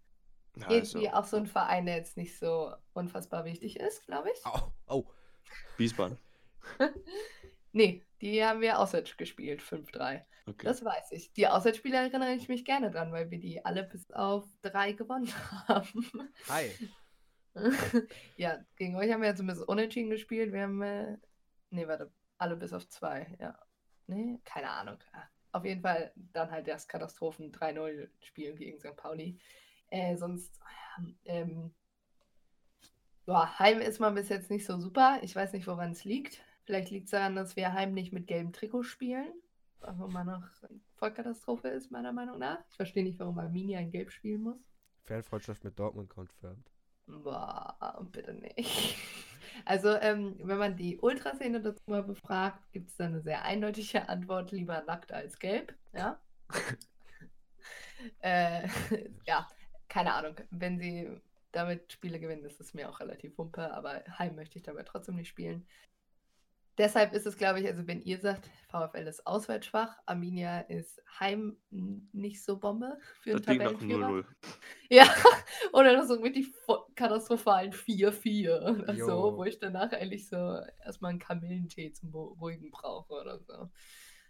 Ja, 0.57 0.69
Irgendwie 0.69 1.07
also, 1.07 1.19
auch 1.19 1.25
so 1.25 1.37
ein 1.37 1.47
Verein, 1.47 1.85
der 1.85 1.95
jetzt 1.95 2.17
nicht 2.17 2.37
so 2.37 2.73
unfassbar 2.93 3.45
wichtig 3.45 3.79
ist, 3.79 4.05
glaube 4.05 4.29
ich. 4.31 4.45
Au, 4.45 4.73
au. 4.87 5.05
Wiesbaden. 5.77 6.17
nee, 7.71 8.03
die 8.21 8.43
haben 8.43 8.61
wir 8.61 8.79
auswärts 8.79 9.15
gespielt, 9.17 9.61
5-3. 9.61 10.23
Okay. 10.47 10.65
Das 10.65 10.83
weiß 10.83 11.11
ich. 11.11 11.31
Die 11.33 11.47
Auswärtsspiele 11.47 11.97
erinnere 11.97 12.33
ich 12.33 12.49
mich 12.49 12.65
gerne 12.65 12.91
dran, 12.91 13.11
weil 13.11 13.31
wir 13.31 13.39
die 13.39 13.63
alle 13.63 13.83
bis 13.83 14.11
auf 14.11 14.45
drei 14.61 14.91
gewonnen 14.93 15.31
haben. 15.67 16.31
Hi. 16.49 16.71
ja, 18.37 18.59
gegen 18.75 18.95
euch 18.95 19.11
haben 19.11 19.21
wir 19.21 19.29
ja 19.29 19.35
zumindest 19.35 19.67
unentschieden 19.67 20.09
gespielt. 20.09 20.51
Wir 20.51 20.63
haben, 20.63 20.81
äh, 20.81 21.17
nee, 21.69 21.87
warte, 21.87 22.11
alle 22.37 22.55
bis 22.55 22.73
auf 22.73 22.87
zwei, 22.89 23.35
ja. 23.39 23.57
Nee, 24.07 24.39
keine 24.43 24.69
Ahnung. 24.69 24.97
Ah, 25.13 25.23
Auf 25.51 25.63
jeden 25.63 25.81
Fall 25.81 26.11
dann 26.15 26.51
halt 26.51 26.67
das 26.67 26.87
Katastrophen 26.87 27.51
3-0-Spiel 27.51 28.55
gegen 28.55 28.79
St. 28.79 28.95
Pauli. 28.95 29.39
Äh, 29.91 30.17
sonst, 30.17 30.59
ähm, 31.25 31.71
boah, 33.25 33.59
Heim 33.59 33.79
ist 33.79 33.99
mal 33.99 34.11
bis 34.11 34.29
jetzt 34.29 34.49
nicht 34.49 34.65
so 34.65 34.79
super. 34.79 35.19
Ich 35.21 35.35
weiß 35.35 35.53
nicht, 35.53 35.67
woran 35.67 35.91
es 35.91 36.03
liegt. 36.03 36.41
Vielleicht 36.63 36.89
liegt 36.89 37.05
es 37.05 37.11
daran, 37.11 37.35
dass 37.35 37.55
wir 37.55 37.73
Heim 37.73 37.93
nicht 37.93 38.13
mit 38.13 38.25
gelbem 38.25 38.53
Trikot 38.53 38.83
spielen. 38.83 39.31
Was 39.79 39.99
immer 39.99 40.23
noch 40.23 40.43
eine 40.63 40.79
Vollkatastrophe 40.95 41.67
ist, 41.67 41.91
meiner 41.91 42.13
Meinung 42.13 42.39
nach. 42.39 42.59
Ich 42.69 42.75
verstehe 42.75 43.03
nicht, 43.03 43.19
warum 43.19 43.37
Arminia 43.37 43.79
in 43.79 43.91
Gelb 43.91 44.11
spielen 44.11 44.43
muss. 44.43 44.57
Fanfreundschaft 45.03 45.63
mit 45.63 45.77
Dortmund 45.77 46.09
confirmed. 46.09 46.71
Boah, 47.07 48.07
bitte 48.11 48.33
nicht. 48.33 48.97
Also, 49.65 49.89
ähm, 49.97 50.35
wenn 50.41 50.57
man 50.57 50.77
die 50.77 50.97
Ultraszene 50.97 51.59
dazu 51.61 51.83
mal 51.85 52.03
befragt, 52.03 52.71
gibt 52.71 52.89
es 52.89 52.95
da 52.95 53.05
eine 53.05 53.21
sehr 53.21 53.43
eindeutige 53.43 54.07
Antwort: 54.07 54.51
lieber 54.51 54.81
nackt 54.83 55.11
als 55.11 55.37
gelb. 55.39 55.75
Ja. 55.93 56.21
äh, 58.19 58.67
ja, 59.25 59.47
keine 59.91 60.13
Ahnung. 60.13 60.35
Wenn 60.51 60.79
sie 60.79 61.09
damit 61.51 61.91
Spiele 61.91 62.19
gewinnen, 62.19 62.45
ist 62.45 62.61
es 62.61 62.73
mir 62.73 62.89
auch 62.89 62.99
relativ 63.01 63.37
wumpe, 63.37 63.73
aber 63.73 64.03
Heim 64.17 64.35
möchte 64.35 64.57
ich 64.57 64.63
dabei 64.63 64.83
trotzdem 64.83 65.15
nicht 65.15 65.27
spielen. 65.27 65.67
Deshalb 66.77 67.11
ist 67.13 67.25
es, 67.27 67.35
glaube 67.37 67.59
ich, 67.59 67.67
also 67.67 67.85
wenn 67.85 68.01
ihr 68.01 68.17
sagt, 68.19 68.49
VfL 68.69 69.05
ist 69.05 69.27
auswärts 69.27 69.65
schwach, 69.67 69.97
Arminia 70.05 70.61
ist 70.61 71.03
heim 71.19 71.57
nicht 71.69 72.41
so 72.41 72.57
Bombe 72.57 72.97
für 73.19 73.31
einen 73.31 73.43
Das 73.43 73.57
nach 73.57 73.71
Tabellenführer. 73.73 74.07
0-0. 74.07 74.25
Ja, 74.89 75.05
oder 75.73 75.97
noch 75.97 76.05
so 76.05 76.19
mit 76.21 76.37
die 76.37 76.49
katastrophalen 76.95 77.73
4-4 77.73 78.79
oder 78.83 78.93
Jo. 78.93 79.05
so, 79.05 79.37
wo 79.37 79.43
ich 79.43 79.59
danach 79.59 79.91
eigentlich 79.91 80.29
so 80.29 80.37
erstmal 80.85 81.09
einen 81.11 81.19
Kamillentee 81.19 81.91
zum 81.91 82.09
Beru- 82.11 82.35
Beruhigen 82.35 82.71
brauche 82.71 83.13
oder 83.13 83.39
so. 83.39 83.69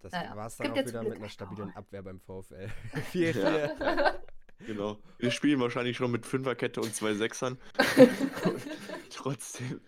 Das 0.02 0.12
Naja, 0.12 0.36
war 0.36 0.48
es 0.48 0.58
dann 0.58 0.74
gibt 0.74 0.80
auch 0.88 0.90
wieder 0.90 1.04
mit 1.04 1.18
einer 1.20 1.30
stabilen 1.30 1.70
auch- 1.70 1.76
Abwehr 1.78 2.02
beim 2.02 2.20
VfL. 2.20 2.70
4-4. 3.14 4.20
Genau. 4.66 4.98
Wir 5.18 5.32
spielen 5.32 5.60
wahrscheinlich 5.60 5.98
schon 5.98 6.12
mit 6.12 6.26
Fünferkette 6.26 6.82
und 6.82 6.94
zwei 6.96 7.14
Sechsern. 7.14 7.58
Trotzdem. 9.10 9.82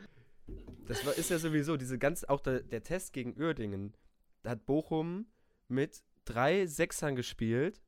Das 0.85 1.05
war, 1.05 1.13
ist 1.13 1.29
ja 1.29 1.39
sowieso, 1.39 1.77
diese 1.77 1.97
ganz, 1.97 2.23
auch 2.23 2.41
der, 2.41 2.61
der 2.61 2.83
Test 2.83 3.13
gegen 3.13 3.39
Uerdingen, 3.39 3.95
da 4.41 4.51
hat 4.51 4.65
Bochum 4.65 5.27
mit 5.67 6.03
drei 6.25 6.65
Sechsern 6.65 7.15
gespielt 7.15 7.81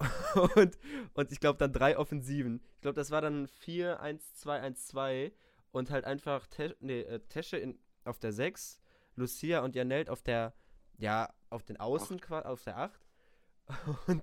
und, 0.56 0.78
und 1.14 1.32
ich 1.32 1.40
glaube 1.40 1.58
dann 1.58 1.72
drei 1.72 1.96
Offensiven. 1.96 2.60
Ich 2.76 2.82
glaube, 2.82 2.96
das 2.96 3.10
war 3.10 3.22
dann 3.22 3.46
4-1-2-1-2 3.46 5.32
und 5.72 5.90
halt 5.90 6.04
einfach 6.04 6.46
Te 6.46 6.76
nee, 6.80 7.00
äh, 7.00 7.20
Tesche 7.28 7.56
in, 7.56 7.78
auf 8.04 8.18
der 8.18 8.32
6, 8.32 8.80
Lucia 9.16 9.60
und 9.60 9.74
Janelt 9.74 10.10
auf 10.10 10.22
der, 10.22 10.54
ja, 10.98 11.32
auf 11.50 11.64
den 11.64 11.78
Außen, 11.78 12.22
auf 12.30 12.62
der 12.64 12.78
8. 12.78 13.00
Und 14.08 14.22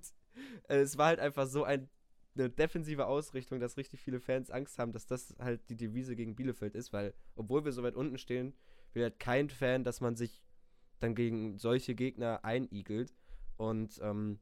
es 0.68 0.98
war 0.98 1.08
halt 1.08 1.20
einfach 1.20 1.48
so 1.48 1.64
ein, 1.64 1.90
eine 2.36 2.50
defensive 2.50 3.08
Ausrichtung, 3.08 3.60
dass 3.60 3.78
richtig 3.78 4.02
viele 4.02 4.20
Fans 4.20 4.50
Angst 4.52 4.80
haben, 4.80 4.94
dass 4.94 5.06
das 5.06 5.36
halt 5.40 5.70
die 5.70 5.76
Devise 5.76 6.16
gegen 6.16 6.36
Bielefeld 6.36 6.76
ist, 6.76 6.94
weil, 6.94 7.14
obwohl 7.36 7.66
wir 7.66 7.72
so 7.72 7.84
weit 7.84 7.96
unten 7.96 8.18
stehen, 8.18 8.54
will 8.94 9.04
halt 9.04 9.20
kein 9.20 9.50
Fan, 9.50 9.84
dass 9.84 10.02
man 10.02 10.16
sich 10.16 10.44
dann 11.00 11.16
gegen 11.16 11.58
solche 11.58 11.96
Gegner 11.96 12.44
einigelt. 12.44 13.14
Und 13.58 14.00
ähm, 14.02 14.40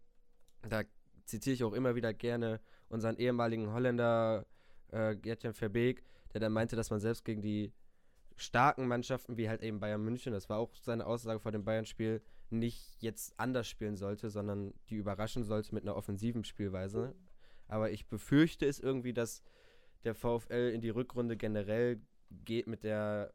da 0.68 0.84
zitiere 1.26 1.54
ich 1.54 1.64
auch 1.64 1.74
immer 1.74 1.96
wieder 1.96 2.14
gerne 2.14 2.60
unseren 2.90 3.18
ehemaligen 3.18 3.72
Holländer 3.72 4.46
äh, 4.92 5.16
Gertjan 5.16 5.54
Verbeek, 5.54 6.04
der 6.34 6.42
dann 6.42 6.52
meinte, 6.52 6.76
dass 6.76 6.90
man 6.90 7.00
selbst 7.00 7.26
gegen 7.26 7.42
die 7.42 7.74
starken 8.36 8.88
Mannschaften 8.88 9.38
wie 9.38 9.50
halt 9.50 9.62
eben 9.62 9.80
Bayern 9.80 10.04
München, 10.04 10.34
das 10.34 10.50
war 10.50 10.60
auch 10.60 10.74
seine 10.76 11.06
Aussage 11.06 11.40
vor 11.40 11.52
dem 11.52 11.64
Bayern-Spiel, 11.64 12.22
nicht 12.52 12.96
jetzt 13.02 13.34
anders 13.40 13.68
spielen 13.68 13.96
sollte, 13.96 14.30
sondern 14.30 14.74
die 14.90 14.96
überraschen 14.96 15.44
sollte 15.44 15.74
mit 15.74 15.84
einer 15.84 15.96
offensiven 15.96 16.44
Spielweise. 16.44 17.16
Aber 17.68 17.92
ich 17.92 18.08
befürchte 18.08 18.66
es 18.66 18.80
irgendwie, 18.80 19.14
dass 19.14 19.44
der 20.04 20.16
VfL 20.16 20.72
in 20.74 20.82
die 20.82 20.90
Rückrunde 20.90 21.38
generell 21.38 22.02
geht 22.32 22.68
mit 22.68 22.84
der 22.84 23.34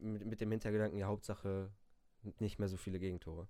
mit, 0.00 0.24
mit 0.24 0.40
dem 0.40 0.50
Hintergedanken, 0.50 0.98
ja, 0.98 1.06
Hauptsache 1.06 1.70
nicht 2.38 2.58
mehr 2.58 2.68
so 2.68 2.76
viele 2.78 2.98
Gegentore. 2.98 3.46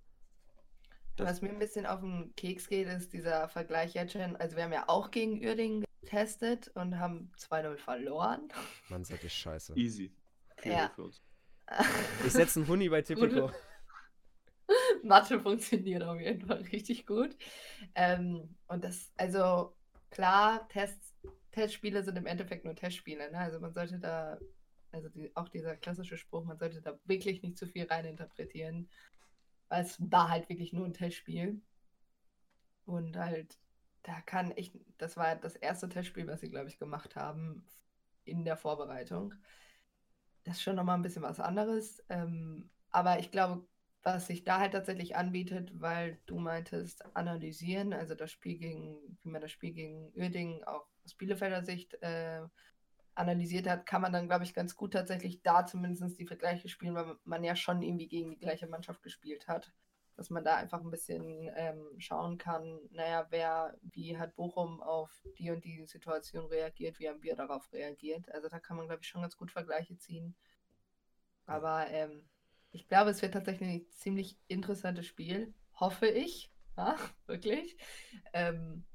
Das- 1.15 1.27
Was 1.29 1.41
mir 1.41 1.49
ein 1.49 1.59
bisschen 1.59 1.85
auf 1.85 2.01
den 2.01 2.33
Keks 2.35 2.67
geht, 2.67 2.87
ist 2.87 3.13
dieser 3.13 3.47
Vergleich 3.47 3.93
jetzt 3.93 4.13
schon. 4.13 4.35
Also, 4.35 4.55
wir 4.57 4.63
haben 4.63 4.73
ja 4.73 4.89
auch 4.89 5.11
gegen 5.11 5.39
Uerdingen 5.45 5.85
getestet 6.01 6.69
und 6.75 6.97
haben 6.99 7.31
2-0 7.37 7.77
verloren. 7.77 8.49
Mann, 8.89 9.03
seid 9.05 9.23
ihr 9.23 9.29
scheiße. 9.29 9.73
Easy. 9.77 10.11
Ja. 10.63 10.91
Für 10.95 11.03
uns. 11.03 11.21
Ich 12.25 12.33
setze 12.33 12.59
einen 12.59 12.67
Huni 12.67 12.89
bei 12.89 13.01
Tipico. 13.01 13.51
Mathe 15.03 15.39
funktioniert 15.39 16.03
auf 16.03 16.19
jeden 16.19 16.47
Fall 16.47 16.61
richtig 16.71 17.05
gut. 17.05 17.35
Ähm, 17.95 18.55
und 18.67 18.83
das, 18.83 19.11
also 19.17 19.75
klar, 20.09 20.67
Tests, 20.69 21.13
Testspiele 21.51 22.03
sind 22.03 22.17
im 22.17 22.25
Endeffekt 22.25 22.65
nur 22.65 22.75
Testspiele. 22.75 23.31
Ne? 23.31 23.37
Also 23.37 23.59
man 23.59 23.73
sollte 23.73 23.99
da, 23.99 24.37
also 24.91 25.09
die, 25.09 25.35
auch 25.35 25.49
dieser 25.49 25.75
klassische 25.75 26.17
Spruch, 26.17 26.45
man 26.45 26.57
sollte 26.57 26.81
da 26.81 26.99
wirklich 27.05 27.41
nicht 27.43 27.57
zu 27.57 27.67
viel 27.67 27.85
reininterpretieren. 27.85 28.89
Weil 29.69 29.83
es 29.83 29.97
war 30.11 30.29
halt 30.29 30.49
wirklich 30.49 30.73
nur 30.73 30.85
ein 30.85 30.93
Testspiel. 30.93 31.61
Und 32.85 33.17
halt, 33.17 33.57
da 34.03 34.21
kann 34.21 34.51
echt, 34.51 34.75
das 34.97 35.15
war 35.17 35.35
das 35.35 35.55
erste 35.55 35.89
Testspiel, 35.89 36.27
was 36.27 36.41
sie, 36.41 36.49
glaube 36.49 36.67
ich, 36.67 36.79
gemacht 36.79 37.15
haben 37.15 37.65
in 38.25 38.45
der 38.45 38.57
Vorbereitung. 38.57 39.33
Das 40.43 40.57
ist 40.57 40.63
schon 40.63 40.75
nochmal 40.75 40.97
ein 40.97 41.01
bisschen 41.01 41.23
was 41.23 41.39
anderes. 41.39 42.03
Ähm, 42.09 42.69
aber 42.91 43.19
ich 43.19 43.31
glaube, 43.31 43.65
was 44.03 44.27
sich 44.27 44.43
da 44.43 44.59
halt 44.59 44.73
tatsächlich 44.73 45.15
anbietet, 45.15 45.71
weil 45.79 46.19
du 46.25 46.37
meintest, 46.37 47.03
analysieren, 47.15 47.93
also 47.93 48.15
das 48.15 48.31
Spiel 48.31 48.57
gegen, 48.57 49.17
wie 49.23 49.29
man 49.29 49.41
das 49.41 49.51
Spiel 49.51 49.73
gegen 49.73 50.11
Uerdingen 50.15 50.63
auch 50.65 50.85
aus 51.05 51.13
Bielefelder 51.13 51.63
Sicht 51.63 51.95
äh, 52.01 52.41
analysiert 53.15 53.67
hat, 53.67 53.85
kann 53.85 54.01
man 54.01 54.11
dann, 54.11 54.27
glaube 54.27 54.43
ich, 54.43 54.53
ganz 54.53 54.75
gut 54.75 54.93
tatsächlich 54.93 55.41
da 55.41 55.65
zumindest 55.65 56.19
die 56.19 56.25
Vergleiche 56.25 56.67
spielen, 56.67 56.95
weil 56.95 57.15
man 57.23 57.43
ja 57.43 57.55
schon 57.55 57.81
irgendwie 57.81 58.07
gegen 58.07 58.31
die 58.31 58.39
gleiche 58.39 58.67
Mannschaft 58.67 59.03
gespielt 59.03 59.47
hat. 59.47 59.71
Dass 60.15 60.29
man 60.29 60.43
da 60.43 60.57
einfach 60.57 60.81
ein 60.81 60.91
bisschen 60.91 61.49
ähm, 61.55 61.87
schauen 61.97 62.37
kann, 62.37 62.79
naja, 62.91 63.25
wer, 63.31 63.75
wie 63.81 64.15
hat 64.17 64.35
Bochum 64.35 64.79
auf 64.81 65.11
die 65.39 65.49
und 65.49 65.65
die 65.65 65.85
Situation 65.85 66.45
reagiert, 66.45 66.99
wie 66.99 67.09
haben 67.09 67.23
wir 67.23 67.35
darauf 67.35 67.71
reagiert. 67.73 68.31
Also 68.31 68.47
da 68.47 68.59
kann 68.59 68.77
man, 68.77 68.85
glaube 68.85 69.01
ich, 69.01 69.07
schon 69.07 69.21
ganz 69.21 69.35
gut 69.37 69.51
Vergleiche 69.51 69.97
ziehen. 69.97 70.35
Aber 71.47 71.87
ähm, 71.89 72.29
ich 72.73 72.87
glaube, 72.89 73.11
es 73.11 73.21
wird 73.21 73.33
tatsächlich 73.33 73.69
ein 73.69 73.87
ziemlich 73.91 74.37
interessantes 74.49 75.07
Spiel. 75.07 75.53
Hoffe 75.75 76.07
ich. 76.07 76.51
Ja, 76.77 76.97
wirklich. 77.27 77.77
Ähm, 78.33 78.85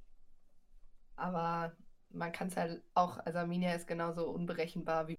aber 1.17 1.77
man 2.11 2.33
kann 2.33 2.49
es 2.49 2.57
halt 2.57 2.83
auch, 2.95 3.19
also 3.19 3.39
Arminia 3.41 3.75
ist 3.75 3.87
genauso 3.87 4.31
unberechenbar 4.31 5.09
wie. 5.09 5.19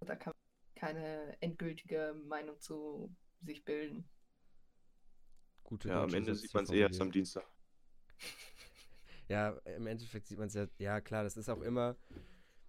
Da 0.00 0.16
kann 0.16 0.32
man 0.32 0.80
keine 0.80 1.36
endgültige 1.42 2.14
Meinung 2.28 2.58
zu 2.60 3.14
sich 3.42 3.64
bilden. 3.64 4.08
Gute 5.64 5.90
Ja, 5.90 6.02
am 6.04 6.14
Ende 6.14 6.34
sieht 6.34 6.54
man 6.54 6.64
es 6.64 6.70
eh 6.70 6.80
erst 6.80 7.00
am. 7.02 7.12
Dienstag. 7.12 7.44
Ja, 9.28 9.50
im 9.64 9.86
Endeffekt 9.86 10.26
sieht 10.28 10.38
man 10.38 10.48
es 10.48 10.54
ja, 10.54 10.66
ja 10.78 11.00
klar, 11.00 11.24
das 11.24 11.36
ist 11.36 11.48
auch 11.48 11.62
immer 11.62 11.96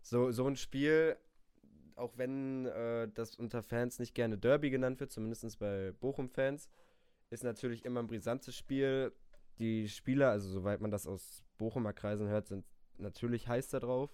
so, 0.01 0.31
so 0.31 0.47
ein 0.47 0.55
Spiel, 0.57 1.17
auch 1.97 2.17
wenn 2.17 2.65
äh, 2.67 3.09
das 3.13 3.35
unter 3.35 3.63
Fans 3.63 3.99
nicht 3.99 4.13
gerne 4.13 4.37
Derby 4.37 4.69
genannt 4.69 4.99
wird, 4.99 5.11
zumindest 5.11 5.59
bei 5.59 5.91
Bochum-Fans, 5.99 6.69
ist 7.29 7.43
natürlich 7.43 7.85
immer 7.85 8.01
ein 8.01 8.07
brisantes 8.07 8.55
Spiel. 8.55 9.11
Die 9.59 9.89
Spieler, 9.89 10.29
also 10.29 10.49
soweit 10.49 10.81
man 10.81 10.91
das 10.91 11.07
aus 11.07 11.43
Bochumer 11.57 11.93
Kreisen 11.93 12.27
hört, 12.27 12.47
sind 12.47 12.65
natürlich 12.97 13.47
heiß 13.47 13.69
da 13.69 13.79
drauf. 13.79 14.11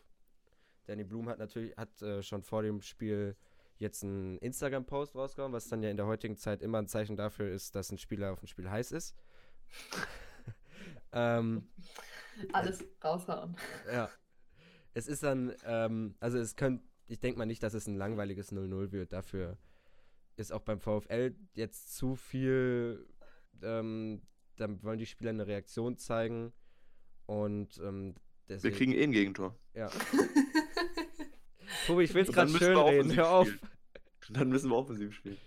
Danny 0.86 1.04
Blum 1.04 1.30
hat 1.30 1.40
natürlich 1.40 1.76
hat 1.78 2.02
äh, 2.02 2.24
schon 2.24 2.44
vor 2.44 2.64
dem 2.64 2.82
Spiel 2.82 3.36
jetzt 3.78 4.04
einen 4.04 4.38
Instagram-Post 4.38 5.16
rausgehauen, 5.16 5.52
was 5.52 5.68
dann 5.68 5.84
ja 5.84 5.90
in 5.90 5.98
der 5.98 6.06
heutigen 6.06 6.38
Zeit 6.38 6.62
immer 6.62 6.80
ein 6.80 6.88
Zeichen 6.88 7.16
dafür 7.16 7.50
ist, 7.50 7.76
dass 7.76 7.92
ein 7.92 7.98
Spieler 7.98 8.32
auf 8.32 8.42
ein 8.42 8.48
Spiel 8.48 8.70
heiß 8.70 8.92
ist. 8.92 9.16
ähm, 11.12 11.70
Alles 12.54 12.84
raushauen. 13.04 13.56
ja. 13.92 14.10
Es 14.96 15.08
ist 15.08 15.24
dann, 15.24 15.54
ähm, 15.66 16.16
also 16.20 16.38
es 16.38 16.56
könnte, 16.56 16.86
ich 17.08 17.20
denke 17.20 17.38
mal 17.38 17.46
nicht, 17.46 17.64
dass 17.64 17.74
es 17.74 17.88
ein 17.88 17.96
langweiliges 17.96 18.52
0-0 18.52 18.92
wird. 18.92 19.14
Dafür 19.14 19.58
ist 20.36 20.52
auch 20.52 20.62
beim 20.62 20.80
VfL 20.80 21.36
jetzt 21.54 21.96
zu 21.96 22.16
viel, 22.16 23.06
ähm, 23.62 24.22
dann 24.56 24.82
wollen 24.84 25.00
die 25.00 25.06
Spieler 25.06 25.30
eine 25.32 25.48
Reaktion 25.48 25.98
zeigen. 25.98 26.54
Und 27.26 27.78
ähm, 27.78 28.16
Wir 28.48 28.56
deswegen. 28.56 28.76
kriegen 28.76 28.92
eh 28.94 29.04
ein 29.04 29.12
Gegentor. 29.12 29.56
ja. 29.74 29.90
Tobi, 31.88 32.04
ich 32.04 32.14
will 32.14 32.24
es 32.24 32.32
gerade 32.32 32.52
müssen 32.52 32.62
wir 32.68 32.76
schön 32.76 32.78
reden, 32.78 33.16
hör 33.16 33.30
auf. 33.32 33.48
spielen. 33.48 33.70
Dann 34.40 34.50
müssen 34.50 34.70
wir 34.70 34.78
offensiv 34.78 35.14
spielen. 35.14 35.38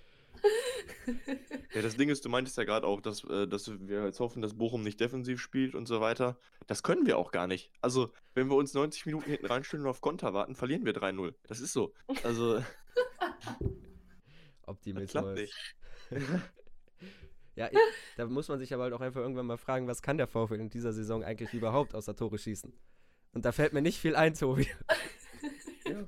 Ja, 1.74 1.82
das 1.82 1.96
Ding 1.96 2.08
ist, 2.08 2.24
du 2.24 2.30
meintest 2.30 2.56
ja 2.56 2.64
gerade 2.64 2.86
auch, 2.86 3.02
dass, 3.02 3.22
äh, 3.24 3.46
dass 3.46 3.68
wir 3.68 4.04
jetzt 4.04 4.18
hoffen, 4.20 4.40
dass 4.40 4.54
Bochum 4.54 4.82
nicht 4.82 4.98
defensiv 4.98 5.42
spielt 5.42 5.74
und 5.74 5.86
so 5.86 6.00
weiter. 6.00 6.38
Das 6.66 6.82
können 6.82 7.06
wir 7.06 7.18
auch 7.18 7.32
gar 7.32 7.46
nicht. 7.46 7.70
Also, 7.82 8.12
wenn 8.32 8.48
wir 8.48 8.56
uns 8.56 8.72
90 8.72 9.04
Minuten 9.04 9.30
hinten 9.30 9.46
reinstellen 9.46 9.84
und 9.84 9.90
auf 9.90 10.00
Konter 10.00 10.32
warten, 10.32 10.54
verlieren 10.54 10.86
wir 10.86 10.94
3-0. 10.94 11.34
Das 11.46 11.60
ist 11.60 11.74
so. 11.74 11.92
Also, 12.22 12.62
Optimismus. 14.66 15.10
klappt 15.10 15.34
nicht. 15.34 15.76
Ja, 17.56 17.70
ich, 17.72 17.78
da 18.18 18.26
muss 18.26 18.48
man 18.48 18.58
sich 18.58 18.74
aber 18.74 18.82
halt 18.82 18.92
auch 18.92 19.00
einfach 19.00 19.22
irgendwann 19.22 19.46
mal 19.46 19.56
fragen, 19.56 19.86
was 19.86 20.02
kann 20.02 20.18
der 20.18 20.26
VfL 20.26 20.60
in 20.60 20.68
dieser 20.68 20.92
Saison 20.92 21.24
eigentlich 21.24 21.54
überhaupt 21.54 21.94
außer 21.94 22.14
Tore 22.14 22.36
schießen? 22.36 22.70
Und 23.32 23.46
da 23.46 23.52
fällt 23.52 23.72
mir 23.72 23.80
nicht 23.80 23.98
viel 23.98 24.14
ein, 24.14 24.34
Tobi. 24.34 24.68
Ja. 25.88 26.04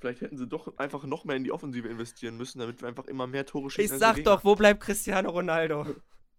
Vielleicht 0.00 0.20
hätten 0.20 0.36
sie 0.38 0.46
doch 0.46 0.76
einfach 0.78 1.04
noch 1.04 1.24
mehr 1.24 1.36
in 1.36 1.44
die 1.44 1.52
Offensive 1.52 1.88
investieren 1.88 2.36
müssen, 2.36 2.58
damit 2.60 2.80
wir 2.80 2.88
einfach 2.88 3.06
immer 3.06 3.26
mehr 3.26 3.44
Tore 3.46 3.68
schießen. 3.70 3.96
Ich 3.96 4.00
sag 4.00 4.22
doch, 4.24 4.44
wo 4.44 4.54
bleibt 4.54 4.80
Cristiano 4.82 5.30
Ronaldo? 5.30 5.86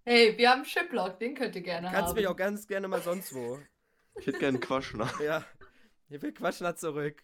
Hey, 0.05 0.37
wir 0.37 0.49
haben 0.49 0.63
Shiplock, 0.65 1.19
den 1.19 1.35
könnt 1.35 1.55
ihr 1.55 1.61
gerne 1.61 1.87
Kannst 1.91 2.09
haben. 2.09 2.15
mich 2.15 2.27
auch 2.27 2.35
ganz 2.35 2.65
gerne 2.67 2.87
mal 2.87 3.01
sonst 3.01 3.33
wo. 3.33 3.59
Ich 4.17 4.27
hätte 4.27 4.39
gern 4.39 4.55
einen 4.55 4.61
Quaschner. 4.61 5.09
Ja, 5.23 5.43
ich 6.09 6.21
will 6.21 6.31
Quatschner 6.33 6.75
zurück. 6.75 7.23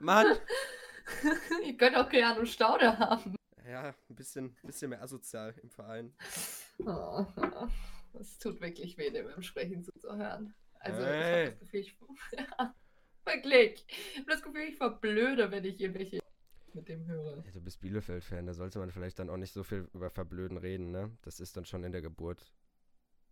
Mann! 0.00 0.26
ihr 1.64 1.76
könnt 1.76 1.96
auch 1.96 2.08
Keanu 2.08 2.44
Staude 2.46 2.98
haben. 2.98 3.36
Ja, 3.68 3.94
ein 4.10 4.14
bisschen, 4.16 4.56
bisschen 4.62 4.90
mehr 4.90 5.02
asozial 5.02 5.54
im 5.62 5.70
Verein. 5.70 6.14
Oh, 6.78 7.24
Es 8.20 8.38
tut 8.38 8.60
wirklich 8.60 8.96
weh, 8.98 9.10
dem 9.10 9.28
im 9.28 9.42
Sprechen 9.42 9.82
zuzuhören. 9.84 10.54
Also, 10.80 11.00
ich 11.00 11.06
Hey. 11.06 11.46
habe 11.46 11.50
das 11.52 11.60
Gefühl, 11.60 11.80
ich. 11.80 11.96
Ja, 12.58 12.74
wirklich. 13.26 13.84
Ich 13.88 14.18
habe 14.18 14.30
das 14.30 14.42
Gefühl, 14.42 14.62
ich 14.68 14.76
verblöde, 14.76 15.50
wenn 15.50 15.64
ich 15.64 15.80
irgendwelche 15.80 16.20
mit 16.74 16.88
dem 16.88 17.06
höre. 17.06 17.44
Ja, 17.44 17.52
du 17.52 17.60
bist 17.60 17.80
Bielefeld-Fan, 17.80 18.46
da 18.46 18.54
sollte 18.54 18.78
man 18.78 18.90
vielleicht 18.90 19.18
dann 19.18 19.30
auch 19.30 19.36
nicht 19.36 19.52
so 19.52 19.62
viel 19.62 19.88
über 19.94 20.10
Verblöden 20.10 20.58
reden, 20.58 20.90
ne? 20.90 21.10
Das 21.22 21.40
ist 21.40 21.56
dann 21.56 21.64
schon 21.64 21.84
in 21.84 21.92
der 21.92 22.02
Geburt 22.02 22.52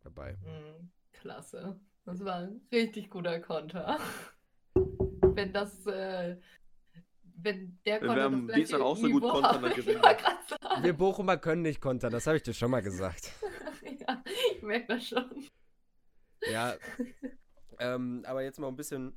dabei. 0.02 0.36
Hm, 0.44 0.90
klasse. 1.12 1.80
Das 2.04 2.24
war 2.24 2.36
ein 2.36 2.60
richtig 2.72 3.10
guter 3.10 3.40
Konter. 3.40 3.98
Wenn 5.34 5.52
das, 5.52 5.86
äh, 5.86 6.36
wenn 7.34 7.78
der 7.86 8.00
wir 8.02 8.08
Konter 8.08 8.24
am 8.24 8.46
das 8.46 8.56
Dienstag 8.56 8.80
auch 8.82 8.96
so 8.96 9.08
gut 9.08 9.22
kontern, 9.22 9.62
dann 9.62 9.72
gewinnen 9.74 10.02
wir. 10.02 10.82
Wir 10.82 10.92
Bochumer 10.92 11.38
können 11.38 11.62
nicht 11.62 11.80
kontern, 11.80 12.12
das 12.12 12.26
habe 12.26 12.36
ich 12.36 12.42
dir 12.42 12.52
schon 12.52 12.70
mal 12.70 12.82
gesagt. 12.82 13.32
ja, 13.82 14.22
ich 14.54 14.62
merke 14.62 14.88
das 14.88 15.08
schon. 15.08 15.48
Ja, 16.50 16.74
ähm, 17.78 18.22
aber 18.26 18.42
jetzt 18.42 18.58
mal 18.58 18.68
ein 18.68 18.76
bisschen 18.76 19.16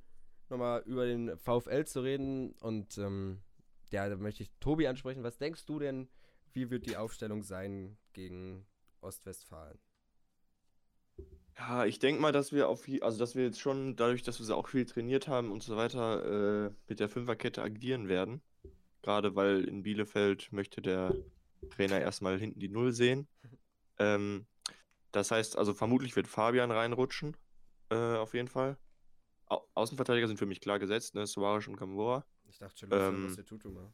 nochmal 0.50 0.84
über 0.86 1.06
den 1.06 1.38
VfL 1.38 1.86
zu 1.86 2.02
reden 2.02 2.54
und 2.62 2.98
ähm, 2.98 3.42
ja, 3.92 4.10
da 4.10 4.16
möchte 4.16 4.44
ich 4.44 4.52
Tobi 4.60 4.88
ansprechen. 4.88 5.24
Was 5.24 5.38
denkst 5.38 5.66
du 5.66 5.80
denn, 5.80 6.10
wie 6.54 6.70
wird 6.70 6.86
die 6.86 6.98
Aufstellung 6.98 7.44
sein 7.44 7.98
gegen 8.14 8.66
Ostwestfalen? 9.02 9.80
Ja, 11.58 11.86
ich 11.86 12.00
denke 12.00 12.22
mal, 12.22 12.34
dass 12.34 12.52
wir 12.52 12.68
auf, 12.68 12.86
also 13.02 13.18
dass 13.18 13.36
wir 13.36 13.46
jetzt 13.46 13.62
schon, 13.62 13.96
dadurch, 13.96 14.24
dass 14.24 14.40
wir 14.40 14.46
sie 14.46 14.56
auch 14.56 14.68
viel 14.68 14.86
trainiert 14.86 15.28
haben 15.28 15.52
und 15.52 15.64
so 15.64 15.78
weiter, 15.78 16.66
äh, 16.66 16.72
mit 16.88 17.00
der 17.00 17.08
Fünferkette 17.08 17.62
agieren 17.62 18.10
werden. 18.10 18.42
Gerade 19.02 19.36
weil 19.36 19.64
in 19.64 19.84
Bielefeld 19.84 20.52
möchte 20.52 20.82
der 20.82 21.16
Trainer 21.70 22.02
erstmal 22.02 22.40
hinten 22.40 22.60
die 22.60 22.70
Null 22.70 22.92
sehen. 22.92 23.28
Ähm, 23.98 24.46
das 25.14 25.32
heißt, 25.32 25.58
also 25.58 25.74
vermutlich 25.74 26.18
wird 26.18 26.28
Fabian 26.28 26.70
reinrutschen, 26.70 27.38
äh, 27.90 27.96
auf 27.96 28.34
jeden 28.34 28.50
Fall. 28.50 28.78
Au 29.48 29.68
Außenverteidiger 29.74 30.28
sind 30.28 30.38
für 30.38 30.46
mich 30.46 30.62
klar 30.62 30.80
gesetzt, 30.80 31.16
ne? 31.16 31.28
Suarez 31.28 31.68
und 31.68 31.78
Gamboa. 31.78 32.26
Ich 32.48 32.58
dachte 32.58 32.80
schon, 32.80 32.90
Ähm, 32.92 33.30
was 33.30 33.38
ihr 33.38 33.46
tut, 33.46 33.66
mal. 33.66 33.92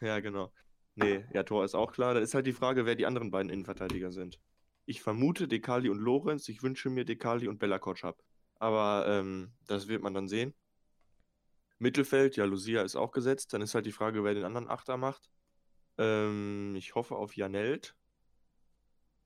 Ja, 0.00 0.20
genau. 0.20 0.52
Nee, 0.96 1.24
ja, 1.32 1.42
Tor 1.42 1.64
ist 1.64 1.74
auch 1.74 1.92
klar. 1.92 2.14
Da 2.14 2.20
ist 2.20 2.34
halt 2.34 2.46
die 2.46 2.52
Frage, 2.52 2.86
wer 2.86 2.94
die 2.94 3.06
anderen 3.06 3.30
beiden 3.30 3.50
Innenverteidiger 3.50 4.10
sind. 4.10 4.40
Ich 4.86 5.02
vermute 5.02 5.46
Dekali 5.46 5.88
und 5.88 5.98
Lorenz. 5.98 6.48
Ich 6.48 6.62
wünsche 6.62 6.90
mir 6.90 7.04
Dekali 7.04 7.48
und 7.48 7.58
Bella 7.58 7.78
Kotschap. 7.78 8.22
Aber 8.56 9.06
ähm, 9.06 9.52
das 9.66 9.88
wird 9.88 10.02
man 10.02 10.14
dann 10.14 10.28
sehen. 10.28 10.54
Mittelfeld, 11.78 12.36
ja, 12.36 12.44
Lucia 12.44 12.82
ist 12.82 12.96
auch 12.96 13.12
gesetzt. 13.12 13.52
Dann 13.54 13.62
ist 13.62 13.74
halt 13.74 13.86
die 13.86 13.92
Frage, 13.92 14.24
wer 14.24 14.34
den 14.34 14.44
anderen 14.44 14.68
Achter 14.68 14.96
macht. 14.96 15.30
Ähm, 15.96 16.74
ich 16.76 16.94
hoffe 16.94 17.14
auf 17.16 17.36
Janelt. 17.36 17.94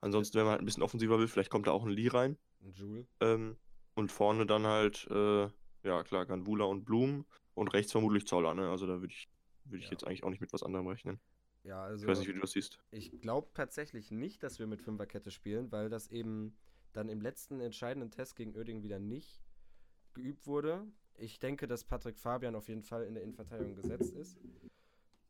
Ansonsten, 0.01 0.37
wenn 0.37 0.45
man 0.45 0.53
halt 0.53 0.63
ein 0.63 0.67
bisschen 0.67 0.83
offensiver 0.83 1.19
will, 1.19 1.29
vielleicht 1.29 1.51
kommt 1.51 1.67
da 1.67 1.73
auch 1.73 1.85
ein 1.85 1.91
Lee 1.91 2.09
rein. 2.09 2.37
Und 2.61 2.77
Jule? 2.77 3.07
Ähm, 3.21 3.57
und 3.95 4.11
vorne 4.13 4.47
dann 4.47 4.67
halt, 4.67 5.07
äh, 5.11 5.49
ja 5.83 6.03
klar, 6.05 6.27
Ganvula 6.27 6.65
und 6.65 6.85
Blum. 6.85 7.27
Und 7.55 7.69
rechts 7.73 7.93
vermutlich 7.93 8.27
Zoller, 8.27 8.53
ne? 8.55 8.69
Also 8.69 8.85
da 8.87 8.95
würde 9.01 9.13
ich, 9.13 9.29
würd 9.65 9.81
ich 9.81 9.87
Ja. 9.87 9.93
jetzt 9.93 10.05
eigentlich 10.05 10.25
auch 10.25 10.31
nicht 10.31 10.41
mit 10.41 10.53
was 10.53 10.65
anderem 10.65 10.89
rechnen. 10.89 11.21
Ja, 11.63 11.85
also 11.85 12.03
Ich 12.05 12.09
weiß 12.09 12.19
nicht, 12.19 12.29
wie 12.29 12.33
du 12.35 12.41
das 12.41 12.51
siehst. 12.51 12.79
ich 12.91 13.21
glaube 13.21 13.49
tatsächlich 13.55 14.11
nicht, 14.11 14.43
dass 14.43 14.59
wir 14.59 14.67
mit 14.67 14.83
Fünferkette 14.83 15.31
spielen, 15.31 15.71
weil 15.71 15.89
das 15.89 16.09
eben 16.09 16.57
dann 16.93 17.09
im 17.09 17.21
letzten 17.21 17.61
entscheidenden 17.61 18.11
Test 18.11 18.35
gegen 18.37 18.55
Oerding 18.57 18.83
wieder 18.83 18.99
nicht 18.99 19.41
geübt 20.15 20.47
wurde. 20.47 20.85
Ich 21.17 21.39
denke, 21.39 21.69
dass 21.69 21.85
Patrick 21.85 22.19
Fabian 22.19 22.57
auf 22.57 22.69
jeden 22.69 22.83
Fall 22.83 23.05
in 23.05 23.15
der 23.15 23.23
Innenverteidigung 23.23 23.77
gesetzt 23.77 24.15
ist. 24.17 24.37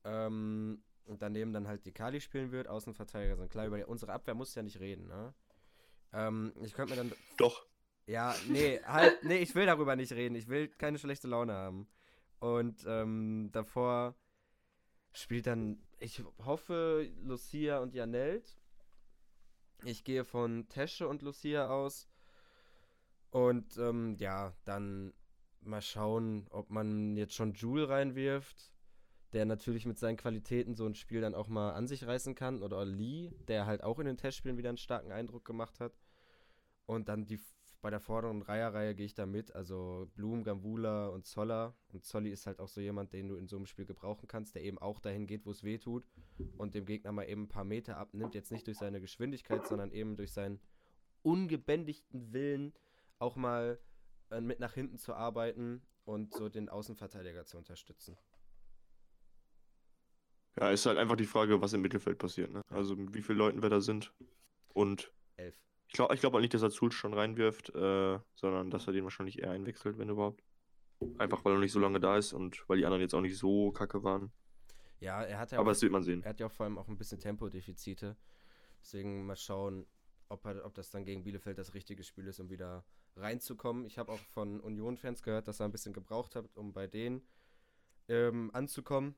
Ähm, 0.05 0.83
und 1.05 1.21
daneben 1.23 1.53
dann 1.53 1.69
halt 1.69 1.85
die 1.85 1.93
Kali 1.93 2.21
spielen 2.21 2.51
wird, 2.53 2.69
Außenverteidiger 2.69 3.37
sind 3.37 3.51
klar. 3.51 3.67
Über 3.67 3.77
die, 3.77 3.85
unsere 3.85 4.13
Abwehr 4.13 4.35
muss 4.35 4.55
ja 4.55 4.63
nicht 4.63 4.81
reden, 4.81 5.07
ne? 5.09 5.35
Ähm, 6.13 6.53
ich 6.63 6.73
könnte 6.73 6.95
mir 6.95 7.03
dann 7.03 7.13
Doch. 7.37 7.67
Ja, 8.07 8.35
nee, 8.49 8.81
halt, 8.85 9.23
nee, 9.25 9.39
ich 9.39 9.55
will 9.55 9.67
darüber 9.67 9.97
nicht 9.97 10.13
reden. 10.13 10.35
Ich 10.35 10.49
will 10.49 10.69
keine 10.69 10.99
schlechte 10.99 11.29
Laune 11.29 11.55
haben. 11.55 11.89
Und 12.39 12.85
ähm, 12.87 13.51
davor 13.53 14.15
spielt 15.13 15.47
dann, 15.47 15.79
ich 15.99 16.23
hoffe, 16.45 17.09
Lucia 17.23 17.79
und 17.79 17.95
Janelt. 17.95 18.59
Ich 19.85 20.05
gehe 20.05 20.25
von 20.25 20.69
Tesche 20.69 21.09
und 21.09 21.23
Lucia 21.23 21.69
aus. 21.69 22.09
Und 23.31 23.77
ähm, 23.79 24.17
ja, 24.19 24.55
dann 24.65 25.13
mal 25.61 25.83
schauen, 25.83 26.47
ob 26.51 26.71
man 26.71 27.17
jetzt 27.17 27.35
schon 27.35 27.55
Jule 27.55 27.89
reinwirft, 27.89 28.73
der 29.33 29.45
natürlich 29.47 29.87
mit 29.87 29.99
seinen 29.99 30.17
Qualitäten 30.17 30.75
so 30.75 30.87
ein 30.87 30.95
Spiel 30.95 31.21
dann 31.21 31.35
auch 31.35 31.49
mal 31.49 31.73
an 31.73 31.87
sich 31.87 32.07
reißen 32.07 32.35
kann. 32.35 32.63
Oder 32.63 32.85
Lee, 32.85 33.33
der 33.49 33.67
halt 33.67 33.83
auch 33.83 33.99
in 33.99 34.07
den 34.07 34.17
Testspielen 34.17 34.59
wieder 34.59 34.69
einen 34.69 34.79
starken 34.79 35.13
Eindruck 35.13 35.45
gemacht 35.45 35.81
hat. 35.81 35.99
Und 36.87 37.09
dann 37.09 37.25
die 37.25 37.41
bei 37.85 37.91
der 37.91 38.01
vorderen 38.01 38.41
Dreierreihe 38.41 38.95
gehe 38.95 39.05
ich 39.05 39.13
da 39.13 39.27
mit. 39.27 39.55
Also 39.55 40.11
Blum, 40.15 40.43
Gambula 40.43 41.09
und 41.09 41.27
Zoller. 41.27 41.77
Und 41.93 42.07
Zolli 42.07 42.31
ist 42.31 42.47
halt 42.47 42.59
auch 42.59 42.69
so 42.69 42.81
jemand, 42.81 43.13
den 43.13 43.29
du 43.29 43.37
in 43.37 43.47
so 43.47 43.57
einem 43.57 43.67
Spiel 43.67 43.85
gebrauchen 43.85 44.27
kannst, 44.27 44.55
der 44.55 44.63
eben 44.63 44.79
auch 44.79 45.01
dahin 45.01 45.27
geht, 45.27 45.45
wo 45.45 45.51
es 45.51 45.65
weh 45.65 45.77
tut 45.77 46.09
und 46.57 46.75
dem 46.75 46.87
Gegner 46.87 47.13
mal 47.13 47.29
eben 47.29 47.43
ein 47.43 47.49
paar 47.49 47.65
Meter 47.65 47.99
abnimmt. 47.99 48.35
Jetzt 48.35 48.51
nicht 48.53 48.67
durch 48.67 48.79
seine 48.79 49.03
Geschwindigkeit, 49.03 49.67
sondern 49.67 49.93
eben 49.93 50.17
durch 50.17 50.33
seinen 50.33 50.61
ungebändigten 51.21 52.33
Willen 52.33 52.73
auch 53.19 53.37
mal 53.37 53.79
äh, 54.31 54.41
mit 54.41 54.61
nach 54.61 54.73
hinten 54.73 54.97
zu 54.97 55.13
arbeiten 55.13 55.83
und 56.07 56.33
so 56.33 56.49
den 56.49 56.71
Außenverteidiger 56.71 57.45
zu 57.45 57.59
unterstützen. 57.59 58.17
Ja, 60.59 60.71
ist 60.71 60.87
halt 60.87 60.97
einfach 60.97 61.17
die 61.17 61.27
Frage, 61.27 61.61
was 61.61 61.75
im 61.75 61.83
Mittelfeld 61.83 62.17
passiert, 62.17 62.51
ne? 62.51 62.63
Also 62.71 62.97
mit 62.97 63.13
wie 63.13 63.21
vielen 63.21 63.37
Leuten 63.37 63.61
wir 63.61 63.69
da 63.69 63.83
sind. 63.83 64.15
Und 64.73 65.13
Elf. 65.37 65.61
Ich 65.95 65.97
glaube 65.97 66.15
ich 66.15 66.21
glaub 66.21 66.35
auch 66.35 66.41
nicht, 66.41 66.53
dass 66.53 66.63
er 66.63 66.71
Schulz 66.73 66.95
schon 66.95 67.15
reinwirft, 67.15 67.73
äh, 67.73 68.19
sondern 68.35 68.71
dass 68.71 68.89
er 68.89 68.93
den 68.93 69.05
wahrscheinlich 69.05 69.39
eher 69.39 69.53
einwechselt, 69.53 69.97
wenn 69.97 70.09
überhaupt. 70.09 70.43
Einfach 71.19 71.45
weil 71.45 71.53
er 71.53 71.55
noch 71.55 71.63
nicht 71.63 71.73
so 71.73 71.79
lange 71.79 72.01
da 72.01 72.17
ist 72.17 72.33
und 72.33 72.69
weil 72.69 72.79
die 72.79 72.85
anderen 72.85 73.01
jetzt 73.01 73.15
auch 73.15 73.21
nicht 73.21 73.39
so 73.39 73.71
kacke 73.71 74.03
waren. 74.03 74.33
Ja, 74.99 75.23
er 75.23 75.39
hat 75.39 75.53
ja 75.53 75.59
Aber 75.59 75.69
auch 75.69 75.73
das 75.73 75.83
wird 75.83 75.93
man 75.93 76.03
sehen. 76.03 76.23
Er 76.25 76.31
hat 76.31 76.41
ja 76.41 76.49
vor 76.49 76.65
allem 76.65 76.79
auch 76.79 76.89
ein 76.89 76.97
bisschen 76.97 77.21
Tempodefizite. 77.21 78.17
Deswegen 78.81 79.25
mal 79.25 79.37
schauen, 79.37 79.87
ob, 80.29 80.45
er, 80.47 80.65
ob 80.65 80.75
das 80.75 80.91
dann 80.91 81.05
gegen 81.05 81.23
Bielefeld 81.23 81.59
das 81.59 81.75
richtige 81.75 82.03
Spiel 82.03 82.27
ist, 82.27 82.41
um 82.41 82.51
wieder 82.51 82.85
reinzukommen. 83.17 83.85
Ich 83.85 83.99
habe 83.99 84.11
auch 84.11 84.19
von 84.33 84.61
Union-Fans 84.61 85.23
gehört, 85.23 85.47
dass 85.47 85.61
er 85.61 85.67
ein 85.67 85.73
bisschen 85.73 85.93
gebraucht 85.93 86.35
hat, 86.35 86.47
um 86.57 86.73
bei 86.73 86.89
denen 86.89 87.23
ähm, 88.09 88.51
anzukommen. 88.53 89.15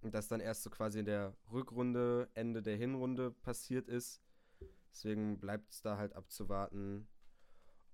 Und 0.00 0.14
das 0.14 0.28
dann 0.28 0.40
erst 0.40 0.62
so 0.62 0.70
quasi 0.70 1.00
in 1.00 1.06
der 1.06 1.36
Rückrunde, 1.52 2.28
Ende 2.34 2.62
der 2.62 2.76
Hinrunde 2.76 3.30
passiert 3.30 3.86
ist. 3.88 4.20
Deswegen 4.98 5.38
bleibt 5.38 5.70
es 5.70 5.80
da 5.80 5.96
halt 5.96 6.16
abzuwarten, 6.16 7.06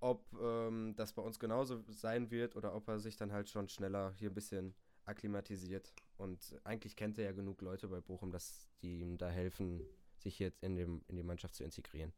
ob 0.00 0.24
ähm, 0.40 0.94
das 0.96 1.12
bei 1.12 1.20
uns 1.20 1.38
genauso 1.38 1.84
sein 1.90 2.30
wird 2.30 2.56
oder 2.56 2.74
ob 2.74 2.88
er 2.88 2.98
sich 2.98 3.18
dann 3.18 3.30
halt 3.30 3.50
schon 3.50 3.68
schneller 3.68 4.14
hier 4.16 4.30
ein 4.30 4.34
bisschen 4.34 4.74
akklimatisiert. 5.04 5.92
Und 6.16 6.58
eigentlich 6.64 6.96
kennt 6.96 7.18
er 7.18 7.26
ja 7.26 7.32
genug 7.32 7.60
Leute 7.60 7.88
bei 7.88 8.00
Bochum, 8.00 8.30
dass 8.30 8.70
die 8.80 9.00
ihm 9.00 9.18
da 9.18 9.28
helfen, 9.28 9.82
sich 10.16 10.38
jetzt 10.38 10.62
in, 10.62 10.76
dem, 10.76 11.04
in 11.06 11.16
die 11.16 11.22
Mannschaft 11.22 11.54
zu 11.54 11.62
integrieren. 11.62 12.14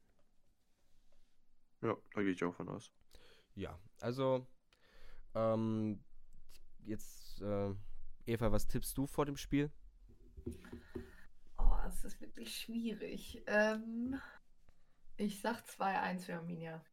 Ja, 1.83 1.97
da 2.15 2.23
gehe 2.23 2.31
ich 2.31 2.45
auch 2.45 2.55
von 2.55 2.69
aus. 2.69 2.93
Ja, 3.57 3.77
also 3.99 4.47
ähm, 5.35 5.99
jetzt, 6.85 7.43
äh, 7.43 7.75
Eva, 8.25 8.53
was 8.53 8.69
tippst 8.69 8.97
du 8.97 9.09
vor 9.09 9.27
dem 9.27 9.37
Spiel? 9.37 9.69
Oh, 11.59 11.77
es 11.89 12.05
ist 12.05 12.21
wirklich 12.21 12.57
schwierig. 12.57 13.43
Ähm, 13.49 14.21
ich 15.17 15.41
sag 15.41 15.63
2-1 15.65 16.21
für 16.21 16.35
Arminia. 16.35 16.85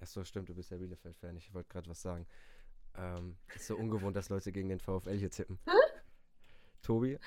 Achso, 0.00 0.24
stimmt, 0.24 0.48
du 0.48 0.54
bist 0.54 0.70
ja 0.70 0.78
Bielefeld-Fan. 0.78 1.36
Ich 1.36 1.54
wollte 1.54 1.68
gerade 1.68 1.88
was 1.88 2.02
sagen. 2.02 2.26
Ähm, 2.96 3.38
ist 3.54 3.66
so 3.66 3.76
ungewohnt, 3.76 4.16
dass 4.16 4.28
Leute 4.28 4.52
gegen 4.52 4.68
den 4.68 4.80
VfL 4.80 5.16
hier 5.16 5.30
tippen. 5.30 5.58
Tobi? 6.82 7.18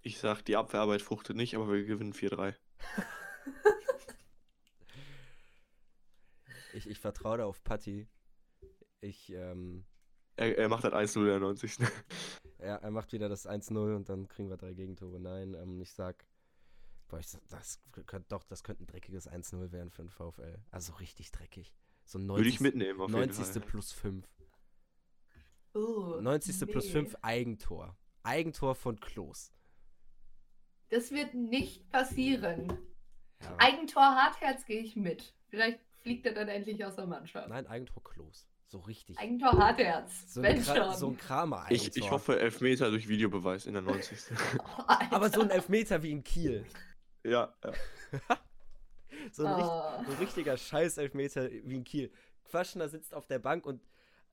Ich 0.00 0.18
sag, 0.18 0.42
die 0.42 0.56
Abwehrarbeit 0.56 1.02
fruchtet 1.02 1.36
nicht, 1.36 1.54
aber 1.54 1.70
wir 1.70 1.84
gewinnen 1.84 2.12
4-3. 2.12 2.54
Ich, 6.74 6.88
ich 6.88 6.98
vertraue 6.98 7.38
da 7.38 7.46
auf 7.46 7.62
Patti. 7.62 8.08
Ich, 9.00 9.30
ähm, 9.30 9.84
Er, 10.36 10.58
er 10.58 10.68
macht 10.68 10.82
halt 10.84 10.94
1-0 10.94 11.20
in 11.20 11.26
der 11.26 11.38
90. 11.38 11.78
ja, 12.58 12.76
er 12.76 12.90
macht 12.90 13.12
wieder 13.12 13.28
das 13.28 13.48
1-0 13.48 13.94
und 13.94 14.08
dann 14.08 14.26
kriegen 14.26 14.50
wir 14.50 14.56
drei 14.56 14.74
Gegentore. 14.74 15.20
Nein, 15.20 15.54
ähm, 15.54 15.80
ich 15.80 15.92
sag, 15.92 16.26
boah, 17.14 17.20
ich, 17.20 17.28
sag, 17.28 17.40
das 17.48 17.80
könnte 18.06 18.28
doch, 18.28 18.42
das 18.42 18.64
könnte 18.64 18.82
ein 18.82 18.86
dreckiges 18.86 19.30
1-0 19.30 19.70
werden 19.70 19.90
für 19.90 20.02
den 20.02 20.10
VfL. 20.10 20.58
Also 20.72 20.94
richtig 20.94 21.30
dreckig. 21.30 21.72
So 22.04 22.18
ein 22.18 22.26
90. 22.26 22.40
Würde 22.40 22.48
ich 22.48 22.60
mitnehmen, 22.60 23.00
auf 23.00 23.08
jeden 23.08 23.20
90. 23.20 23.46
Fall. 23.46 23.62
plus 23.62 23.92
5. 23.92 24.26
Oh, 25.74 26.18
90. 26.20 26.68
plus 26.68 26.86
nee. 26.86 26.90
5 26.90 27.16
Eigentor. 27.22 27.96
Eigentor 28.24 28.74
von 28.74 28.98
Klos. 28.98 29.52
Das 30.88 31.12
wird 31.12 31.34
nicht 31.34 31.88
passieren. 31.90 32.78
Ja. 33.42 33.56
Eigentor 33.58 34.02
Hartherz 34.02 34.64
gehe 34.64 34.80
ich 34.80 34.96
mit. 34.96 35.34
Vielleicht 35.48 35.80
fliegt 36.02 36.26
er 36.26 36.34
dann 36.34 36.48
endlich 36.48 36.84
aus 36.84 36.96
der 36.96 37.06
Mannschaft. 37.06 37.48
Nein, 37.48 37.66
Eigentor 37.68 38.02
Klos. 38.02 38.48
So 38.66 38.80
richtig. 38.80 39.18
Eigentor 39.18 39.52
Hartherz. 39.52 40.34
so, 40.34 40.40
ein 40.40 40.44
wenn 40.44 40.62
Kra 40.62 40.74
schon. 40.74 40.94
so 40.96 41.06
ein 41.10 41.16
Kramer-Eigentor. 41.16 41.76
Ich, 41.76 41.96
ich 41.96 42.10
hoffe 42.10 42.40
Elfmeter 42.40 42.90
durch 42.90 43.06
Videobeweis 43.06 43.66
in 43.66 43.74
der 43.74 43.82
90. 43.82 44.18
Oh. 44.58 44.82
Aber 45.10 45.30
so 45.30 45.42
ein 45.42 45.50
Elfmeter 45.50 46.02
wie 46.02 46.10
in 46.10 46.24
Kiel. 46.24 46.66
Ja, 47.24 47.54
ja. 47.64 47.72
So 49.32 49.46
ein, 49.46 49.54
Oh. 49.54 50.04
so 50.04 50.12
ein 50.12 50.18
richtiger 50.18 50.56
Scheiß-Elfmeter 50.56 51.50
wie 51.50 51.76
in 51.76 51.84
Kiel. 51.84 52.12
Quaschner 52.44 52.88
sitzt 52.88 53.14
auf 53.14 53.26
der 53.26 53.38
Bank 53.38 53.64
und 53.64 53.80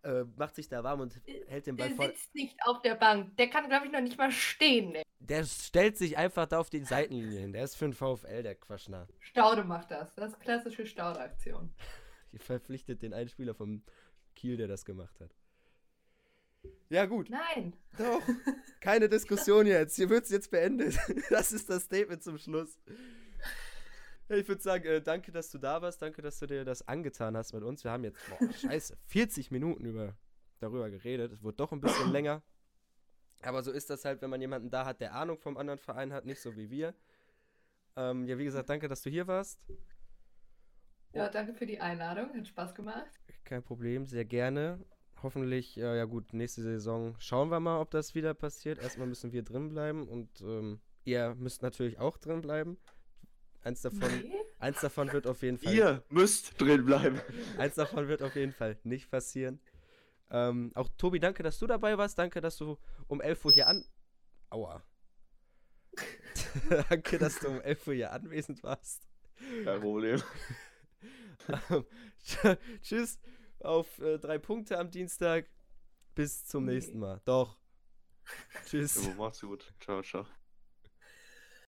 äh, 0.03 0.23
macht 0.35 0.55
sich 0.55 0.67
da 0.67 0.83
warm 0.83 0.99
und 1.01 1.21
hält 1.47 1.67
den 1.67 1.77
Ball 1.77 1.87
Der 1.89 1.95
vor. 1.95 2.05
sitzt 2.07 2.33
nicht 2.35 2.57
auf 2.65 2.81
der 2.81 2.95
Bank. 2.95 3.37
Der 3.37 3.49
kann, 3.49 3.69
glaube 3.69 3.85
ich, 3.85 3.91
noch 3.91 4.01
nicht 4.01 4.17
mal 4.17 4.31
stehen. 4.31 4.95
Ey. 4.95 5.03
Der 5.19 5.43
stellt 5.45 5.97
sich 5.97 6.17
einfach 6.17 6.47
da 6.47 6.59
auf 6.59 6.69
die 6.69 6.83
Seitenlinie 6.83 7.39
hin. 7.39 7.53
Der 7.53 7.63
ist 7.63 7.75
für 7.75 7.85
den 7.85 7.93
VfL, 7.93 8.43
der 8.43 8.55
Quaschner. 8.55 9.07
Staude 9.19 9.63
macht 9.63 9.91
das. 9.91 10.13
Das 10.15 10.33
ist 10.33 10.39
klassische 10.41 10.85
Staude-Aktion. 10.85 11.73
Ihr 12.33 12.39
verpflichtet 12.39 13.01
den 13.03 13.13
einen 13.13 13.29
Spieler 13.29 13.53
vom 13.53 13.83
Kiel, 14.35 14.57
der 14.57 14.67
das 14.67 14.83
gemacht 14.83 15.19
hat. 15.21 15.29
Ja, 16.89 17.05
gut. 17.05 17.30
Nein. 17.30 17.74
Doch. 17.97 18.22
Keine 18.82 19.07
Diskussion 19.07 19.66
jetzt. 19.66 19.95
Hier 19.95 20.09
wird 20.09 20.26
es 20.26 20.30
jetzt 20.30 20.51
beendet. 20.51 20.97
Das 21.30 21.51
ist 21.51 21.70
das 21.70 21.84
Statement 21.84 22.22
zum 22.22 22.38
Schluss. 22.38 22.78
Ich 24.28 24.47
würde 24.47 24.62
sagen, 24.62 24.86
äh, 24.86 25.01
danke, 25.01 25.32
dass 25.32 25.51
du 25.51 25.57
da 25.57 25.82
warst. 25.82 26.01
Danke, 26.01 26.22
dass 26.22 26.39
du 26.39 26.47
dir 26.47 26.66
das 26.66 26.88
angetan 26.88 27.38
hast 27.38 27.53
mit 27.53 27.64
uns. 27.64 27.84
Wir 27.84 27.91
haben 27.91 28.03
jetzt, 28.03 28.20
boah, 28.30 28.51
scheiße, 28.62 28.97
40 29.07 29.51
Minuten 29.51 29.86
über, 29.86 30.18
darüber 30.59 30.89
geredet. 30.89 31.32
Es 31.32 31.41
wurde 31.43 31.57
doch 31.57 31.72
ein 31.72 31.82
bisschen 31.82 32.12
länger. 32.12 32.41
Aber 33.41 33.64
so 33.64 33.72
ist 33.72 33.89
das 33.89 34.05
halt, 34.05 34.22
wenn 34.22 34.30
man 34.30 34.41
jemanden 34.41 34.70
da 34.70 34.86
hat, 34.86 35.01
der 35.01 35.14
Ahnung 35.16 35.38
vom 35.38 35.57
anderen 35.57 35.80
Verein 35.80 36.14
hat, 36.14 36.26
nicht 36.26 36.41
so 36.41 36.55
wie 36.55 36.70
wir. 36.70 36.93
Ähm, 37.95 38.26
ja, 38.26 38.38
wie 38.38 38.45
gesagt, 38.45 38.70
danke, 38.70 38.88
dass 38.88 39.01
du 39.01 39.09
hier 39.09 39.28
warst. 39.28 39.59
Ja, 41.14 41.30
danke 41.30 41.53
für 41.53 41.66
die 41.66 41.80
Einladung. 41.80 42.34
Hat 42.34 42.47
Spaß 42.47 42.76
gemacht. 42.76 43.12
Kein 43.43 43.64
Problem, 43.64 44.05
sehr 44.05 44.26
gerne. 44.26 44.80
Hoffentlich, 45.24 45.78
äh, 45.78 45.97
ja 45.97 46.05
gut, 46.05 46.34
nächste 46.34 46.61
Saison 46.63 47.15
schauen 47.19 47.49
wir 47.49 47.59
mal, 47.59 47.80
ob 47.80 47.91
das 47.91 48.15
wieder 48.15 48.34
passiert. 48.34 48.80
Erstmal 48.80 49.07
müssen 49.07 49.32
wir 49.32 49.43
drin 49.43 49.69
bleiben 49.69 50.07
und 50.07 50.41
ähm, 50.41 50.80
ihr 51.03 51.36
müsst 51.36 51.61
natürlich 51.61 51.99
auch 51.99 52.17
drin 52.17 52.41
bleiben. 52.41 52.78
Eins 53.63 53.82
davon, 53.82 53.99
Nee? 54.09 54.34
eins 54.57 54.82
davon 54.82 55.11
wird 55.13 55.28
auf 55.28 55.43
jeden 55.43 55.59
Fall, 55.59 55.74
Ihr 55.76 56.03
müsst 56.09 56.59
drin 56.59 56.84
bleiben. 56.86 57.22
eins 57.59 57.76
davon 57.76 58.07
wird 58.07 58.24
auf 58.24 58.36
jeden 58.36 58.51
Fall 58.53 58.80
nicht 58.84 59.11
passieren. 59.11 59.59
Ähm, 60.32 60.72
auch 60.74 60.89
Tobi, 60.97 61.19
danke, 61.19 61.43
dass 61.43 61.59
du 61.59 61.67
dabei 61.67 61.97
warst. 61.97 62.17
Danke, 62.17 62.41
dass 62.41 62.57
du 62.57 62.78
um 63.07 63.22
11 63.22 63.45
Uhr 63.45 63.51
hier 63.51 63.67
an. 63.67 63.86
Aua. 64.49 64.82
danke, 66.89 67.19
dass 67.19 67.38
du 67.39 67.49
um 67.49 67.61
11 67.61 67.88
Uhr 67.88 67.93
hier 67.93 68.11
anwesend 68.11 68.63
warst. 68.63 69.07
Kein 69.63 69.80
Problem. 69.82 70.22
Ähm, 71.72 71.86
Tschüss 72.84 73.19
auf 73.66 73.99
äh, 73.99 74.18
drei 74.20 74.38
Punkte 74.38 74.78
am 74.80 74.89
Dienstag. 74.91 75.49
Bis 76.16 76.45
zum 76.45 76.66
Nee. 76.66 76.74
nächsten 76.74 76.99
Mal. 76.99 77.22
Doch. 77.26 77.57
Tschüss. 78.66 79.05
Jo, 79.05 79.14
macht's 79.16 79.41
gut. 79.41 79.74
Ciao, 79.80 80.01
ciao. 80.01 80.26